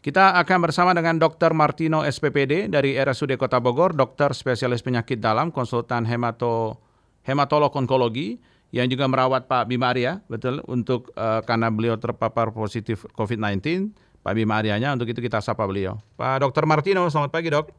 Kita 0.05 0.37
akan 0.37 0.69
bersama 0.69 0.93
dengan 0.93 1.17
Dr. 1.17 1.57
Martino 1.57 2.05
SPPD 2.05 2.69
dari 2.69 2.93
RSUD 2.93 3.33
Kota 3.35 3.57
Bogor, 3.57 3.97
dokter 3.97 4.29
spesialis 4.37 4.85
penyakit 4.85 5.17
dalam, 5.17 5.49
konsultan 5.49 6.05
hemato 6.05 6.77
hematolog 7.25 7.73
onkologi 7.73 8.37
yang 8.69 8.85
juga 8.85 9.09
merawat 9.09 9.49
Pak 9.49 9.65
Bima 9.65 9.89
Arya, 9.89 10.21
betul, 10.29 10.61
untuk 10.69 11.09
uh, 11.17 11.41
karena 11.41 11.73
beliau 11.73 11.97
terpapar 11.97 12.53
positif 12.53 13.05
COVID-19. 13.17 13.89
Pak 14.19 14.33
Bima 14.35 14.59
Aryanya, 14.59 14.93
untuk 14.93 15.09
itu 15.09 15.23
kita 15.23 15.39
sapa 15.41 15.65
beliau. 15.65 15.97
Pak 16.19 16.43
Dr. 16.43 16.67
Martino, 16.69 17.07
selamat 17.07 17.31
pagi 17.31 17.49
dok. 17.49 17.71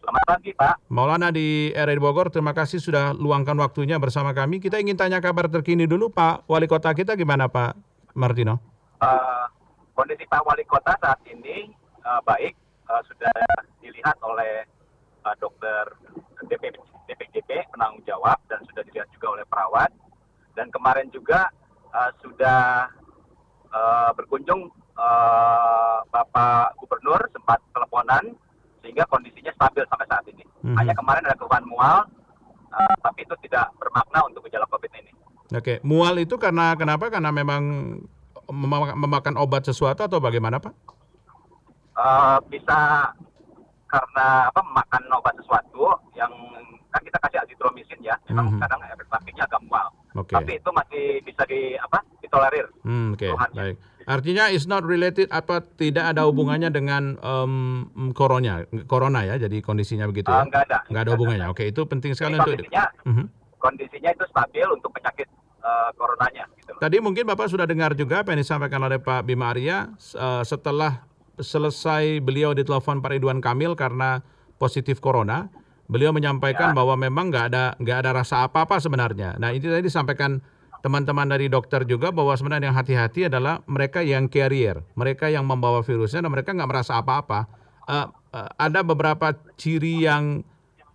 Selamat 0.00 0.24
pagi 0.38 0.54
Pak. 0.54 0.86
Maulana 0.86 1.34
di 1.34 1.74
RRI 1.74 1.98
Bogor, 1.98 2.30
terima 2.30 2.54
kasih 2.54 2.78
sudah 2.78 3.10
luangkan 3.10 3.58
waktunya 3.58 3.98
bersama 3.98 4.30
kami. 4.30 4.62
Kita 4.62 4.78
ingin 4.78 4.94
tanya 4.94 5.18
kabar 5.18 5.50
terkini 5.50 5.90
dulu 5.90 6.14
Pak 6.14 6.46
Wali 6.46 6.70
Kota 6.70 6.94
kita 6.94 7.18
gimana 7.18 7.50
Pak 7.50 7.74
Martino? 8.14 8.62
Uh, 9.02 9.50
kondisi 9.98 10.22
Pak 10.30 10.46
Wali 10.46 10.62
Kota 10.62 10.94
saat 11.02 11.18
ini 11.26 11.74
uh, 12.06 12.22
baik, 12.22 12.54
uh, 12.86 13.02
sudah 13.10 13.34
dilihat 13.82 14.14
oleh 14.22 14.62
uh, 15.26 15.34
dokter 15.42 15.90
DP, 16.46 16.70
DPJP 17.10 17.74
penanggung 17.74 18.06
jawab 18.06 18.38
dan 18.46 18.62
sudah 18.70 18.86
dilihat 18.86 19.10
juga 19.10 19.34
oleh 19.34 19.44
perawat. 19.50 19.90
Dan 20.56 20.72
kemarin 20.72 21.12
juga 21.12 21.52
uh, 21.92 22.10
sudah 22.24 22.88
uh, 23.70 24.10
berkunjung 24.16 24.72
uh, 24.96 26.00
Bapak 26.08 26.80
Gubernur 26.80 27.20
sempat 27.30 27.60
teleponan 27.76 28.32
sehingga 28.80 29.04
kondisinya 29.12 29.52
stabil 29.52 29.84
sampai 29.86 30.06
saat 30.08 30.24
ini. 30.32 30.44
Hmm. 30.64 30.76
Hanya 30.80 30.96
kemarin 30.96 31.28
ada 31.28 31.36
keluhan 31.36 31.66
mual, 31.68 32.08
uh, 32.72 32.96
tapi 33.04 33.28
itu 33.28 33.34
tidak 33.44 33.68
bermakna 33.76 34.24
untuk 34.24 34.46
gejala 34.48 34.64
COVID 34.72 34.92
ini. 34.96 35.12
Oke, 35.54 35.78
mual 35.86 36.18
itu 36.18 36.34
karena 36.40 36.74
kenapa? 36.74 37.06
Karena 37.12 37.30
memang 37.30 37.62
memakan 38.94 39.34
obat 39.38 39.66
sesuatu 39.66 40.06
atau 40.06 40.18
bagaimana 40.22 40.62
Pak? 40.62 40.74
Uh, 41.96 42.38
bisa 42.50 43.10
karena 43.86 44.50
apa 44.50 44.60
memakan 44.60 45.02
obat 45.14 45.34
sesuatu 45.38 45.94
yang 46.18 46.30
kan 46.96 47.04
kita 47.04 47.18
kasih 47.20 47.38
azitromisin 47.44 48.00
ya, 48.00 48.16
memang 48.32 48.56
hmm. 48.56 48.60
kadang 48.64 48.80
efek 48.88 49.06
sampingnya 49.12 49.44
agak 49.44 49.60
mual. 49.68 49.88
Okay. 50.16 50.34
Tapi 50.40 50.52
itu 50.56 50.70
masih 50.72 51.04
bisa 51.28 51.42
di 51.44 51.76
apa 51.76 52.00
ditolerir. 52.24 52.66
Hmm, 52.88 53.12
Oke, 53.12 53.28
okay. 53.28 53.52
baik. 53.52 53.76
Artinya 54.06 54.48
is 54.48 54.64
not 54.70 54.86
related 54.86 55.28
apa 55.34 55.60
tidak 55.76 56.14
ada 56.14 56.24
hubungannya 56.24 56.70
dengan 56.70 57.18
um, 57.20 57.90
corona, 58.16 58.64
corona 58.86 59.26
ya. 59.26 59.36
Jadi 59.36 59.60
kondisinya 59.60 60.08
begitu 60.08 60.30
ya. 60.30 60.40
Uh, 60.40 60.46
enggak 60.48 60.62
ada. 60.72 60.78
Enggak 60.88 61.02
ada 61.04 61.12
hubungannya. 61.18 61.46
Oke, 61.52 61.68
itu 61.68 61.82
penting 61.84 62.14
sekali 62.16 62.38
untuk 62.38 62.54
kondisinya, 62.54 62.84
uh 62.86 63.10
-huh. 63.12 63.26
kondisinya 63.60 64.10
itu 64.14 64.24
stabil 64.30 64.66
untuk 64.72 64.90
penyakit 64.94 65.28
uh, 65.60 65.90
coronanya. 65.98 66.46
Gitu. 66.56 66.72
Tadi 66.80 66.96
mungkin 67.02 67.26
Bapak 67.26 67.50
sudah 67.50 67.66
dengar 67.68 67.92
juga 67.98 68.22
apa 68.22 68.32
yang 68.32 68.40
disampaikan 68.40 68.80
oleh 68.86 69.02
Pak 69.02 69.26
Bima 69.26 69.50
Arya 69.52 69.90
uh, 70.16 70.46
setelah 70.46 71.02
selesai 71.36 72.22
beliau 72.24 72.56
ditelepon 72.56 73.02
Pak 73.04 73.10
Ridwan 73.10 73.42
Kamil 73.42 73.74
karena 73.76 74.22
positif 74.56 75.02
corona. 75.02 75.50
Beliau 75.86 76.10
menyampaikan 76.10 76.74
ya. 76.74 76.76
bahwa 76.76 76.94
memang 76.98 77.30
nggak 77.30 77.44
ada 77.54 77.64
nggak 77.78 77.98
ada 78.02 78.10
rasa 78.10 78.42
apa-apa 78.46 78.82
sebenarnya. 78.82 79.38
Nah 79.38 79.54
ini 79.54 79.62
tadi 79.62 79.86
disampaikan 79.86 80.42
teman-teman 80.82 81.26
dari 81.26 81.46
dokter 81.50 81.82
juga 81.86 82.10
bahwa 82.14 82.34
sebenarnya 82.34 82.70
yang 82.70 82.78
hati-hati 82.78 83.20
adalah 83.26 83.62
mereka 83.66 84.02
yang 84.02 84.26
carrier, 84.30 84.82
mereka 84.98 85.30
yang 85.30 85.46
membawa 85.46 85.82
virusnya 85.82 86.22
dan 86.22 86.30
mereka 86.30 86.54
nggak 86.54 86.70
merasa 86.70 86.98
apa-apa. 86.98 87.46
Uh, 87.86 88.10
uh, 88.34 88.50
ada 88.58 88.82
beberapa 88.82 89.34
ciri 89.54 90.06
yang 90.06 90.42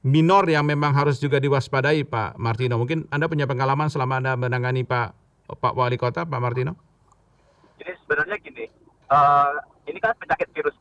minor 0.04 0.44
yang 0.50 0.68
memang 0.68 0.92
harus 0.92 1.20
juga 1.24 1.39
diwaspadai 1.39 2.04
Pak 2.04 2.36
Martino. 2.36 2.76
Mungkin 2.76 3.08
Anda 3.12 3.32
punya 3.32 3.48
pengalaman 3.48 3.88
selama 3.88 4.20
Anda 4.20 4.36
menangani 4.36 4.84
Pak 4.84 5.16
Pak 5.60 5.74
Wali 5.76 6.00
Kota, 6.00 6.24
Pak 6.28 6.39
Martino? 6.39 6.76
Jadi 7.80 7.92
sebenarnya 8.06 8.38
gini, 8.39 8.66
uh, 9.10 9.56
ini 9.88 10.00
kan 10.00 10.14
penyakit 10.20 10.52
virus 10.52 10.76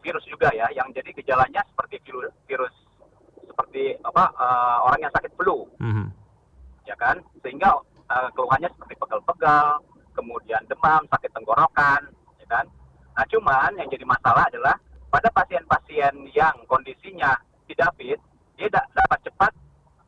virus 0.00 0.24
juga 0.26 0.48
ya, 0.56 0.66
yang 0.72 0.88
jadi 0.96 1.12
gejalanya 1.12 1.60
seperti 1.70 2.00
virus, 2.08 2.32
virus 2.48 2.72
seperti 3.70 3.94
apa 4.02 4.34
uh, 4.34 4.82
orang 4.90 5.06
yang 5.06 5.14
sakit 5.14 5.30
flu, 5.38 5.62
mm 5.78 5.92
-hmm. 5.94 6.06
ya 6.90 6.98
kan? 6.98 7.22
Sehingga 7.38 7.70
uh, 8.10 8.26
keluhannya 8.34 8.66
seperti 8.66 8.98
pegal-pegal, 8.98 9.78
kemudian 10.10 10.58
demam, 10.66 11.06
sakit 11.06 11.30
tenggorokan, 11.30 12.10
ya 12.42 12.46
kan? 12.50 12.66
Nah, 13.14 13.24
cuman 13.30 13.70
yang 13.78 13.86
jadi 13.86 14.02
masalah 14.02 14.50
adalah 14.50 14.74
pada 15.06 15.30
pasien-pasien 15.30 16.10
yang 16.34 16.54
kondisinya 16.66 17.38
tidak 17.70 17.94
fit, 17.94 18.18
dia 18.58 18.66
dapat 18.74 19.18
cepat 19.22 19.54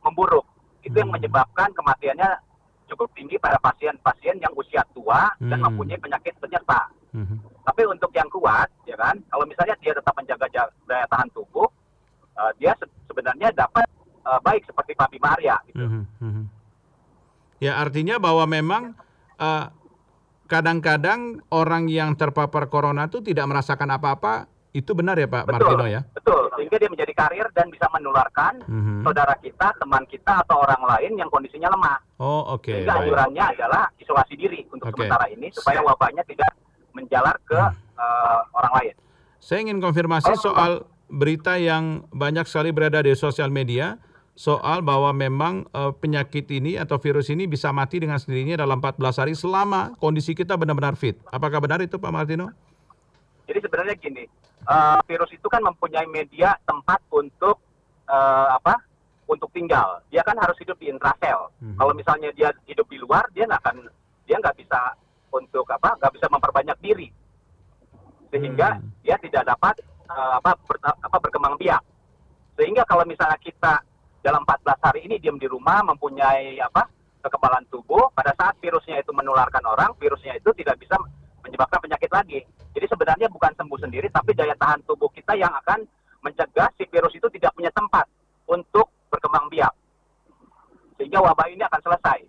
memburuk. 0.03 0.43
Itu 0.83 0.99
yang 0.99 1.07
hmm. 1.07 1.23
menyebabkan 1.23 1.71
kematiannya 1.71 2.35
cukup 2.91 3.07
tinggi 3.15 3.39
pada 3.39 3.55
pasien-pasien 3.63 4.43
yang 4.43 4.51
usia 4.59 4.83
tua 4.91 5.31
hmm. 5.39 5.55
dan 5.55 5.63
mempunyai 5.63 6.03
penyakit 6.03 6.35
penyerta. 6.43 6.91
Hmm. 7.15 7.39
Tapi 7.63 7.87
untuk 7.87 8.11
yang 8.11 8.27
kuat, 8.27 8.67
ya 8.83 8.99
kan, 8.99 9.15
kalau 9.31 9.47
misalnya 9.47 9.79
dia 9.79 9.95
tetap 9.95 10.11
menjaga 10.19 10.51
daya 10.51 11.07
tahan 11.07 11.31
tubuh, 11.31 11.71
uh, 12.37 12.51
dia 12.57 12.73
se 12.77 12.85
sebenarnya 13.09 13.53
dapat 13.53 13.85
uh, 14.25 14.39
baik 14.41 14.65
seperti 14.65 14.97
Pak 14.97 15.09
Bimaria. 15.13 15.57
Gitu. 15.69 15.83
Hmm. 15.83 16.05
Hmm. 16.21 16.45
Ya 17.63 17.79
artinya 17.79 18.19
bahwa 18.19 18.43
memang 18.43 18.91
eh, 19.39 19.65
kadang-kadang 20.51 21.39
orang 21.47 21.87
yang 21.87 22.11
terpapar 22.19 22.67
corona 22.67 23.07
itu 23.07 23.23
tidak 23.23 23.47
merasakan 23.47 23.87
apa-apa. 23.95 24.51
Itu 24.73 24.97
benar 24.97 25.15
ya 25.21 25.29
Pak 25.29 25.47
betul, 25.47 25.53
Martino 25.53 25.85
ya? 25.85 26.01
Betul, 26.17 26.49
sehingga 26.57 26.81
dia 26.81 26.89
menjadi 26.89 27.13
karir 27.13 27.45
dan 27.53 27.69
bisa 27.69 27.85
menularkan 27.93 28.57
mm-hmm. 28.65 29.05
saudara 29.05 29.37
kita, 29.37 29.69
teman 29.77 30.03
kita 30.09 30.41
atau 30.43 30.65
orang 30.65 30.81
lain 30.81 31.13
yang 31.13 31.29
kondisinya 31.29 31.69
lemah. 31.69 32.01
Oh 32.17 32.57
oke. 32.57 32.67
Okay, 32.67 32.81
sehingga 32.81 33.05
anjurannya 33.05 33.43
adalah 33.53 33.93
isolasi 34.01 34.33
diri 34.33 34.65
untuk 34.73 34.89
okay. 34.89 35.05
sementara 35.05 35.29
ini 35.29 35.53
supaya 35.53 35.79
wabahnya 35.85 36.25
tidak 36.25 36.51
menjalar 36.97 37.37
ke 37.45 37.61
hmm. 37.61 38.01
uh, 38.01 38.41
orang 38.57 38.73
lain. 38.81 38.95
Saya 39.37 39.61
ingin 39.61 39.77
konfirmasi 39.77 40.33
oh, 40.33 40.41
soal 40.41 40.71
berita 41.13 41.61
yang 41.61 42.09
banyak 42.09 42.49
sekali 42.49 42.73
berada 42.73 43.05
di 43.05 43.13
sosial 43.13 43.53
media 43.53 44.01
soal 44.33 44.81
bahwa 44.81 45.13
memang 45.13 45.69
uh, 45.77 45.93
penyakit 45.93 46.49
ini 46.49 46.73
atau 46.81 46.97
virus 46.97 47.29
ini 47.29 47.45
bisa 47.45 47.69
mati 47.69 48.01
dengan 48.01 48.17
sendirinya 48.17 48.65
dalam 48.65 48.81
14 48.81 49.21
hari 49.21 49.33
selama 49.37 49.93
kondisi 50.01 50.33
kita 50.33 50.57
benar-benar 50.57 50.97
fit. 50.97 51.21
Apakah 51.29 51.61
benar 51.61 51.85
itu 51.85 52.01
Pak 52.01 52.09
Martino? 52.09 52.49
Jadi 53.45 53.61
sebenarnya 53.61 53.93
gini, 53.93 54.25
uh, 54.65 54.97
virus 55.05 55.29
itu 55.29 55.45
kan 55.45 55.61
mempunyai 55.61 56.09
media 56.09 56.57
tempat 56.65 56.97
untuk 57.13 57.61
uh, 58.09 58.57
apa? 58.57 58.81
Untuk 59.29 59.53
tinggal. 59.53 60.01
Dia 60.09 60.25
kan 60.25 60.35
harus 60.41 60.57
hidup 60.57 60.81
di 60.81 60.89
intrasel. 60.89 61.53
Hmm. 61.61 61.77
Kalau 61.77 61.93
misalnya 61.93 62.33
dia 62.33 62.49
hidup 62.65 62.89
di 62.89 62.97
luar, 62.97 63.29
dia 63.37 63.45
nggak 63.45 63.61
akan 63.61 63.85
dia 64.25 64.41
nggak 64.41 64.57
bisa 64.57 64.97
untuk 65.29 65.69
apa? 65.69 65.93
Nggak 66.01 66.13
bisa 66.17 66.25
memperbanyak 66.33 66.77
diri, 66.81 67.07
sehingga 68.33 68.81
hmm. 68.81 69.05
dia 69.05 69.15
tidak 69.21 69.45
dapat 69.45 69.77
uh, 70.13 70.39
apa, 70.39 70.55
ber, 70.63 70.77
apa 70.81 71.17
berkembang 71.17 71.57
biak. 71.57 71.81
Sehingga 72.53 72.85
kalau 72.85 73.03
misalnya 73.03 73.37
kita 73.41 73.81
dalam 74.21 74.45
14 74.45 74.85
hari 74.85 74.99
ini 75.09 75.19
diam 75.19 75.35
di 75.35 75.49
rumah 75.49 75.83
mempunyai 75.83 76.55
apa 76.61 76.87
kekebalan 77.19 77.65
tubuh 77.67 78.07
pada 78.15 78.31
saat 78.37 78.55
virusnya 78.61 79.01
itu 79.01 79.11
menularkan 79.11 79.63
orang 79.65 79.91
virusnya 79.99 80.37
itu 80.37 80.51
tidak 80.55 80.79
bisa 80.79 80.95
menyebabkan 81.43 81.79
penyakit 81.81 82.11
lagi. 82.13 82.39
Jadi 82.73 82.85
sebenarnya 82.87 83.27
bukan 83.27 83.51
sembuh 83.57 83.79
sendiri 83.81 84.07
tapi 84.13 84.31
daya 84.31 84.55
tahan 84.55 84.85
tubuh 84.87 85.11
kita 85.11 85.35
yang 85.35 85.51
akan 85.65 85.83
mencegah 86.23 86.71
si 86.79 86.87
virus 86.87 87.11
itu 87.15 87.27
tidak 87.35 87.51
punya 87.57 87.71
tempat 87.75 88.07
untuk 88.47 88.87
berkembang 89.11 89.51
biak. 89.51 89.73
Sehingga 90.95 91.19
wabah 91.19 91.47
ini 91.51 91.63
akan 91.67 91.81
selesai 91.83 92.19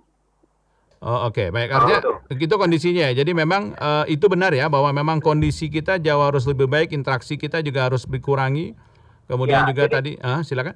Oh 1.04 1.28
oke 1.28 1.36
okay. 1.36 1.48
baik 1.52 1.68
artinya 1.68 2.00
oh, 2.08 2.32
itu 2.32 2.54
kondisinya 2.56 3.12
ya. 3.12 3.20
Jadi 3.20 3.36
memang 3.36 3.76
uh, 3.76 4.08
itu 4.08 4.24
benar 4.24 4.56
ya 4.56 4.72
bahwa 4.72 4.88
memang 4.88 5.20
kondisi 5.20 5.68
kita 5.68 6.00
jauh 6.00 6.24
harus 6.24 6.48
lebih 6.48 6.64
baik, 6.64 6.96
interaksi 6.96 7.36
kita 7.36 7.60
juga 7.60 7.92
harus 7.92 8.08
dikurangi. 8.08 8.72
Kemudian 9.28 9.64
ya, 9.64 9.68
juga 9.68 9.84
jadi, 9.84 9.94
tadi, 10.00 10.12
ah 10.24 10.40
silakan. 10.40 10.72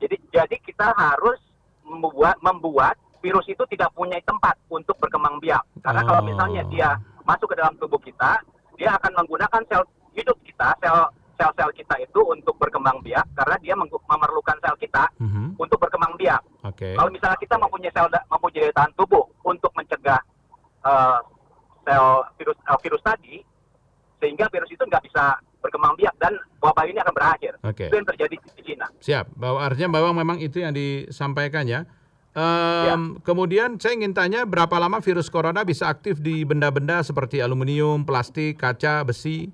Jadi 0.00 0.16
jadi 0.32 0.56
kita 0.56 0.96
harus 0.96 1.36
membuat 1.84 2.40
membuat 2.40 2.96
virus 3.20 3.44
itu 3.44 3.60
tidak 3.68 3.92
punya 3.92 4.16
tempat 4.24 4.56
untuk 4.72 4.96
berkembang 4.96 5.36
biak. 5.44 5.60
Karena 5.84 6.00
oh. 6.00 6.06
kalau 6.08 6.22
misalnya 6.24 6.62
dia 6.72 6.96
masuk 7.28 7.52
ke 7.52 7.56
dalam 7.60 7.76
tubuh 7.76 8.00
kita, 8.00 8.40
dia 8.80 8.96
akan 8.96 9.20
menggunakan 9.20 9.60
sel 9.68 9.84
hidup 10.16 10.36
kita, 10.48 10.72
sel 10.80 11.12
sel-sel 11.42 11.74
kita 11.74 11.98
itu 11.98 12.20
untuk 12.22 12.54
berkembang 12.62 13.02
biak 13.02 13.26
karena 13.34 13.56
dia 13.58 13.74
memerlukan 13.74 14.56
sel 14.62 14.78
kita 14.78 15.10
mm-hmm. 15.18 15.58
untuk 15.58 15.78
berkembang 15.82 16.14
biak. 16.14 16.38
Okay. 16.70 16.94
Kalau 16.94 17.10
misalnya 17.10 17.38
kita 17.42 17.58
mempunyai 17.58 17.90
sel 17.90 18.06
mempunyai 18.30 18.70
tahan 18.70 18.94
tubuh 18.94 19.26
untuk 19.42 19.74
mencegah 19.74 20.22
uh, 20.86 21.18
sel 21.82 22.22
virus 22.38 22.58
uh, 22.70 22.78
virus 22.78 23.02
tadi, 23.02 23.42
sehingga 24.22 24.46
virus 24.54 24.70
itu 24.70 24.86
nggak 24.86 25.02
bisa 25.02 25.42
berkembang 25.58 25.98
biak 25.98 26.14
dan 26.22 26.38
wabah 26.62 26.86
ini 26.86 27.02
akan 27.02 27.14
berakhir. 27.14 27.52
Okay. 27.66 27.90
Itu 27.90 27.98
yang 27.98 28.06
terjadi 28.06 28.34
di 28.38 28.62
Cina. 28.62 28.86
Siap, 29.02 29.34
bahwa 29.34 29.58
artinya 29.66 29.98
bahwa 29.98 30.10
memang 30.14 30.38
itu 30.38 30.62
yang 30.62 30.70
disampaikan 30.70 31.66
ya. 31.66 31.82
Um, 32.32 32.42
ya. 32.88 32.96
Kemudian 33.28 33.76
saya 33.76 33.92
ingin 33.92 34.16
tanya 34.16 34.48
berapa 34.48 34.72
lama 34.80 35.04
virus 35.04 35.28
corona 35.28 35.68
bisa 35.68 35.86
aktif 35.86 36.16
di 36.18 36.48
benda-benda 36.48 37.04
seperti 37.04 37.44
aluminium, 37.44 38.08
plastik, 38.08 38.56
kaca, 38.56 39.04
besi, 39.04 39.52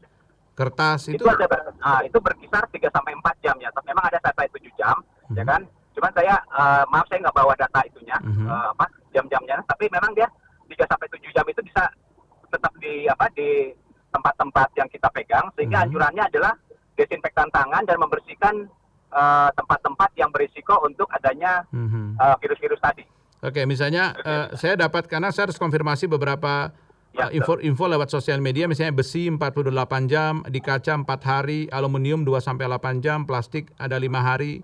kertas 0.58 1.06
itu? 1.06 1.22
Itu 1.22 1.30
ada 1.30 1.46
uh, 1.46 2.00
itu 2.02 2.18
berkisar 2.18 2.66
3 2.66 2.74
sampai 2.90 3.14
4 3.14 3.44
jam 3.46 3.54
ya. 3.62 3.70
Memang 3.86 4.04
ada 4.10 4.18
sampai 4.18 4.50
7 4.50 4.58
jam, 4.74 4.96
hmm. 5.30 5.38
ya 5.38 5.44
kan? 5.46 5.62
Cuman 5.94 6.10
saya 6.18 6.34
uh, 6.50 6.82
maaf 6.90 7.06
saya 7.06 7.22
nggak 7.22 7.36
bawa 7.38 7.54
data 7.54 7.80
itunya, 7.86 8.18
hmm. 8.18 8.50
uh, 8.50 8.74
apa 8.74 8.90
jam-jamnya. 9.14 9.62
Tapi 9.70 9.86
memang 9.86 10.10
dia 10.18 10.26
3 10.66 10.90
sampai 10.90 11.06
7 11.06 11.22
jam 11.30 11.46
itu 11.46 11.62
bisa 11.62 11.86
tetap 12.50 12.72
di 12.82 13.06
apa 13.06 13.30
di 13.38 13.70
tempat-tempat 14.08 14.68
yang 14.74 14.88
kita 14.90 15.08
pegang 15.12 15.46
sehingga 15.54 15.84
hmm. 15.84 15.86
anjurannya 15.88 16.24
adalah 16.26 16.52
desinfektan 16.96 17.46
tangan 17.52 17.84
dan 17.86 17.96
membersihkan 18.00 18.54
eh, 19.12 19.48
tempat-tempat 19.54 20.10
uh, 20.10 20.18
yang 20.18 20.32
berisiko 20.32 20.80
untuk 20.82 21.06
adanya 21.12 21.62
hmm. 21.70 22.16
uh, 22.18 22.34
virus-virus 22.40 22.80
tadi. 22.82 23.04
Oke, 23.38 23.62
misalnya 23.70 24.18
uh, 24.26 24.46
saya 24.58 24.74
dapat 24.74 25.06
karena 25.06 25.30
saya 25.30 25.46
harus 25.46 25.60
konfirmasi 25.60 26.10
beberapa 26.10 26.74
info 27.34 27.58
info 27.58 27.84
lewat 27.90 28.08
sosial 28.12 28.38
media 28.38 28.70
misalnya 28.70 28.94
besi 28.94 29.26
48 29.26 29.68
jam, 30.06 30.44
di 30.46 30.60
kaca 30.62 30.94
4 30.94 31.08
hari, 31.24 31.66
aluminium 31.72 32.22
2 32.22 32.38
sampai 32.38 32.70
8 32.70 33.02
jam, 33.02 33.26
plastik 33.26 33.72
ada 33.80 33.98
5 33.98 34.06
hari, 34.22 34.62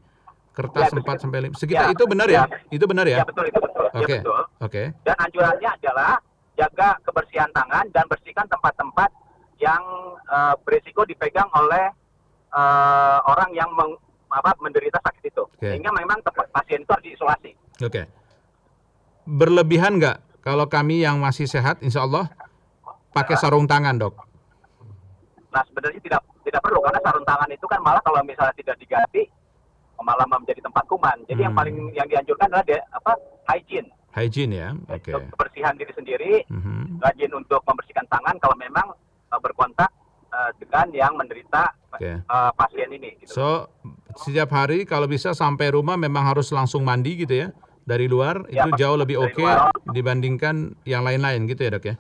kertas 0.55 0.95
ya, 0.95 1.03
4 1.03 1.23
sampai 1.23 1.51
5. 1.51 1.59
Sekitar 1.59 1.91
ya, 1.91 1.95
itu 1.99 2.05
benar 2.07 2.29
ya? 2.31 2.43
ya? 2.47 2.59
Itu 2.71 2.85
benar 2.87 3.07
ya? 3.11 3.19
Ya 3.21 3.25
betul 3.27 3.45
itu 3.51 3.59
betul. 3.59 3.85
Oke. 3.91 4.05
Okay. 4.07 4.19
Ya, 4.19 4.23
Oke. 4.23 4.43
Okay. 4.63 4.87
Dan 5.03 5.17
anjurannya 5.19 5.71
adalah 5.83 6.13
jaga 6.55 6.89
kebersihan 7.03 7.51
tangan 7.51 7.85
dan 7.91 8.05
bersihkan 8.07 8.47
tempat-tempat 8.47 9.11
yang 9.59 9.83
uh, 10.31 10.55
berisiko 10.63 11.03
dipegang 11.03 11.51
oleh 11.55 11.91
uh, 12.55 13.19
orang 13.27 13.51
yang 13.55 13.71
meng, 13.75 13.99
apa, 14.31 14.55
menderita 14.63 15.03
sakit 15.03 15.23
itu. 15.27 15.45
Okay. 15.59 15.75
Sehingga 15.75 15.91
memang 15.91 16.23
tempat 16.23 16.47
pasien 16.55 16.87
itu 16.87 16.91
harus 16.95 17.07
diisolasi. 17.07 17.51
Oke. 17.83 17.91
Okay. 17.91 18.05
Berlebihan 19.27 19.99
nggak 19.99 20.34
kalau 20.45 20.69
kami 20.69 21.01
yang 21.01 21.17
masih 21.25 21.49
sehat, 21.49 21.81
insya 21.81 22.05
Allah 22.05 22.29
pakai 23.17 23.41
sarung 23.41 23.65
tangan, 23.65 23.97
dok? 23.97 24.13
Nah 25.49 25.65
sebenarnya 25.65 26.05
tidak 26.05 26.21
tidak 26.45 26.61
perlu 26.61 26.85
karena 26.85 27.01
sarung 27.01 27.25
tangan 27.25 27.49
itu 27.49 27.65
kan 27.65 27.81
malah 27.81 28.03
kalau 28.05 28.21
misalnya 28.21 28.53
tidak 28.61 28.77
diganti 28.77 29.25
malah 30.05 30.29
menjadi 30.29 30.61
tempat 30.61 30.85
kuman. 30.85 31.17
Jadi 31.25 31.41
hmm. 31.41 31.47
yang 31.49 31.55
paling 31.57 31.77
yang 31.97 32.05
dianjurkan 32.13 32.53
adalah 32.53 32.65
de, 32.69 32.77
apa 32.93 33.13
hygiene. 33.49 33.89
Hygiene 34.13 34.53
ya, 34.53 34.69
oke. 34.77 35.01
Okay. 35.01 35.17
Kebersihan 35.33 35.75
diri 35.75 35.93
sendiri, 35.97 36.33
mm-hmm. 36.47 37.03
rajin 37.03 37.33
untuk 37.35 37.65
membersihkan 37.67 38.07
tangan 38.07 38.39
kalau 38.39 38.55
memang 38.55 38.95
uh, 39.33 39.41
berkontak 39.43 39.91
uh, 40.31 40.55
dengan 40.61 40.87
yang 40.95 41.13
menderita 41.19 41.75
okay. 41.91 42.23
uh, 42.31 42.55
pasien 42.55 42.95
ini. 42.95 43.19
Gitu. 43.19 43.35
So 43.35 43.67
setiap 44.15 44.55
hari 44.55 44.87
kalau 44.87 45.11
bisa 45.11 45.35
sampai 45.35 45.75
rumah 45.75 45.99
memang 45.99 46.23
harus 46.31 46.47
langsung 46.55 46.87
mandi 46.87 47.27
gitu 47.27 47.35
ya 47.35 47.49
dari 47.85 48.09
luar 48.09 48.49
ya, 48.49 48.65
itu 48.65 48.71
jauh 48.81 48.97
lebih 48.97 49.21
oke 49.21 49.37
okay 49.37 49.49
dibandingkan 49.93 50.73
yang 50.89 51.05
lain-lain 51.05 51.45
gitu 51.49 51.69
ya 51.69 51.71
dok 51.77 51.85
ya. 51.93 51.95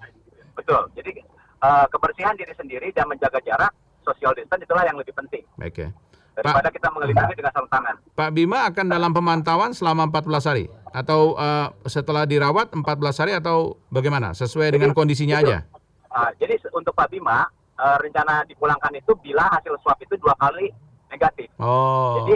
Betul. 0.57 0.89
Jadi 0.97 1.21
uh, 1.61 1.85
kebersihan 1.93 2.35
diri 2.35 2.53
sendiri 2.57 2.89
dan 2.97 3.09
menjaga 3.09 3.41
jarak 3.45 3.73
social 4.05 4.33
distance 4.33 4.65
itulah 4.65 4.85
yang 4.85 4.97
lebih 4.97 5.13
penting. 5.13 5.45
Oke. 5.61 5.71
Okay 5.71 5.89
daripada 6.35 6.69
Pak, 6.69 6.75
kita 6.75 6.89
mengelindungi 6.91 7.35
dengan 7.39 7.53
sarung 7.55 7.71
tangan. 7.71 7.95
Pak 8.15 8.31
Bima 8.35 8.67
akan 8.67 8.87
dalam 8.91 9.11
pemantauan 9.15 9.71
selama 9.71 10.11
14 10.11 10.51
hari 10.51 10.65
atau 10.91 11.39
uh, 11.39 11.71
setelah 11.87 12.27
dirawat 12.27 12.75
14 12.75 12.83
hari 13.23 13.33
atau 13.39 13.79
bagaimana? 13.91 14.35
Sesuai 14.35 14.71
jadi, 14.71 14.75
dengan 14.79 14.91
kondisinya 14.93 15.39
itu, 15.41 15.55
aja. 15.55 15.59
Uh, 16.11 16.31
jadi 16.43 16.59
untuk 16.75 16.95
Pak 16.95 17.15
Bima 17.15 17.47
uh, 17.79 17.99
rencana 18.03 18.43
dipulangkan 18.51 18.93
itu 18.99 19.15
bila 19.23 19.47
hasil 19.55 19.79
swab 19.83 19.99
itu 20.03 20.19
dua 20.19 20.35
kali 20.39 20.75
negatif. 21.11 21.47
Oh. 21.63 22.23
Jadi 22.23 22.35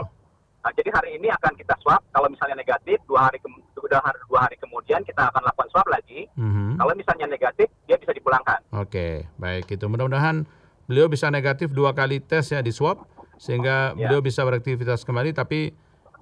uh, 0.65 0.73
jadi 0.75 0.91
hari 0.95 1.11
ini 1.19 1.29
akan 1.31 1.53
kita 1.55 1.75
swab 1.83 2.03
kalau 2.11 2.29
misalnya 2.31 2.59
negatif 2.59 2.99
dua 3.07 3.31
hari 3.31 3.39
ke, 3.39 3.49
dua 3.75 4.01
hari 4.03 4.19
dua 4.27 4.41
hari 4.47 4.57
kemudian 4.59 5.01
kita 5.07 5.29
akan 5.31 5.43
lakukan 5.45 5.69
swab 5.71 5.87
lagi. 5.91 6.27
Mm 6.35 6.51
-hmm. 6.51 6.71
Kalau 6.79 6.93
misalnya 6.95 7.27
negatif 7.31 7.69
dia 7.87 7.97
bisa 7.99 8.13
dipulangkan. 8.15 8.59
Oke, 8.75 8.89
okay, 8.89 9.13
baik 9.39 9.67
itu 9.71 9.85
mudah-mudahan 9.87 10.47
beliau 10.89 11.07
bisa 11.07 11.29
negatif 11.29 11.71
dua 11.71 11.93
kali 11.93 12.19
tes 12.23 12.49
ya 12.49 12.65
di 12.65 12.73
swab 12.73 13.05
sehingga 13.39 13.95
ya. 13.95 14.09
beliau 14.09 14.21
bisa 14.25 14.43
beraktivitas 14.43 15.07
kembali. 15.07 15.37
Tapi 15.37 15.71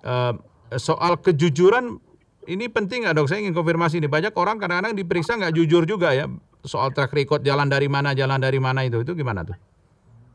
uh, 0.04 0.34
soal 0.76 1.16
kejujuran 1.22 1.98
ini 2.46 2.70
penting 2.70 3.06
nggak 3.06 3.14
dok? 3.18 3.26
Saya 3.26 3.42
ingin 3.42 3.54
konfirmasi 3.56 3.98
ini 3.98 4.08
banyak 4.08 4.34
orang 4.38 4.62
kadang-kadang 4.62 4.94
diperiksa 4.94 5.34
nggak 5.34 5.54
jujur 5.54 5.82
juga 5.82 6.14
ya 6.14 6.30
soal 6.66 6.90
track 6.90 7.14
record 7.14 7.46
jalan 7.46 7.70
dari 7.70 7.86
mana 7.86 8.12
jalan 8.12 8.42
dari 8.42 8.58
mana 8.58 8.82
itu 8.82 9.02
itu 9.02 9.14
gimana 9.14 9.46
tuh? 9.46 9.56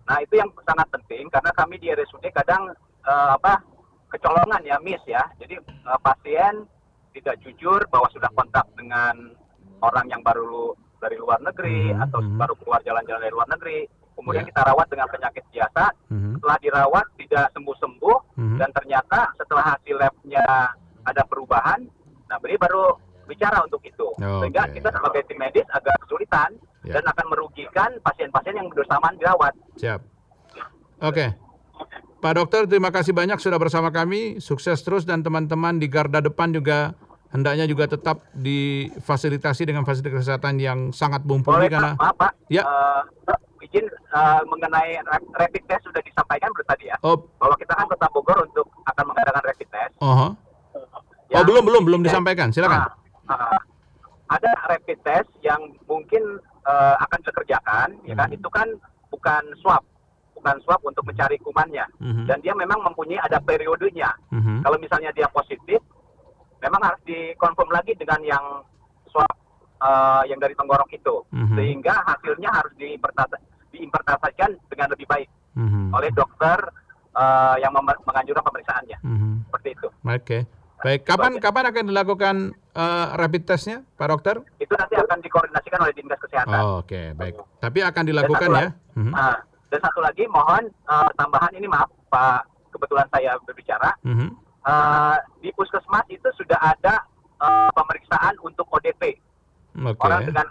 Nah 0.08 0.18
itu 0.24 0.40
yang 0.40 0.50
sangat 0.64 0.88
penting 0.92 1.28
karena 1.32 1.52
kami 1.56 1.80
di 1.80 1.88
RSUD 1.92 2.26
kadang 2.36 2.72
uh, 3.06 3.30
apa 3.36 3.64
kecolongan 4.12 4.62
ya 4.68 4.78
miss 4.84 5.02
ya. 5.08 5.24
Jadi 5.40 5.58
uh, 5.88 6.00
pasien 6.04 6.68
tidak 7.12 7.40
jujur 7.44 7.80
bahwa 7.92 8.08
sudah 8.12 8.30
kontak 8.36 8.64
dengan 8.76 9.36
orang 9.84 10.08
yang 10.08 10.22
baru 10.24 10.76
dari 11.02 11.18
luar 11.18 11.42
negeri 11.42 11.92
hmm, 11.92 12.04
atau 12.08 12.20
hmm. 12.22 12.38
baru 12.38 12.54
keluar 12.62 12.80
jalan-jalan 12.86 13.22
dari 13.26 13.34
luar 13.34 13.50
negeri 13.50 13.80
kemudian 14.22 14.46
yeah. 14.46 14.52
kita 14.54 14.62
rawat 14.70 14.88
dengan 14.94 15.08
penyakit 15.10 15.44
biasa, 15.50 15.84
mm-hmm. 16.14 16.34
setelah 16.38 16.58
dirawat 16.62 17.06
tidak 17.18 17.46
sembuh-sembuh, 17.58 18.18
mm-hmm. 18.38 18.58
dan 18.62 18.70
ternyata 18.70 19.20
setelah 19.42 19.66
hasil 19.74 19.96
labnya 19.98 20.46
ada 21.02 21.24
perubahan, 21.26 21.80
nah 22.30 22.38
beliau 22.38 22.62
baru 22.62 22.86
bicara 23.26 23.66
untuk 23.66 23.82
itu, 23.82 24.08
oh, 24.14 24.40
sehingga 24.46 24.70
okay. 24.70 24.78
kita 24.78 24.90
sebagai 24.94 25.22
tim 25.26 25.42
medis 25.42 25.66
agak 25.74 25.98
kesulitan 26.06 26.54
yeah. 26.86 27.00
dan 27.00 27.04
akan 27.10 27.26
merugikan 27.34 27.90
pasien-pasien 28.06 28.56
yang 28.62 28.68
bersamaan 28.70 29.18
dirawat. 29.18 29.54
Siap. 29.82 30.00
Oke. 31.02 31.16
Okay. 31.18 31.30
Pak 32.22 32.38
Dokter, 32.38 32.70
terima 32.70 32.94
kasih 32.94 33.18
banyak 33.18 33.42
sudah 33.42 33.58
bersama 33.58 33.90
kami. 33.90 34.38
Sukses 34.38 34.86
terus 34.86 35.10
dan 35.10 35.26
teman-teman 35.26 35.82
di 35.82 35.90
garda 35.90 36.22
depan 36.22 36.54
juga 36.54 36.94
hendaknya 37.34 37.66
juga 37.66 37.90
tetap 37.90 38.22
difasilitasi 38.38 39.66
dengan 39.66 39.82
fasilitas 39.82 40.22
kesehatan 40.22 40.62
yang 40.62 40.94
sangat 40.94 41.26
mumpuni 41.26 41.66
Boleh, 41.66 41.74
karena 41.74 41.92
Pak, 41.98 42.14
Pak. 42.22 42.32
Ya. 42.54 42.62
Uh, 42.62 43.02
izin 43.66 43.90
uh, 44.14 44.46
mengenai 44.46 45.02
rapid 45.34 45.64
test 45.66 45.82
sudah 45.90 46.02
disampaikan 46.06 46.54
belum 46.54 46.68
tadi 46.70 46.94
ya? 46.94 46.98
Oh. 47.02 47.18
Bahwa 47.42 47.58
kita 47.58 47.74
kan 47.74 47.90
Kota 47.90 48.08
Bogor 48.14 48.38
untuk 48.46 48.70
akan 48.86 49.04
mengadakan 49.10 49.42
rapid 49.42 49.68
test. 49.74 49.94
Uh 49.98 50.06
-huh. 50.06 50.32
oh 51.34 51.44
belum 51.48 51.64
belum 51.66 51.84
belum 51.90 52.02
disampaikan, 52.06 52.54
silakan. 52.54 52.86
Uh, 53.26 53.34
uh, 53.34 53.60
ada 54.30 54.52
rapid 54.70 55.00
test 55.02 55.30
yang 55.42 55.74
mungkin 55.90 56.38
uh, 56.70 56.96
akan 57.02 57.20
dikerjakan, 57.26 57.88
hmm. 57.98 58.08
ya 58.12 58.16
kan? 58.20 58.30
Hmm. 58.30 58.38
Itu 58.38 58.50
kan 58.54 58.68
bukan 59.10 59.44
swab, 59.64 59.84
melakukan 60.42 60.66
swab 60.66 60.82
untuk 60.82 61.06
mencari 61.06 61.38
kumannya. 61.38 61.86
Mm-hmm. 62.02 62.26
Dan 62.26 62.38
dia 62.42 62.54
memang 62.58 62.82
mempunyai 62.82 63.22
ada 63.22 63.38
periodenya. 63.38 64.10
Mm-hmm. 64.34 64.66
Kalau 64.66 64.78
misalnya 64.82 65.14
dia 65.14 65.30
positif, 65.30 65.80
memang 66.58 66.82
harus 66.82 67.02
dikonfirm 67.06 67.70
lagi 67.70 67.94
dengan 67.94 68.20
yang 68.26 68.46
swab 69.14 69.30
uh, 69.86 70.26
yang 70.26 70.42
dari 70.42 70.58
tenggorok 70.58 70.90
itu, 70.90 71.22
mm-hmm. 71.30 71.56
sehingga 71.56 71.94
hasilnya 72.10 72.50
harus 72.50 72.74
diimpertasikan 73.70 74.58
dengan 74.66 74.90
lebih 74.90 75.06
baik 75.06 75.30
mm-hmm. 75.54 75.94
oleh 75.94 76.10
dokter 76.18 76.58
uh, 77.14 77.56
yang 77.62 77.72
menganjurkan 77.78 78.42
pemeriksaannya. 78.42 78.98
Mm-hmm. 79.06 79.34
Seperti 79.48 79.70
itu. 79.78 79.88
Oke. 79.88 80.18
Okay. 80.26 80.42
Baik, 80.82 81.06
kapan 81.06 81.38
kapan 81.38 81.70
akan 81.70 81.84
dilakukan 81.94 82.36
uh, 82.74 83.14
rapid 83.14 83.46
testnya, 83.46 83.86
Pak 84.02 84.08
Dokter? 84.10 84.42
Itu 84.58 84.74
nanti 84.74 84.98
akan 84.98 85.22
dikoordinasikan 85.22 85.78
oleh 85.78 85.94
dinas 85.94 86.18
kesehatan. 86.18 86.58
Oh, 86.58 86.82
Oke, 86.82 86.98
okay, 86.98 87.06
baik. 87.14 87.38
Tapi 87.62 87.86
akan 87.86 88.02
dilakukan 88.10 88.50
ya. 88.50 88.70
Uh, 88.98 89.38
dan 89.72 89.80
satu 89.88 90.04
lagi, 90.04 90.28
mohon 90.28 90.68
uh, 90.92 91.08
tambahan 91.16 91.56
ini 91.56 91.64
maaf, 91.72 91.88
Pak, 92.12 92.44
kebetulan 92.76 93.08
saya 93.08 93.40
berbicara. 93.48 93.96
Mm-hmm. 94.04 94.30
Uh, 94.62 95.18
di 95.40 95.50
puskesmas 95.56 96.06
itu 96.12 96.28
sudah 96.38 96.60
ada 96.60 97.02
uh, 97.42 97.72
pemeriksaan 97.74 98.38
untuk 98.46 98.70
ODP 98.70 99.18
okay. 99.74 100.06
orang 100.06 100.22
dengan 100.30 100.46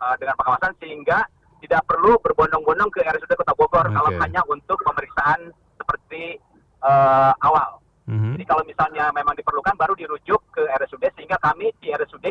uh, 0.00 0.14
dengan 0.16 0.32
pengawasan 0.40 0.72
sehingga 0.80 1.26
tidak 1.60 1.84
perlu 1.84 2.16
berbondong-bondong 2.22 2.88
ke 2.94 3.04
RSUD 3.04 3.28
Kota 3.36 3.52
Bogor 3.58 3.84
okay. 3.90 3.96
kalau 3.98 4.10
hanya 4.24 4.40
untuk 4.48 4.78
pemeriksaan 4.80 5.52
seperti 5.76 6.40
uh, 6.80 7.34
awal. 7.44 7.82
Mm-hmm. 8.06 8.32
Jadi 8.38 8.44
kalau 8.46 8.62
misalnya 8.62 9.04
memang 9.10 9.34
diperlukan 9.34 9.74
baru 9.74 9.92
dirujuk 9.98 10.40
ke 10.54 10.62
RSUD 10.64 11.02
sehingga 11.18 11.36
kami 11.42 11.74
di 11.82 11.90
RSUD 11.92 12.24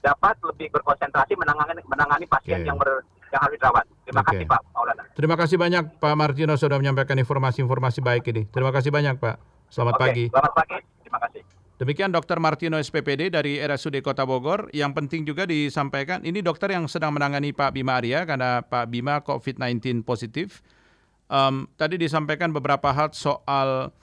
dapat 0.00 0.40
lebih 0.42 0.72
berkonsentrasi 0.72 1.36
menangani 1.36 1.84
menangani 1.84 2.26
pasien 2.26 2.64
okay. 2.64 2.66
yang 2.66 2.80
ber, 2.80 3.04
yang 3.32 3.42
harus 3.44 3.56
dirawat. 3.60 3.84
Terima 4.04 4.22
okay. 4.24 4.30
kasih 4.32 4.44
Pak 4.48 4.60
Maulana. 4.72 5.02
Terima 5.12 5.36
kasih 5.36 5.56
banyak 5.60 5.82
Pak 6.00 6.14
Martino 6.16 6.54
sudah 6.56 6.76
menyampaikan 6.80 7.16
informasi-informasi 7.20 8.00
baik 8.00 8.24
ini. 8.32 8.42
Terima 8.48 8.70
kasih 8.72 8.90
banyak 8.90 9.20
Pak. 9.20 9.36
Selamat 9.68 9.94
okay. 10.00 10.04
pagi. 10.04 10.24
Selamat 10.32 10.52
pagi. 10.56 10.78
Terima 11.04 11.18
kasih. 11.24 11.42
Demikian 11.78 12.10
Dr. 12.10 12.42
Martino 12.42 12.74
SPPD 12.74 13.30
dari 13.30 13.62
RSUD 13.62 14.02
Kota 14.02 14.26
Bogor. 14.26 14.66
Yang 14.74 14.92
penting 14.98 15.22
juga 15.22 15.46
disampaikan, 15.46 16.26
ini 16.26 16.42
dokter 16.42 16.74
yang 16.74 16.90
sedang 16.90 17.14
menangani 17.14 17.54
Pak 17.54 17.70
Bima 17.70 18.02
Arya 18.02 18.26
karena 18.26 18.66
Pak 18.66 18.90
Bima 18.90 19.22
COVID-19 19.22 20.02
positif. 20.02 20.58
Um, 21.30 21.70
tadi 21.78 21.94
disampaikan 22.00 22.50
beberapa 22.50 22.90
hal 22.90 23.14
soal 23.14 23.94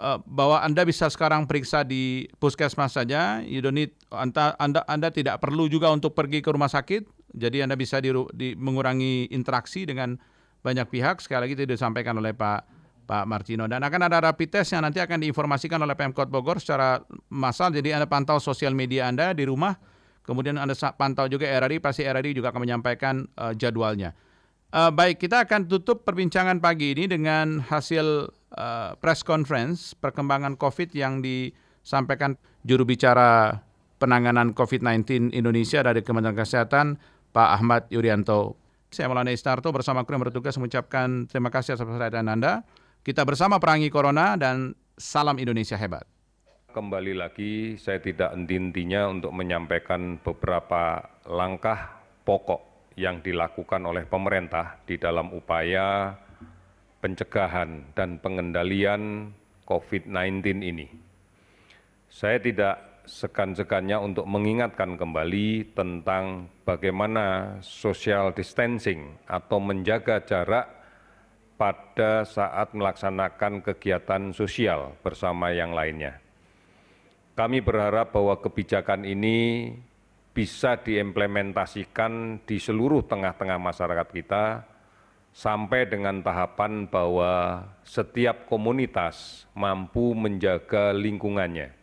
uh, 0.00 0.18
bahwa 0.24 0.60
Anda 0.60 0.84
bisa 0.84 1.08
sekarang 1.08 1.48
periksa 1.48 1.82
di 1.82 2.28
puskesmas 2.40 2.96
saja, 2.96 3.40
you 3.44 3.60
don't 3.64 3.76
need, 3.76 3.92
anda, 4.12 4.56
anda, 4.60 4.84
anda 4.88 5.08
tidak 5.08 5.40
perlu 5.40 5.68
juga 5.68 5.92
untuk 5.92 6.12
pergi 6.12 6.40
ke 6.44 6.48
rumah 6.52 6.68
sakit, 6.68 7.06
jadi 7.36 7.68
Anda 7.68 7.76
bisa 7.76 8.00
di, 8.00 8.12
di, 8.32 8.56
mengurangi 8.56 9.28
interaksi 9.28 9.84
dengan 9.84 10.16
banyak 10.64 10.88
pihak, 10.88 11.20
sekali 11.20 11.46
lagi 11.46 11.54
itu 11.54 11.64
disampaikan 11.68 12.16
oleh 12.16 12.32
Pak 12.32 12.76
Pak 13.06 13.22
Martino. 13.22 13.70
Dan 13.70 13.86
akan 13.86 14.10
ada 14.10 14.18
rapid 14.18 14.50
test 14.50 14.74
yang 14.74 14.82
nanti 14.82 14.98
akan 14.98 15.22
diinformasikan 15.22 15.78
oleh 15.78 15.94
Pemkot 15.94 16.26
Bogor 16.26 16.58
secara 16.58 16.98
massal, 17.30 17.70
jadi 17.70 18.00
Anda 18.00 18.10
pantau 18.10 18.42
sosial 18.42 18.74
media 18.74 19.06
Anda 19.06 19.30
di 19.30 19.46
rumah, 19.46 19.78
kemudian 20.26 20.58
Anda 20.58 20.74
pantau 20.98 21.30
juga 21.30 21.46
RRI, 21.46 21.78
pasti 21.78 22.02
RRI 22.02 22.34
juga 22.34 22.50
akan 22.50 22.66
menyampaikan 22.66 23.30
uh, 23.38 23.54
jadwalnya. 23.54 24.10
Uh, 24.74 24.90
baik, 24.90 25.22
kita 25.22 25.46
akan 25.46 25.70
tutup 25.70 26.02
perbincangan 26.02 26.58
pagi 26.58 26.90
ini 26.90 27.06
dengan 27.06 27.62
hasil 27.62 28.34
uh, 28.56 28.96
press 28.98 29.22
conference 29.22 29.92
perkembangan 29.94 30.56
COVID 30.56 30.90
yang 30.96 31.20
disampaikan 31.20 32.34
juru 32.64 32.88
bicara 32.88 33.60
penanganan 34.00 34.52
COVID-19 34.52 35.32
Indonesia 35.32 35.80
dari 35.84 36.04
Kementerian 36.04 36.36
Kesehatan, 36.36 37.00
Pak 37.32 37.48
Ahmad 37.60 37.82
Yuryanto. 37.92 38.56
Saya 38.92 39.12
Maulana 39.12 39.32
Istarto 39.32 39.68
bersama 39.72 40.08
kru 40.08 40.16
yang 40.16 40.24
bertugas 40.24 40.56
mengucapkan 40.56 41.28
terima 41.28 41.52
kasih 41.52 41.76
atas 41.76 41.84
perhatian 41.84 42.32
Anda. 42.32 42.64
Kita 43.04 43.22
bersama 43.22 43.60
perangi 43.62 43.92
Corona 43.92 44.34
dan 44.34 44.74
salam 44.98 45.38
Indonesia 45.38 45.78
hebat. 45.78 46.08
Kembali 46.72 47.16
lagi, 47.16 47.80
saya 47.80 48.02
tidak 48.04 48.36
henti-hentinya 48.36 49.08
untuk 49.08 49.32
menyampaikan 49.32 50.20
beberapa 50.20 51.08
langkah 51.24 52.04
pokok 52.26 52.92
yang 53.00 53.24
dilakukan 53.24 53.80
oleh 53.84 54.04
pemerintah 54.04 54.80
di 54.84 55.00
dalam 55.00 55.32
upaya 55.32 56.16
pencegahan 57.06 57.94
dan 57.94 58.18
pengendalian 58.18 59.30
COVID-19 59.62 60.42
ini. 60.58 60.90
Saya 62.10 62.42
tidak 62.42 63.06
segan-segannya 63.06 63.94
untuk 64.02 64.26
mengingatkan 64.26 64.98
kembali 64.98 65.70
tentang 65.78 66.50
bagaimana 66.66 67.58
social 67.62 68.34
distancing 68.34 69.14
atau 69.30 69.62
menjaga 69.62 70.18
jarak 70.26 70.66
pada 71.54 72.26
saat 72.26 72.74
melaksanakan 72.74 73.62
kegiatan 73.62 74.34
sosial 74.34 74.98
bersama 75.06 75.54
yang 75.54 75.70
lainnya. 75.70 76.18
Kami 77.38 77.62
berharap 77.62 78.10
bahwa 78.10 78.34
kebijakan 78.42 79.06
ini 79.06 79.70
bisa 80.34 80.74
diimplementasikan 80.82 82.42
di 82.42 82.58
seluruh 82.58 83.06
tengah-tengah 83.06 83.62
masyarakat 83.62 84.08
kita 84.10 84.75
sampai 85.36 85.84
dengan 85.84 86.24
tahapan 86.24 86.88
bahwa 86.88 87.60
setiap 87.84 88.48
komunitas 88.48 89.44
mampu 89.52 90.16
menjaga 90.16 90.96
lingkungannya, 90.96 91.76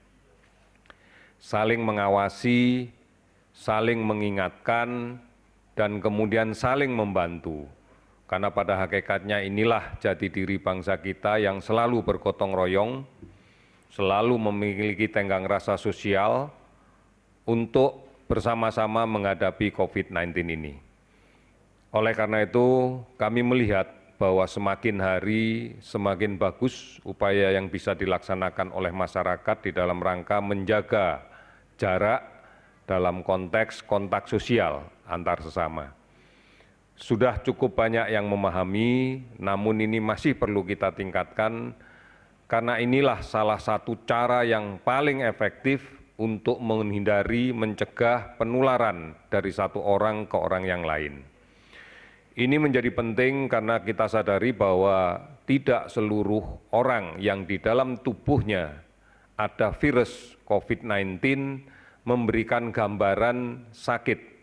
saling 1.38 1.78
mengawasi, 1.86 2.90
saling 3.54 4.02
mengingatkan, 4.02 5.22
dan 5.78 6.02
kemudian 6.02 6.58
saling 6.58 6.90
membantu. 6.90 7.70
Karena 8.26 8.50
pada 8.50 8.74
hakikatnya 8.74 9.46
inilah 9.46 10.02
jati 10.02 10.34
diri 10.34 10.58
bangsa 10.58 10.98
kita 10.98 11.38
yang 11.38 11.62
selalu 11.62 12.02
bergotong 12.02 12.58
royong, 12.58 13.06
selalu 13.94 14.50
memiliki 14.50 15.06
tenggang 15.06 15.46
rasa 15.46 15.78
sosial 15.78 16.50
untuk 17.46 18.02
bersama-sama 18.26 19.06
menghadapi 19.06 19.70
COVID-19 19.70 20.34
ini. 20.58 20.83
Oleh 21.94 22.18
karena 22.18 22.42
itu, 22.42 22.98
kami 23.22 23.46
melihat 23.46 23.86
bahwa 24.18 24.50
semakin 24.50 24.98
hari 24.98 25.78
semakin 25.78 26.42
bagus 26.42 26.98
upaya 27.06 27.54
yang 27.54 27.70
bisa 27.70 27.94
dilaksanakan 27.94 28.74
oleh 28.74 28.90
masyarakat 28.90 29.58
di 29.62 29.70
dalam 29.70 30.02
rangka 30.02 30.42
menjaga 30.42 31.22
jarak 31.78 32.26
dalam 32.90 33.22
konteks 33.22 33.86
kontak 33.86 34.26
sosial 34.26 34.90
antar 35.06 35.46
sesama. 35.46 35.94
Sudah 36.98 37.42
cukup 37.42 37.78
banyak 37.78 38.10
yang 38.10 38.26
memahami, 38.26 39.22
namun 39.38 39.82
ini 39.82 40.02
masih 40.02 40.34
perlu 40.34 40.66
kita 40.66 40.94
tingkatkan 40.98 41.78
karena 42.50 42.82
inilah 42.82 43.22
salah 43.22 43.58
satu 43.58 44.02
cara 44.06 44.42
yang 44.46 44.82
paling 44.82 45.26
efektif 45.26 45.82
untuk 46.18 46.58
menghindari 46.58 47.50
mencegah 47.54 48.38
penularan 48.38 49.18
dari 49.34 49.50
satu 49.50 49.82
orang 49.82 50.30
ke 50.30 50.38
orang 50.38 50.64
yang 50.66 50.86
lain. 50.86 51.33
Ini 52.34 52.58
menjadi 52.58 52.90
penting 52.90 53.46
karena 53.46 53.78
kita 53.86 54.10
sadari 54.10 54.58
bahwa 54.58 55.22
tidak 55.46 55.94
seluruh 55.94 56.66
orang 56.74 57.22
yang 57.22 57.46
di 57.46 57.62
dalam 57.62 58.02
tubuhnya 58.02 58.82
ada 59.38 59.70
virus 59.78 60.34
COVID-19 60.50 61.22
memberikan 62.10 62.74
gambaran 62.74 63.70
sakit. 63.70 64.34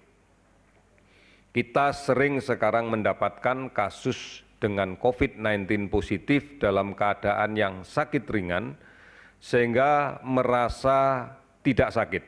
Kita 1.51 1.91
sering 1.91 2.39
sekarang 2.39 2.95
mendapatkan 2.95 3.75
kasus 3.75 4.47
dengan 4.63 4.95
COVID-19 4.95 5.91
positif 5.91 6.63
dalam 6.63 6.95
keadaan 6.95 7.59
yang 7.59 7.83
sakit 7.83 8.23
ringan, 8.31 8.79
sehingga 9.43 10.23
merasa 10.23 11.27
tidak 11.67 11.91
sakit 11.91 12.25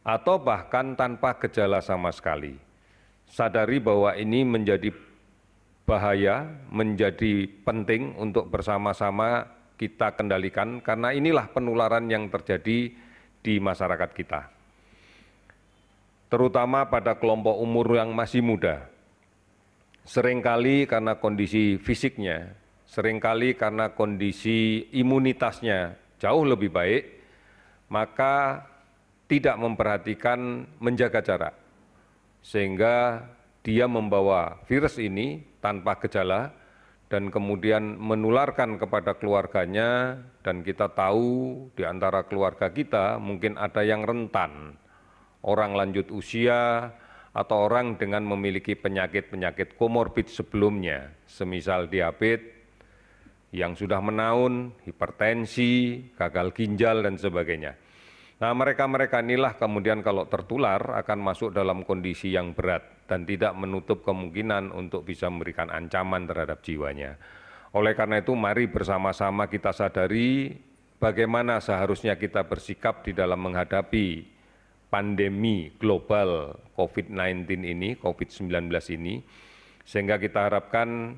atau 0.00 0.40
bahkan 0.40 0.96
tanpa 0.96 1.36
gejala 1.44 1.84
sama 1.84 2.08
sekali. 2.08 2.71
Sadari 3.32 3.80
bahwa 3.80 4.12
ini 4.12 4.44
menjadi 4.44 4.92
bahaya, 5.88 6.44
menjadi 6.68 7.48
penting 7.64 8.12
untuk 8.20 8.52
bersama-sama 8.52 9.48
kita 9.80 10.12
kendalikan 10.12 10.84
karena 10.84 11.16
inilah 11.16 11.48
penularan 11.48 12.12
yang 12.12 12.28
terjadi 12.28 12.92
di 13.40 13.54
masyarakat 13.56 14.10
kita. 14.12 14.52
Terutama 16.28 16.88
pada 16.92 17.16
kelompok 17.16 17.56
umur 17.56 17.96
yang 17.96 18.12
masih 18.12 18.44
muda. 18.44 18.88
Seringkali 20.04 20.84
karena 20.84 21.16
kondisi 21.16 21.80
fisiknya, 21.80 22.52
sering 22.84 23.16
kali 23.16 23.56
karena 23.56 23.96
kondisi 23.96 24.92
imunitasnya 24.92 25.96
jauh 26.20 26.44
lebih 26.44 26.68
baik, 26.68 27.02
maka 27.88 28.66
tidak 29.24 29.56
memperhatikan 29.56 30.68
menjaga 30.82 31.20
jarak, 31.22 31.54
sehingga 32.42 33.24
dia 33.62 33.86
membawa 33.86 34.58
virus 34.66 34.98
ini 34.98 35.40
tanpa 35.62 35.96
gejala 36.02 36.50
dan 37.06 37.30
kemudian 37.30 37.96
menularkan 37.96 38.76
kepada 38.76 39.14
keluarganya 39.14 40.18
dan 40.42 40.66
kita 40.66 40.90
tahu 40.90 41.70
di 41.78 41.86
antara 41.86 42.26
keluarga 42.26 42.72
kita 42.72 43.22
mungkin 43.22 43.54
ada 43.54 43.86
yang 43.86 44.02
rentan, 44.02 44.74
orang 45.46 45.76
lanjut 45.78 46.10
usia, 46.10 46.90
atau 47.32 47.64
orang 47.64 47.96
dengan 47.96 48.24
memiliki 48.28 48.76
penyakit-penyakit 48.76 49.80
komorbid 49.80 50.28
sebelumnya, 50.28 51.16
semisal 51.24 51.88
diabetes 51.88 52.60
yang 53.52 53.76
sudah 53.76 54.00
menaun, 54.00 54.72
hipertensi, 54.84 56.00
gagal 56.16 56.56
ginjal, 56.56 57.04
dan 57.04 57.20
sebagainya. 57.20 57.76
Nah, 58.42 58.50
mereka-mereka 58.58 59.22
inilah 59.22 59.54
kemudian 59.54 60.02
kalau 60.02 60.26
tertular 60.26 60.98
akan 60.98 61.18
masuk 61.22 61.54
dalam 61.54 61.86
kondisi 61.86 62.34
yang 62.34 62.58
berat 62.58 63.06
dan 63.06 63.22
tidak 63.22 63.54
menutup 63.54 64.02
kemungkinan 64.02 64.74
untuk 64.74 65.06
bisa 65.06 65.30
memberikan 65.30 65.70
ancaman 65.70 66.26
terhadap 66.26 66.58
jiwanya. 66.58 67.22
Oleh 67.70 67.94
karena 67.94 68.18
itu, 68.18 68.34
mari 68.34 68.66
bersama-sama 68.66 69.46
kita 69.46 69.70
sadari 69.70 70.58
bagaimana 70.98 71.62
seharusnya 71.62 72.18
kita 72.18 72.42
bersikap 72.42 73.06
di 73.06 73.14
dalam 73.14 73.38
menghadapi 73.46 74.26
pandemi 74.90 75.70
global 75.78 76.58
COVID-19 76.74 77.46
ini, 77.62 77.94
COVID-19 77.94 78.74
ini, 78.98 79.22
sehingga 79.86 80.18
kita 80.18 80.50
harapkan 80.50 81.14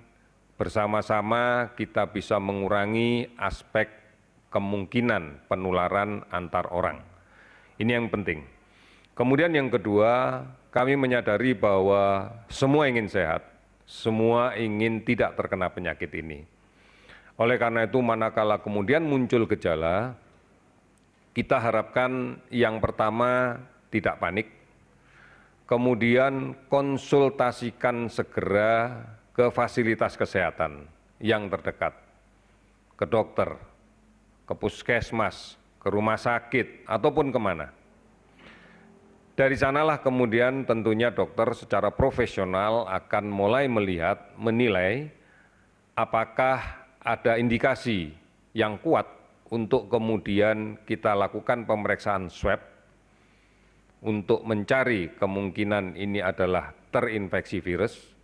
bersama-sama 0.60 1.72
kita 1.72 2.04
bisa 2.12 2.36
mengurangi 2.36 3.32
aspek 3.40 3.88
kemungkinan 4.52 5.48
penularan 5.48 6.20
antar 6.28 6.68
orang. 6.68 7.13
Ini 7.74 7.98
yang 7.98 8.06
penting. 8.06 8.46
Kemudian 9.14 9.50
yang 9.54 9.70
kedua, 9.70 10.42
kami 10.74 10.98
menyadari 10.98 11.54
bahwa 11.54 12.30
semua 12.50 12.90
ingin 12.90 13.06
sehat, 13.06 13.46
semua 13.86 14.58
ingin 14.58 15.02
tidak 15.02 15.38
terkena 15.38 15.70
penyakit 15.70 16.10
ini. 16.14 16.42
Oleh 17.34 17.58
karena 17.58 17.86
itu, 17.86 17.98
manakala 17.98 18.62
kemudian 18.62 19.02
muncul 19.02 19.46
gejala, 19.50 20.14
kita 21.34 21.58
harapkan 21.58 22.38
yang 22.50 22.78
pertama 22.78 23.58
tidak 23.90 24.22
panik, 24.22 24.50
kemudian 25.66 26.54
konsultasikan 26.70 28.06
segera 28.06 29.02
ke 29.34 29.50
fasilitas 29.50 30.14
kesehatan 30.14 30.86
yang 31.18 31.50
terdekat, 31.50 31.94
ke 32.94 33.06
dokter, 33.06 33.58
ke 34.46 34.54
puskesmas, 34.54 35.58
ke 35.84 35.88
rumah 35.92 36.16
sakit, 36.16 36.88
ataupun 36.88 37.28
ke 37.28 37.36
mana. 37.36 37.68
Dari 39.34 39.52
sanalah 39.58 40.00
kemudian 40.00 40.64
tentunya 40.64 41.12
dokter 41.12 41.52
secara 41.52 41.92
profesional 41.92 42.88
akan 42.88 43.28
mulai 43.28 43.68
melihat, 43.68 44.32
menilai 44.40 45.12
apakah 45.92 46.62
ada 47.04 47.36
indikasi 47.36 48.16
yang 48.56 48.80
kuat 48.80 49.04
untuk 49.52 49.92
kemudian 49.92 50.80
kita 50.88 51.12
lakukan 51.12 51.68
pemeriksaan 51.68 52.32
swab 52.32 52.62
untuk 54.04 54.42
mencari 54.46 55.12
kemungkinan 55.18 55.98
ini 55.98 56.24
adalah 56.24 56.72
terinfeksi 56.90 57.58
virus 57.58 58.14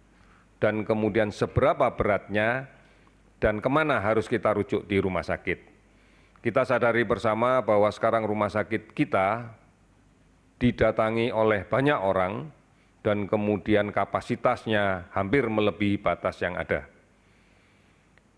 dan 0.61 0.85
kemudian 0.85 1.33
seberapa 1.33 1.91
beratnya 1.97 2.69
dan 3.41 3.59
ke 3.59 3.71
mana 3.73 3.99
harus 3.99 4.29
kita 4.29 4.53
rujuk 4.53 4.85
di 4.85 5.01
rumah 5.01 5.25
sakit. 5.25 5.70
Kita 6.41 6.65
sadari 6.65 7.05
bersama 7.05 7.61
bahwa 7.61 7.93
sekarang 7.93 8.25
rumah 8.25 8.49
sakit 8.49 8.97
kita 8.97 9.53
didatangi 10.57 11.29
oleh 11.29 11.69
banyak 11.69 12.01
orang 12.01 12.49
dan 13.05 13.29
kemudian 13.29 13.93
kapasitasnya 13.93 15.13
hampir 15.13 15.45
melebihi 15.49 16.01
batas 16.01 16.41
yang 16.41 16.57
ada. 16.57 16.89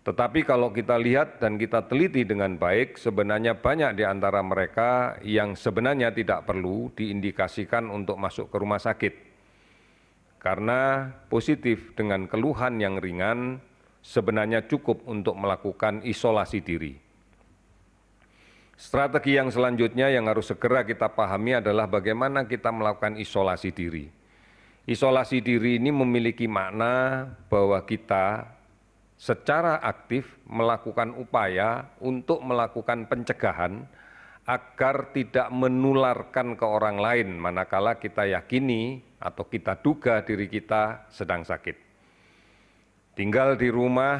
Tetapi 0.03 0.43
kalau 0.43 0.75
kita 0.75 0.99
lihat 0.99 1.39
dan 1.39 1.55
kita 1.55 1.87
teliti 1.87 2.27
dengan 2.27 2.59
baik, 2.59 2.99
sebenarnya 2.99 3.55
banyak 3.55 3.95
di 3.95 4.03
antara 4.03 4.43
mereka 4.43 5.15
yang 5.23 5.55
sebenarnya 5.55 6.11
tidak 6.11 6.43
perlu 6.43 6.91
diindikasikan 6.91 7.87
untuk 7.87 8.19
masuk 8.19 8.51
ke 8.51 8.55
rumah 8.59 8.83
sakit 8.83 9.13
karena 10.43 11.07
positif 11.31 11.95
dengan 11.95 12.27
keluhan 12.27 12.83
yang 12.83 12.99
ringan 12.99 13.63
sebenarnya 14.03 14.67
cukup 14.67 15.07
untuk 15.07 15.39
melakukan 15.39 16.03
isolasi 16.03 16.59
diri. 16.59 17.02
Strategi 18.83 19.39
yang 19.39 19.47
selanjutnya 19.47 20.11
yang 20.11 20.27
harus 20.27 20.51
segera 20.51 20.83
kita 20.83 21.07
pahami 21.07 21.55
adalah 21.55 21.87
bagaimana 21.87 22.43
kita 22.43 22.67
melakukan 22.67 23.15
isolasi 23.15 23.71
diri. 23.71 24.11
Isolasi 24.83 25.39
diri 25.39 25.79
ini 25.79 25.87
memiliki 25.87 26.51
makna 26.51 27.23
bahwa 27.47 27.79
kita 27.87 28.43
secara 29.15 29.79
aktif 29.79 30.27
melakukan 30.43 31.15
upaya 31.15 31.95
untuk 32.03 32.43
melakukan 32.43 33.07
pencegahan 33.07 33.87
agar 34.43 35.15
tidak 35.15 35.47
menularkan 35.47 36.59
ke 36.59 36.65
orang 36.67 36.99
lain 36.99 37.39
manakala 37.39 37.95
kita 37.95 38.27
yakini 38.27 38.99
atau 39.23 39.47
kita 39.47 39.79
duga 39.79 40.19
diri 40.27 40.51
kita 40.51 41.07
sedang 41.07 41.47
sakit. 41.47 41.79
Tinggal 43.15 43.55
di 43.55 43.71
rumah, 43.71 44.19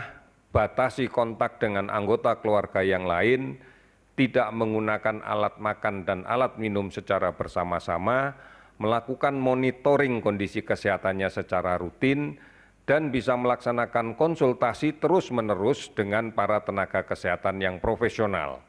batasi 0.55 1.11
kontak 1.11 1.59
dengan 1.59 1.91
anggota 1.91 2.39
keluarga 2.39 2.79
yang 2.79 3.03
lain, 3.03 3.72
tidak 4.13 4.49
menggunakan 4.53 5.25
alat 5.25 5.57
makan 5.57 6.05
dan 6.05 6.19
alat 6.29 6.55
minum 6.61 6.93
secara 6.93 7.33
bersama-sama, 7.33 8.37
melakukan 8.77 9.33
monitoring 9.33 10.21
kondisi 10.21 10.61
kesehatannya 10.61 11.29
secara 11.33 11.77
rutin, 11.81 12.37
dan 12.83 13.15
bisa 13.15 13.33
melaksanakan 13.39 14.19
konsultasi 14.19 14.99
terus-menerus 14.99 15.95
dengan 15.95 16.35
para 16.35 16.61
tenaga 16.67 17.07
kesehatan 17.07 17.63
yang 17.63 17.79
profesional 17.79 18.59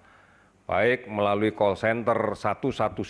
baik 0.64 1.05
melalui 1.12 1.53
call 1.53 1.76
center 1.76 2.32
119 2.32 3.05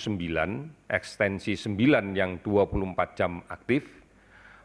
ekstensi 0.91 1.55
9 1.55 2.19
yang 2.19 2.43
24 2.43 3.15
jam 3.15 3.47
aktif 3.47 3.87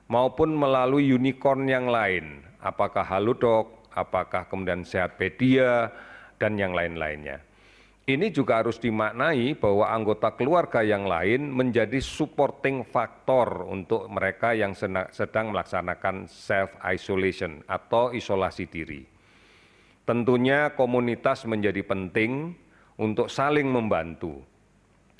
maupun 0.09 0.57
melalui 0.57 1.05
unicorn 1.13 1.70
yang 1.70 1.86
lain 1.86 2.41
apakah 2.65 3.05
Halodoc, 3.05 3.93
apakah 3.93 4.49
kemudian 4.49 4.82
Sehatpedia 4.82 5.93
dan 6.41 6.57
yang 6.57 6.74
lain-lainnya. 6.74 7.45
Ini 8.10 8.34
juga 8.34 8.66
harus 8.66 8.82
dimaknai 8.82 9.53
bahwa 9.53 9.86
anggota 9.86 10.34
keluarga 10.34 10.82
yang 10.82 11.05
lain 11.05 11.53
menjadi 11.53 12.01
supporting 12.01 12.82
faktor 12.82 13.70
untuk 13.70 14.10
mereka 14.10 14.57
yang 14.57 14.74
sedang 15.14 15.53
melaksanakan 15.53 16.26
self 16.26 16.74
isolation 16.89 17.62
atau 17.70 18.10
isolasi 18.10 18.66
diri. 18.66 19.05
Tentunya 20.10 20.74
komunitas 20.74 21.45
menjadi 21.45 21.86
penting 21.86 22.57
untuk 22.97 23.30
saling 23.30 23.70
membantu. 23.70 24.41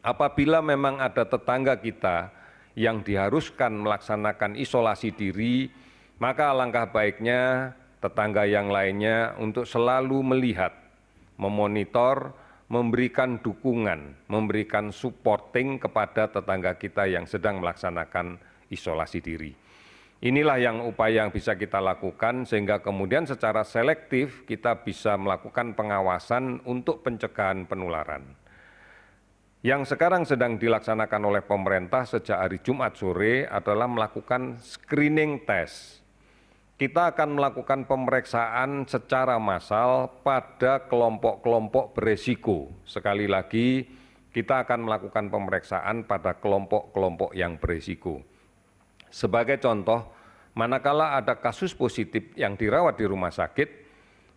Apabila 0.02 0.58
memang 0.66 0.98
ada 0.98 1.30
tetangga 1.30 1.78
kita 1.78 2.34
yang 2.74 3.06
diharuskan 3.06 3.86
melaksanakan 3.86 4.58
isolasi 4.58 5.14
diri, 5.14 5.70
maka 6.18 6.58
alangkah 6.58 6.90
baiknya 6.90 7.70
tetangga 8.02 8.50
yang 8.50 8.74
lainnya 8.74 9.38
untuk 9.38 9.70
selalu 9.70 10.26
melihat, 10.26 10.74
memonitor, 11.38 12.34
memberikan 12.70 13.42
dukungan, 13.42 14.30
memberikan 14.30 14.94
supporting 14.94 15.82
kepada 15.82 16.30
tetangga 16.30 16.78
kita 16.78 17.10
yang 17.10 17.26
sedang 17.26 17.58
melaksanakan 17.60 18.38
isolasi 18.70 19.20
diri. 19.20 19.52
Inilah 20.20 20.60
yang 20.60 20.78
upaya 20.84 21.26
yang 21.26 21.32
bisa 21.32 21.56
kita 21.56 21.82
lakukan 21.82 22.46
sehingga 22.46 22.84
kemudian 22.84 23.26
secara 23.26 23.66
selektif 23.66 24.46
kita 24.46 24.86
bisa 24.86 25.16
melakukan 25.16 25.74
pengawasan 25.74 26.62
untuk 26.68 27.02
pencegahan 27.02 27.66
penularan. 27.66 28.38
Yang 29.64 29.96
sekarang 29.96 30.24
sedang 30.24 30.56
dilaksanakan 30.56 31.22
oleh 31.24 31.44
pemerintah 31.44 32.08
sejak 32.08 32.36
hari 32.36 32.60
Jumat 32.64 32.96
sore 32.96 33.44
adalah 33.44 33.92
melakukan 33.92 34.60
screening 34.60 35.44
test. 35.44 35.99
Kita 36.80 37.12
akan 37.12 37.36
melakukan 37.36 37.84
pemeriksaan 37.92 38.88
secara 38.88 39.36
massal 39.36 40.16
pada 40.24 40.88
kelompok-kelompok 40.88 41.92
beresiko. 41.92 42.72
Sekali 42.88 43.28
lagi, 43.28 43.84
kita 44.32 44.64
akan 44.64 44.88
melakukan 44.88 45.28
pemeriksaan 45.28 46.08
pada 46.08 46.40
kelompok-kelompok 46.40 47.36
yang 47.36 47.60
beresiko. 47.60 48.24
Sebagai 49.12 49.60
contoh, 49.60 50.08
manakala 50.56 51.20
ada 51.20 51.36
kasus 51.36 51.76
positif 51.76 52.32
yang 52.40 52.56
dirawat 52.56 52.96
di 52.96 53.04
rumah 53.04 53.36
sakit, 53.36 53.68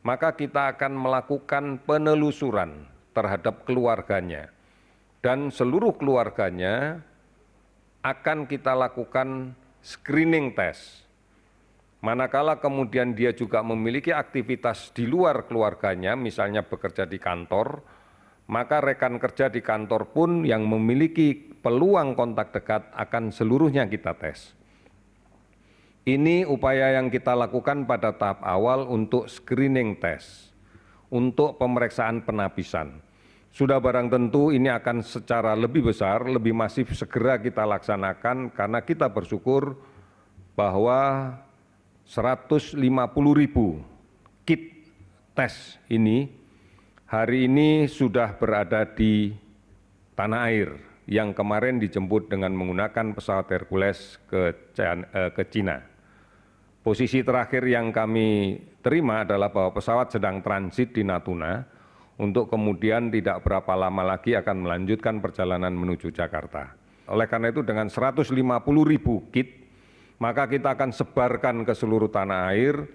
maka 0.02 0.34
kita 0.34 0.74
akan 0.74 0.98
melakukan 0.98 1.78
penelusuran 1.86 2.90
terhadap 3.14 3.62
keluarganya 3.62 4.50
dan 5.22 5.54
seluruh 5.54 5.94
keluarganya 5.94 7.06
akan 8.02 8.50
kita 8.50 8.74
lakukan 8.74 9.54
screening 9.78 10.50
test. 10.58 11.01
Manakala 12.02 12.58
kemudian 12.58 13.14
dia 13.14 13.30
juga 13.30 13.62
memiliki 13.62 14.10
aktivitas 14.10 14.90
di 14.90 15.06
luar 15.06 15.46
keluarganya, 15.46 16.18
misalnya 16.18 16.66
bekerja 16.66 17.06
di 17.06 17.22
kantor, 17.22 17.78
maka 18.50 18.82
rekan 18.82 19.22
kerja 19.22 19.46
di 19.46 19.62
kantor 19.62 20.10
pun 20.10 20.42
yang 20.42 20.66
memiliki 20.66 21.30
peluang 21.62 22.18
kontak 22.18 22.50
dekat 22.50 22.90
akan 22.98 23.30
seluruhnya 23.30 23.86
kita 23.86 24.18
tes. 24.18 24.50
Ini 26.02 26.42
upaya 26.42 26.98
yang 26.98 27.06
kita 27.06 27.38
lakukan 27.38 27.86
pada 27.86 28.10
tahap 28.18 28.42
awal 28.42 28.90
untuk 28.90 29.30
screening 29.30 30.02
test, 30.02 30.50
untuk 31.06 31.54
pemeriksaan 31.54 32.26
penapisan. 32.26 32.98
sudah 33.52 33.76
barang 33.84 34.08
tentu 34.08 34.48
ini 34.48 34.72
akan 34.72 35.04
secara 35.04 35.52
lebih 35.52 35.92
besar, 35.92 36.24
lebih 36.24 36.56
masif 36.56 36.96
segera 36.96 37.36
kita 37.36 37.68
laksanakan 37.68 38.48
karena 38.48 38.80
kita 38.80 39.12
bersyukur 39.12 39.76
bahwa 40.56 41.36
150 42.12 42.76
ribu 43.32 43.80
kit 44.44 44.84
tes 45.32 45.80
ini 45.88 46.28
hari 47.08 47.48
ini 47.48 47.88
sudah 47.88 48.36
berada 48.36 48.84
di 48.84 49.32
tanah 50.12 50.52
air 50.52 50.76
yang 51.08 51.32
kemarin 51.32 51.80
dijemput 51.80 52.28
dengan 52.28 52.52
menggunakan 52.52 53.16
pesawat 53.16 53.48
Hercules 53.48 54.20
ke, 54.28 54.52
eh, 54.76 55.32
ke 55.32 55.42
Cina. 55.48 55.80
Posisi 56.84 57.24
terakhir 57.24 57.64
yang 57.64 57.88
kami 57.88 58.60
terima 58.84 59.24
adalah 59.24 59.48
bahwa 59.48 59.72
pesawat 59.72 60.12
sedang 60.12 60.44
transit 60.44 60.92
di 60.92 61.08
Natuna 61.08 61.64
untuk 62.20 62.52
kemudian 62.52 63.08
tidak 63.08 63.40
berapa 63.40 63.72
lama 63.72 64.04
lagi 64.04 64.36
akan 64.36 64.68
melanjutkan 64.68 65.16
perjalanan 65.24 65.72
menuju 65.72 66.12
Jakarta. 66.12 66.76
Oleh 67.08 67.24
karena 67.24 67.48
itu 67.48 67.64
dengan 67.64 67.88
150 67.88 68.36
ribu 68.84 69.24
kit, 69.32 69.61
maka 70.22 70.46
kita 70.46 70.78
akan 70.78 70.94
sebarkan 70.94 71.66
ke 71.66 71.74
seluruh 71.74 72.06
tanah 72.06 72.54
air 72.54 72.86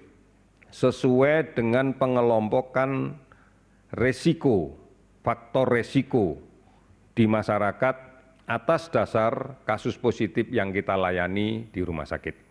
sesuai 0.72 1.60
dengan 1.60 1.92
pengelompokan 1.92 3.20
resiko, 3.92 4.72
faktor 5.28 5.76
resiko 5.76 6.40
di 7.12 7.28
masyarakat 7.28 7.96
atas 8.48 8.88
dasar 8.88 9.60
kasus 9.68 10.00
positif 10.00 10.48
yang 10.56 10.72
kita 10.72 10.96
layani 10.96 11.68
di 11.68 11.84
rumah 11.84 12.08
sakit. 12.08 12.48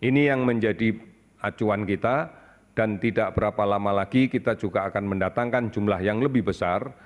Ini 0.00 0.32
yang 0.32 0.48
menjadi 0.48 0.96
acuan 1.44 1.84
kita 1.84 2.32
dan 2.72 2.96
tidak 2.96 3.36
berapa 3.36 3.60
lama 3.68 3.92
lagi 3.92 4.32
kita 4.32 4.56
juga 4.56 4.88
akan 4.88 5.04
mendatangkan 5.04 5.68
jumlah 5.68 6.00
yang 6.00 6.24
lebih 6.24 6.48
besar 6.48 6.96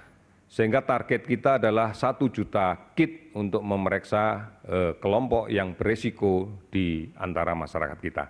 sehingga 0.53 0.84
target 0.84 1.24
kita 1.24 1.57
adalah 1.57 1.96
satu 1.96 2.28
juta 2.28 2.92
kit 2.92 3.32
untuk 3.32 3.64
memeriksa 3.64 4.53
eh, 4.68 4.92
kelompok 5.00 5.48
yang 5.48 5.72
beresiko 5.72 6.53
di 6.68 7.09
antara 7.16 7.57
masyarakat 7.57 7.96
kita. 7.96 8.24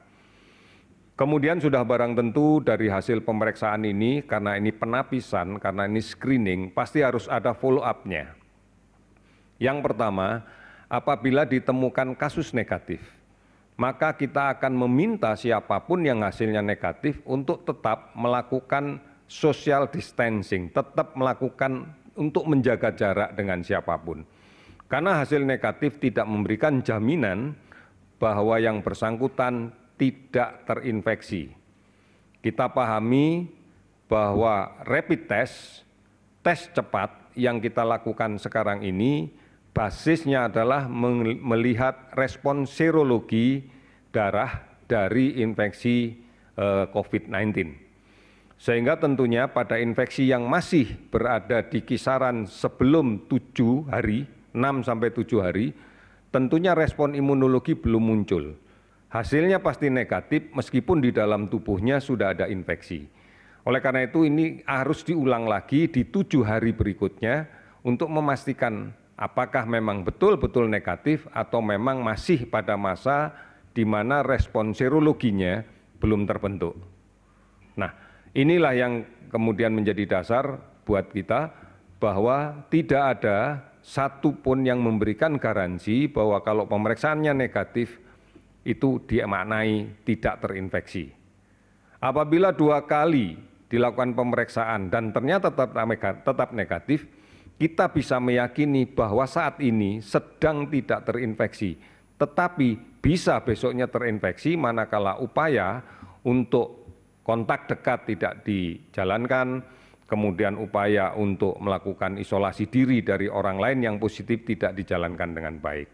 Kemudian 1.18 1.58
sudah 1.58 1.82
barang 1.82 2.14
tentu 2.14 2.62
dari 2.62 2.86
hasil 2.86 3.26
pemeriksaan 3.26 3.82
ini, 3.84 4.22
karena 4.22 4.54
ini 4.54 4.70
penapisan, 4.70 5.58
karena 5.58 5.90
ini 5.90 5.98
screening, 5.98 6.70
pasti 6.70 7.02
harus 7.02 7.26
ada 7.26 7.52
follow 7.52 7.82
up-nya. 7.82 8.32
Yang 9.58 9.82
pertama, 9.82 10.46
apabila 10.86 11.42
ditemukan 11.42 12.14
kasus 12.16 12.54
negatif, 12.54 13.02
maka 13.74 14.14
kita 14.14 14.56
akan 14.56 14.72
meminta 14.86 15.34
siapa 15.34 15.82
pun 15.84 16.06
yang 16.06 16.22
hasilnya 16.22 16.62
negatif 16.62 17.18
untuk 17.26 17.66
tetap 17.66 18.14
melakukan 18.14 19.02
social 19.28 19.90
distancing, 19.90 20.72
tetap 20.72 21.12
melakukan 21.12 21.92
untuk 22.16 22.44
menjaga 22.48 22.92
jarak 22.92 23.32
dengan 23.36 23.64
siapa 23.64 23.96
pun. 24.00 24.24
Karena 24.88 25.24
hasil 25.24 25.40
negatif 25.40 25.96
tidak 25.96 26.28
memberikan 26.28 26.84
jaminan 26.84 27.56
bahwa 28.20 28.60
yang 28.60 28.84
bersangkutan 28.84 29.72
tidak 29.96 30.68
terinfeksi. 30.68 31.52
Kita 32.44 32.68
pahami 32.68 33.48
bahwa 34.10 34.76
rapid 34.84 35.30
test, 35.30 35.86
tes 36.44 36.68
cepat 36.74 37.32
yang 37.32 37.62
kita 37.62 37.80
lakukan 37.80 38.36
sekarang 38.36 38.84
ini 38.84 39.32
basisnya 39.72 40.52
adalah 40.52 40.84
melihat 41.40 42.12
respon 42.12 42.68
serologi 42.68 43.64
darah 44.12 44.60
dari 44.84 45.40
infeksi 45.40 46.20
eh, 46.60 46.84
COVID-19. 46.92 47.91
Sehingga 48.62 48.94
tentunya 48.94 49.50
pada 49.50 49.74
infeksi 49.82 50.30
yang 50.30 50.46
masih 50.46 50.86
berada 51.10 51.66
di 51.66 51.82
kisaran 51.82 52.46
sebelum 52.46 53.26
tujuh 53.26 53.90
hari, 53.90 54.22
6 54.54 54.86
sampai 54.86 55.10
tujuh 55.10 55.42
hari, 55.42 55.74
tentunya 56.30 56.70
respon 56.70 57.18
imunologi 57.18 57.74
belum 57.74 57.98
muncul. 57.98 58.54
Hasilnya 59.10 59.58
pasti 59.66 59.90
negatif 59.90 60.54
meskipun 60.54 61.02
di 61.02 61.10
dalam 61.10 61.50
tubuhnya 61.50 61.98
sudah 61.98 62.38
ada 62.38 62.46
infeksi. 62.46 63.02
Oleh 63.66 63.82
karena 63.82 64.06
itu 64.06 64.22
ini 64.22 64.62
harus 64.62 65.02
diulang 65.02 65.50
lagi 65.50 65.90
di 65.90 66.06
tujuh 66.06 66.46
hari 66.46 66.70
berikutnya 66.70 67.50
untuk 67.82 68.14
memastikan 68.14 68.94
apakah 69.18 69.66
memang 69.66 70.06
betul-betul 70.06 70.70
negatif 70.70 71.26
atau 71.34 71.58
memang 71.58 71.98
masih 71.98 72.46
pada 72.46 72.78
masa 72.78 73.34
di 73.74 73.82
mana 73.82 74.22
respon 74.22 74.70
serologinya 74.70 75.66
belum 75.98 76.30
terbentuk. 76.30 76.91
Inilah 78.32 78.72
yang 78.72 79.04
kemudian 79.28 79.76
menjadi 79.76 80.18
dasar 80.18 80.56
buat 80.88 81.12
kita 81.12 81.52
bahwa 82.00 82.64
tidak 82.72 83.20
ada 83.20 83.60
satupun 83.84 84.64
yang 84.64 84.80
memberikan 84.80 85.36
garansi 85.36 86.08
bahwa 86.08 86.40
kalau 86.40 86.64
pemeriksaannya 86.64 87.36
negatif 87.36 88.00
itu 88.62 89.02
dimaknai 89.04 90.02
tidak 90.06 90.48
terinfeksi. 90.48 91.12
Apabila 92.02 92.54
dua 92.54 92.82
kali 92.88 93.36
dilakukan 93.68 94.16
pemeriksaan 94.16 94.88
dan 94.88 95.10
ternyata 95.12 95.52
tetap 95.52 96.50
negatif, 96.56 97.06
kita 97.60 97.90
bisa 97.92 98.18
meyakini 98.18 98.88
bahwa 98.88 99.28
saat 99.28 99.60
ini 99.62 100.02
sedang 100.02 100.66
tidak 100.66 101.06
terinfeksi, 101.06 101.78
tetapi 102.18 102.98
bisa 103.02 103.38
besoknya 103.42 103.86
terinfeksi 103.86 104.58
manakala 104.58 105.18
upaya 105.18 105.82
untuk 106.22 106.81
kontak 107.22 107.70
dekat 107.70 108.06
tidak 108.10 108.42
dijalankan, 108.46 109.62
kemudian 110.06 110.58
upaya 110.58 111.14
untuk 111.16 111.56
melakukan 111.62 112.18
isolasi 112.18 112.68
diri 112.68 113.02
dari 113.02 113.26
orang 113.26 113.58
lain 113.58 113.78
yang 113.82 113.96
positif 113.98 114.46
tidak 114.46 114.76
dijalankan 114.76 115.34
dengan 115.34 115.56
baik. 115.58 115.88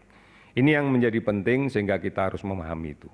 Ini 0.57 0.81
yang 0.81 0.89
menjadi 0.89 1.21
penting 1.21 1.69
sehingga 1.69 2.01
kita 2.01 2.33
harus 2.33 2.41
memahami 2.41 2.97
itu. 2.97 3.09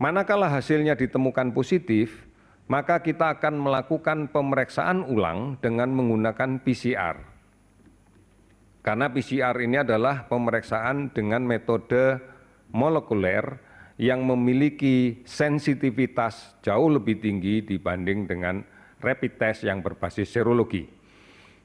Manakala 0.00 0.50
hasilnya 0.50 0.98
ditemukan 0.98 1.54
positif, 1.54 2.26
maka 2.66 2.98
kita 2.98 3.38
akan 3.38 3.60
melakukan 3.62 4.32
pemeriksaan 4.32 5.06
ulang 5.06 5.60
dengan 5.62 5.92
menggunakan 5.94 6.58
PCR 6.64 7.34
karena 8.84 9.08
pcr 9.08 9.56
ini 9.64 9.80
adalah 9.80 10.28
pemeriksaan 10.28 11.08
dengan 11.16 11.40
metode 11.40 12.20
molekuler 12.68 13.56
yang 13.94 14.26
memiliki 14.26 15.22
sensitivitas 15.22 16.58
jauh 16.64 16.90
lebih 16.90 17.22
tinggi 17.22 17.62
dibanding 17.62 18.26
dengan 18.26 18.64
rapid 18.98 19.32
test 19.38 19.60
yang 19.62 19.84
berbasis 19.84 20.34
serologi. 20.34 20.88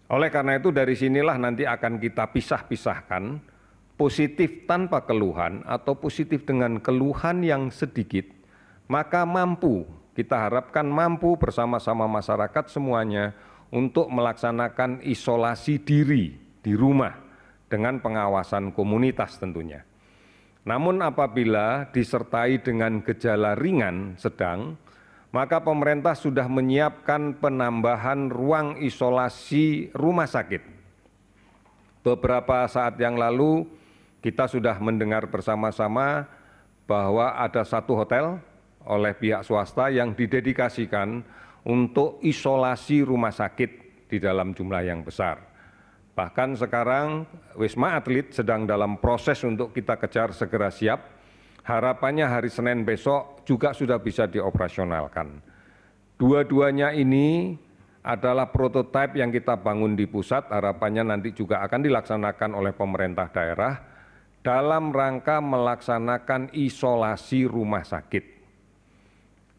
Oleh 0.10 0.30
karena 0.34 0.58
itu 0.58 0.70
dari 0.74 0.94
sinilah 0.98 1.38
nanti 1.38 1.66
akan 1.66 2.02
kita 2.02 2.30
pisah-pisahkan 2.34 3.42
positif 3.98 4.66
tanpa 4.70 5.06
keluhan 5.06 5.62
atau 5.66 5.98
positif 5.98 6.46
dengan 6.46 6.78
keluhan 6.82 7.42
yang 7.46 7.70
sedikit, 7.74 8.26
maka 8.90 9.26
mampu, 9.26 9.86
kita 10.14 10.50
harapkan 10.50 10.86
mampu 10.86 11.38
bersama-sama 11.38 12.10
masyarakat 12.10 12.66
semuanya 12.70 13.34
untuk 13.70 14.10
melaksanakan 14.10 15.06
isolasi 15.06 15.78
diri 15.82 16.34
di 16.62 16.74
rumah 16.74 17.14
dengan 17.70 18.02
pengawasan 18.02 18.74
komunitas 18.74 19.38
tentunya. 19.38 19.89
Namun 20.68 21.00
apabila 21.00 21.88
disertai 21.90 22.60
dengan 22.60 23.00
gejala 23.00 23.56
ringan 23.56 24.20
sedang, 24.20 24.76
maka 25.30 25.62
pemerintah 25.62 26.18
sudah 26.18 26.50
menyiapkan 26.50 27.38
penambahan 27.38 28.28
ruang 28.34 28.82
isolasi 28.82 29.94
rumah 29.94 30.28
sakit. 30.28 30.62
Beberapa 32.02 32.66
saat 32.66 32.98
yang 32.98 33.16
lalu 33.20 33.68
kita 34.20 34.50
sudah 34.50 34.76
mendengar 34.82 35.28
bersama-sama 35.32 36.28
bahwa 36.90 37.38
ada 37.38 37.62
satu 37.64 37.96
hotel 37.96 38.42
oleh 38.84 39.14
pihak 39.14 39.46
swasta 39.46 39.94
yang 39.94 40.18
didedikasikan 40.18 41.22
untuk 41.68 42.18
isolasi 42.24 43.06
rumah 43.06 43.32
sakit 43.32 44.06
di 44.10 44.18
dalam 44.18 44.58
jumlah 44.58 44.82
yang 44.82 45.06
besar. 45.06 45.49
Bahkan 46.20 46.60
sekarang 46.60 47.24
Wisma 47.56 47.96
Atlet 47.96 48.36
sedang 48.36 48.68
dalam 48.68 49.00
proses 49.00 49.40
untuk 49.48 49.72
kita 49.72 49.96
kejar 49.96 50.36
segera 50.36 50.68
siap. 50.68 51.00
Harapannya 51.64 52.28
hari 52.28 52.52
Senin 52.52 52.84
besok 52.84 53.48
juga 53.48 53.72
sudah 53.72 54.04
bisa 54.04 54.28
dioperasionalkan. 54.28 55.40
Dua-duanya 56.20 56.92
ini 56.92 57.56
adalah 58.04 58.52
prototipe 58.52 59.16
yang 59.16 59.32
kita 59.32 59.64
bangun 59.64 59.96
di 59.96 60.12
pusat, 60.12 60.52
harapannya 60.52 61.08
nanti 61.08 61.32
juga 61.32 61.64
akan 61.64 61.88
dilaksanakan 61.88 62.52
oleh 62.52 62.76
pemerintah 62.76 63.32
daerah 63.32 63.80
dalam 64.44 64.92
rangka 64.92 65.40
melaksanakan 65.40 66.52
isolasi 66.52 67.48
rumah 67.48 67.88
sakit. 67.88 68.44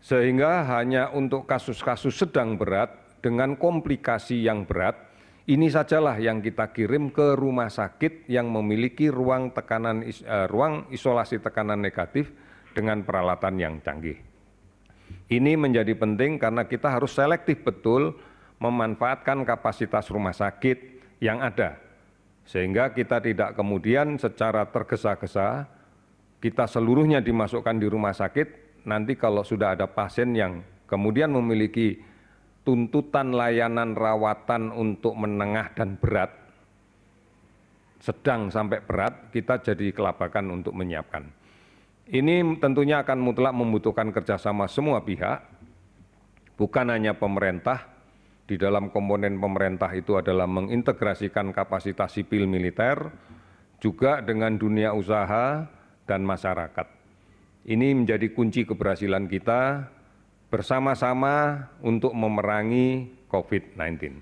Sehingga 0.05 0.69
hanya 0.69 1.09
untuk 1.09 1.49
kasus-kasus 1.49 2.21
sedang 2.21 2.61
berat 2.61 3.17
dengan 3.25 3.57
komplikasi 3.57 4.45
yang 4.45 4.69
berat, 4.69 5.10
ini 5.51 5.67
sajalah 5.67 6.23
yang 6.23 6.39
kita 6.39 6.71
kirim 6.71 7.11
ke 7.11 7.35
rumah 7.35 7.67
sakit 7.67 8.31
yang 8.31 8.47
memiliki 8.55 9.11
ruang 9.11 9.51
tekanan 9.51 10.07
uh, 10.07 10.47
ruang 10.47 10.87
isolasi 10.95 11.43
tekanan 11.43 11.83
negatif 11.83 12.31
dengan 12.71 13.03
peralatan 13.03 13.59
yang 13.59 13.75
canggih. 13.83 14.15
Ini 15.27 15.59
menjadi 15.59 15.91
penting 15.99 16.39
karena 16.39 16.71
kita 16.71 16.95
harus 16.95 17.11
selektif 17.19 17.67
betul 17.67 18.15
memanfaatkan 18.63 19.43
kapasitas 19.43 20.07
rumah 20.07 20.31
sakit 20.31 21.03
yang 21.19 21.43
ada, 21.43 21.83
sehingga 22.47 22.95
kita 22.95 23.19
tidak 23.19 23.59
kemudian 23.59 24.23
secara 24.23 24.63
tergesa-gesa 24.71 25.67
kita 26.39 26.71
seluruhnya 26.71 27.19
dimasukkan 27.19 27.77
di 27.77 27.87
rumah 27.91 28.15
sakit. 28.15 28.81
Nanti, 28.87 29.13
kalau 29.19 29.45
sudah 29.45 29.77
ada 29.77 29.85
pasien 29.85 30.33
yang 30.33 30.65
kemudian 30.89 31.29
memiliki 31.29 32.01
tuntutan 32.65 33.33
layanan 33.33 33.97
rawatan 33.97 34.71
untuk 34.73 35.17
menengah 35.17 35.73
dan 35.73 35.97
berat, 35.97 36.31
sedang 38.01 38.49
sampai 38.49 38.81
berat, 38.85 39.29
kita 39.33 39.61
jadi 39.61 39.93
kelabakan 39.93 40.61
untuk 40.61 40.73
menyiapkan. 40.77 41.29
Ini 42.11 42.43
tentunya 42.59 43.07
akan 43.07 43.19
mutlak 43.23 43.55
membutuhkan 43.55 44.11
kerjasama 44.11 44.67
semua 44.67 45.05
pihak, 45.05 45.47
bukan 46.59 46.91
hanya 46.91 47.15
pemerintah. 47.15 47.87
Di 48.51 48.59
dalam 48.59 48.91
komponen 48.91 49.39
pemerintah 49.39 49.95
itu 49.95 50.19
adalah 50.19 50.51
mengintegrasikan 50.51 51.55
kapasitas 51.55 52.19
sipil 52.19 52.51
militer, 52.51 53.15
juga 53.79 54.19
dengan 54.19 54.59
dunia 54.59 54.91
usaha 54.91 55.71
dan 56.03 56.27
masyarakat. 56.27 56.87
Ini 57.71 57.95
menjadi 57.95 58.27
kunci 58.35 58.67
keberhasilan 58.67 59.31
kita 59.31 59.87
bersama-sama 60.51 61.71
untuk 61.79 62.11
memerangi 62.11 63.15
COVID-19. 63.31 64.19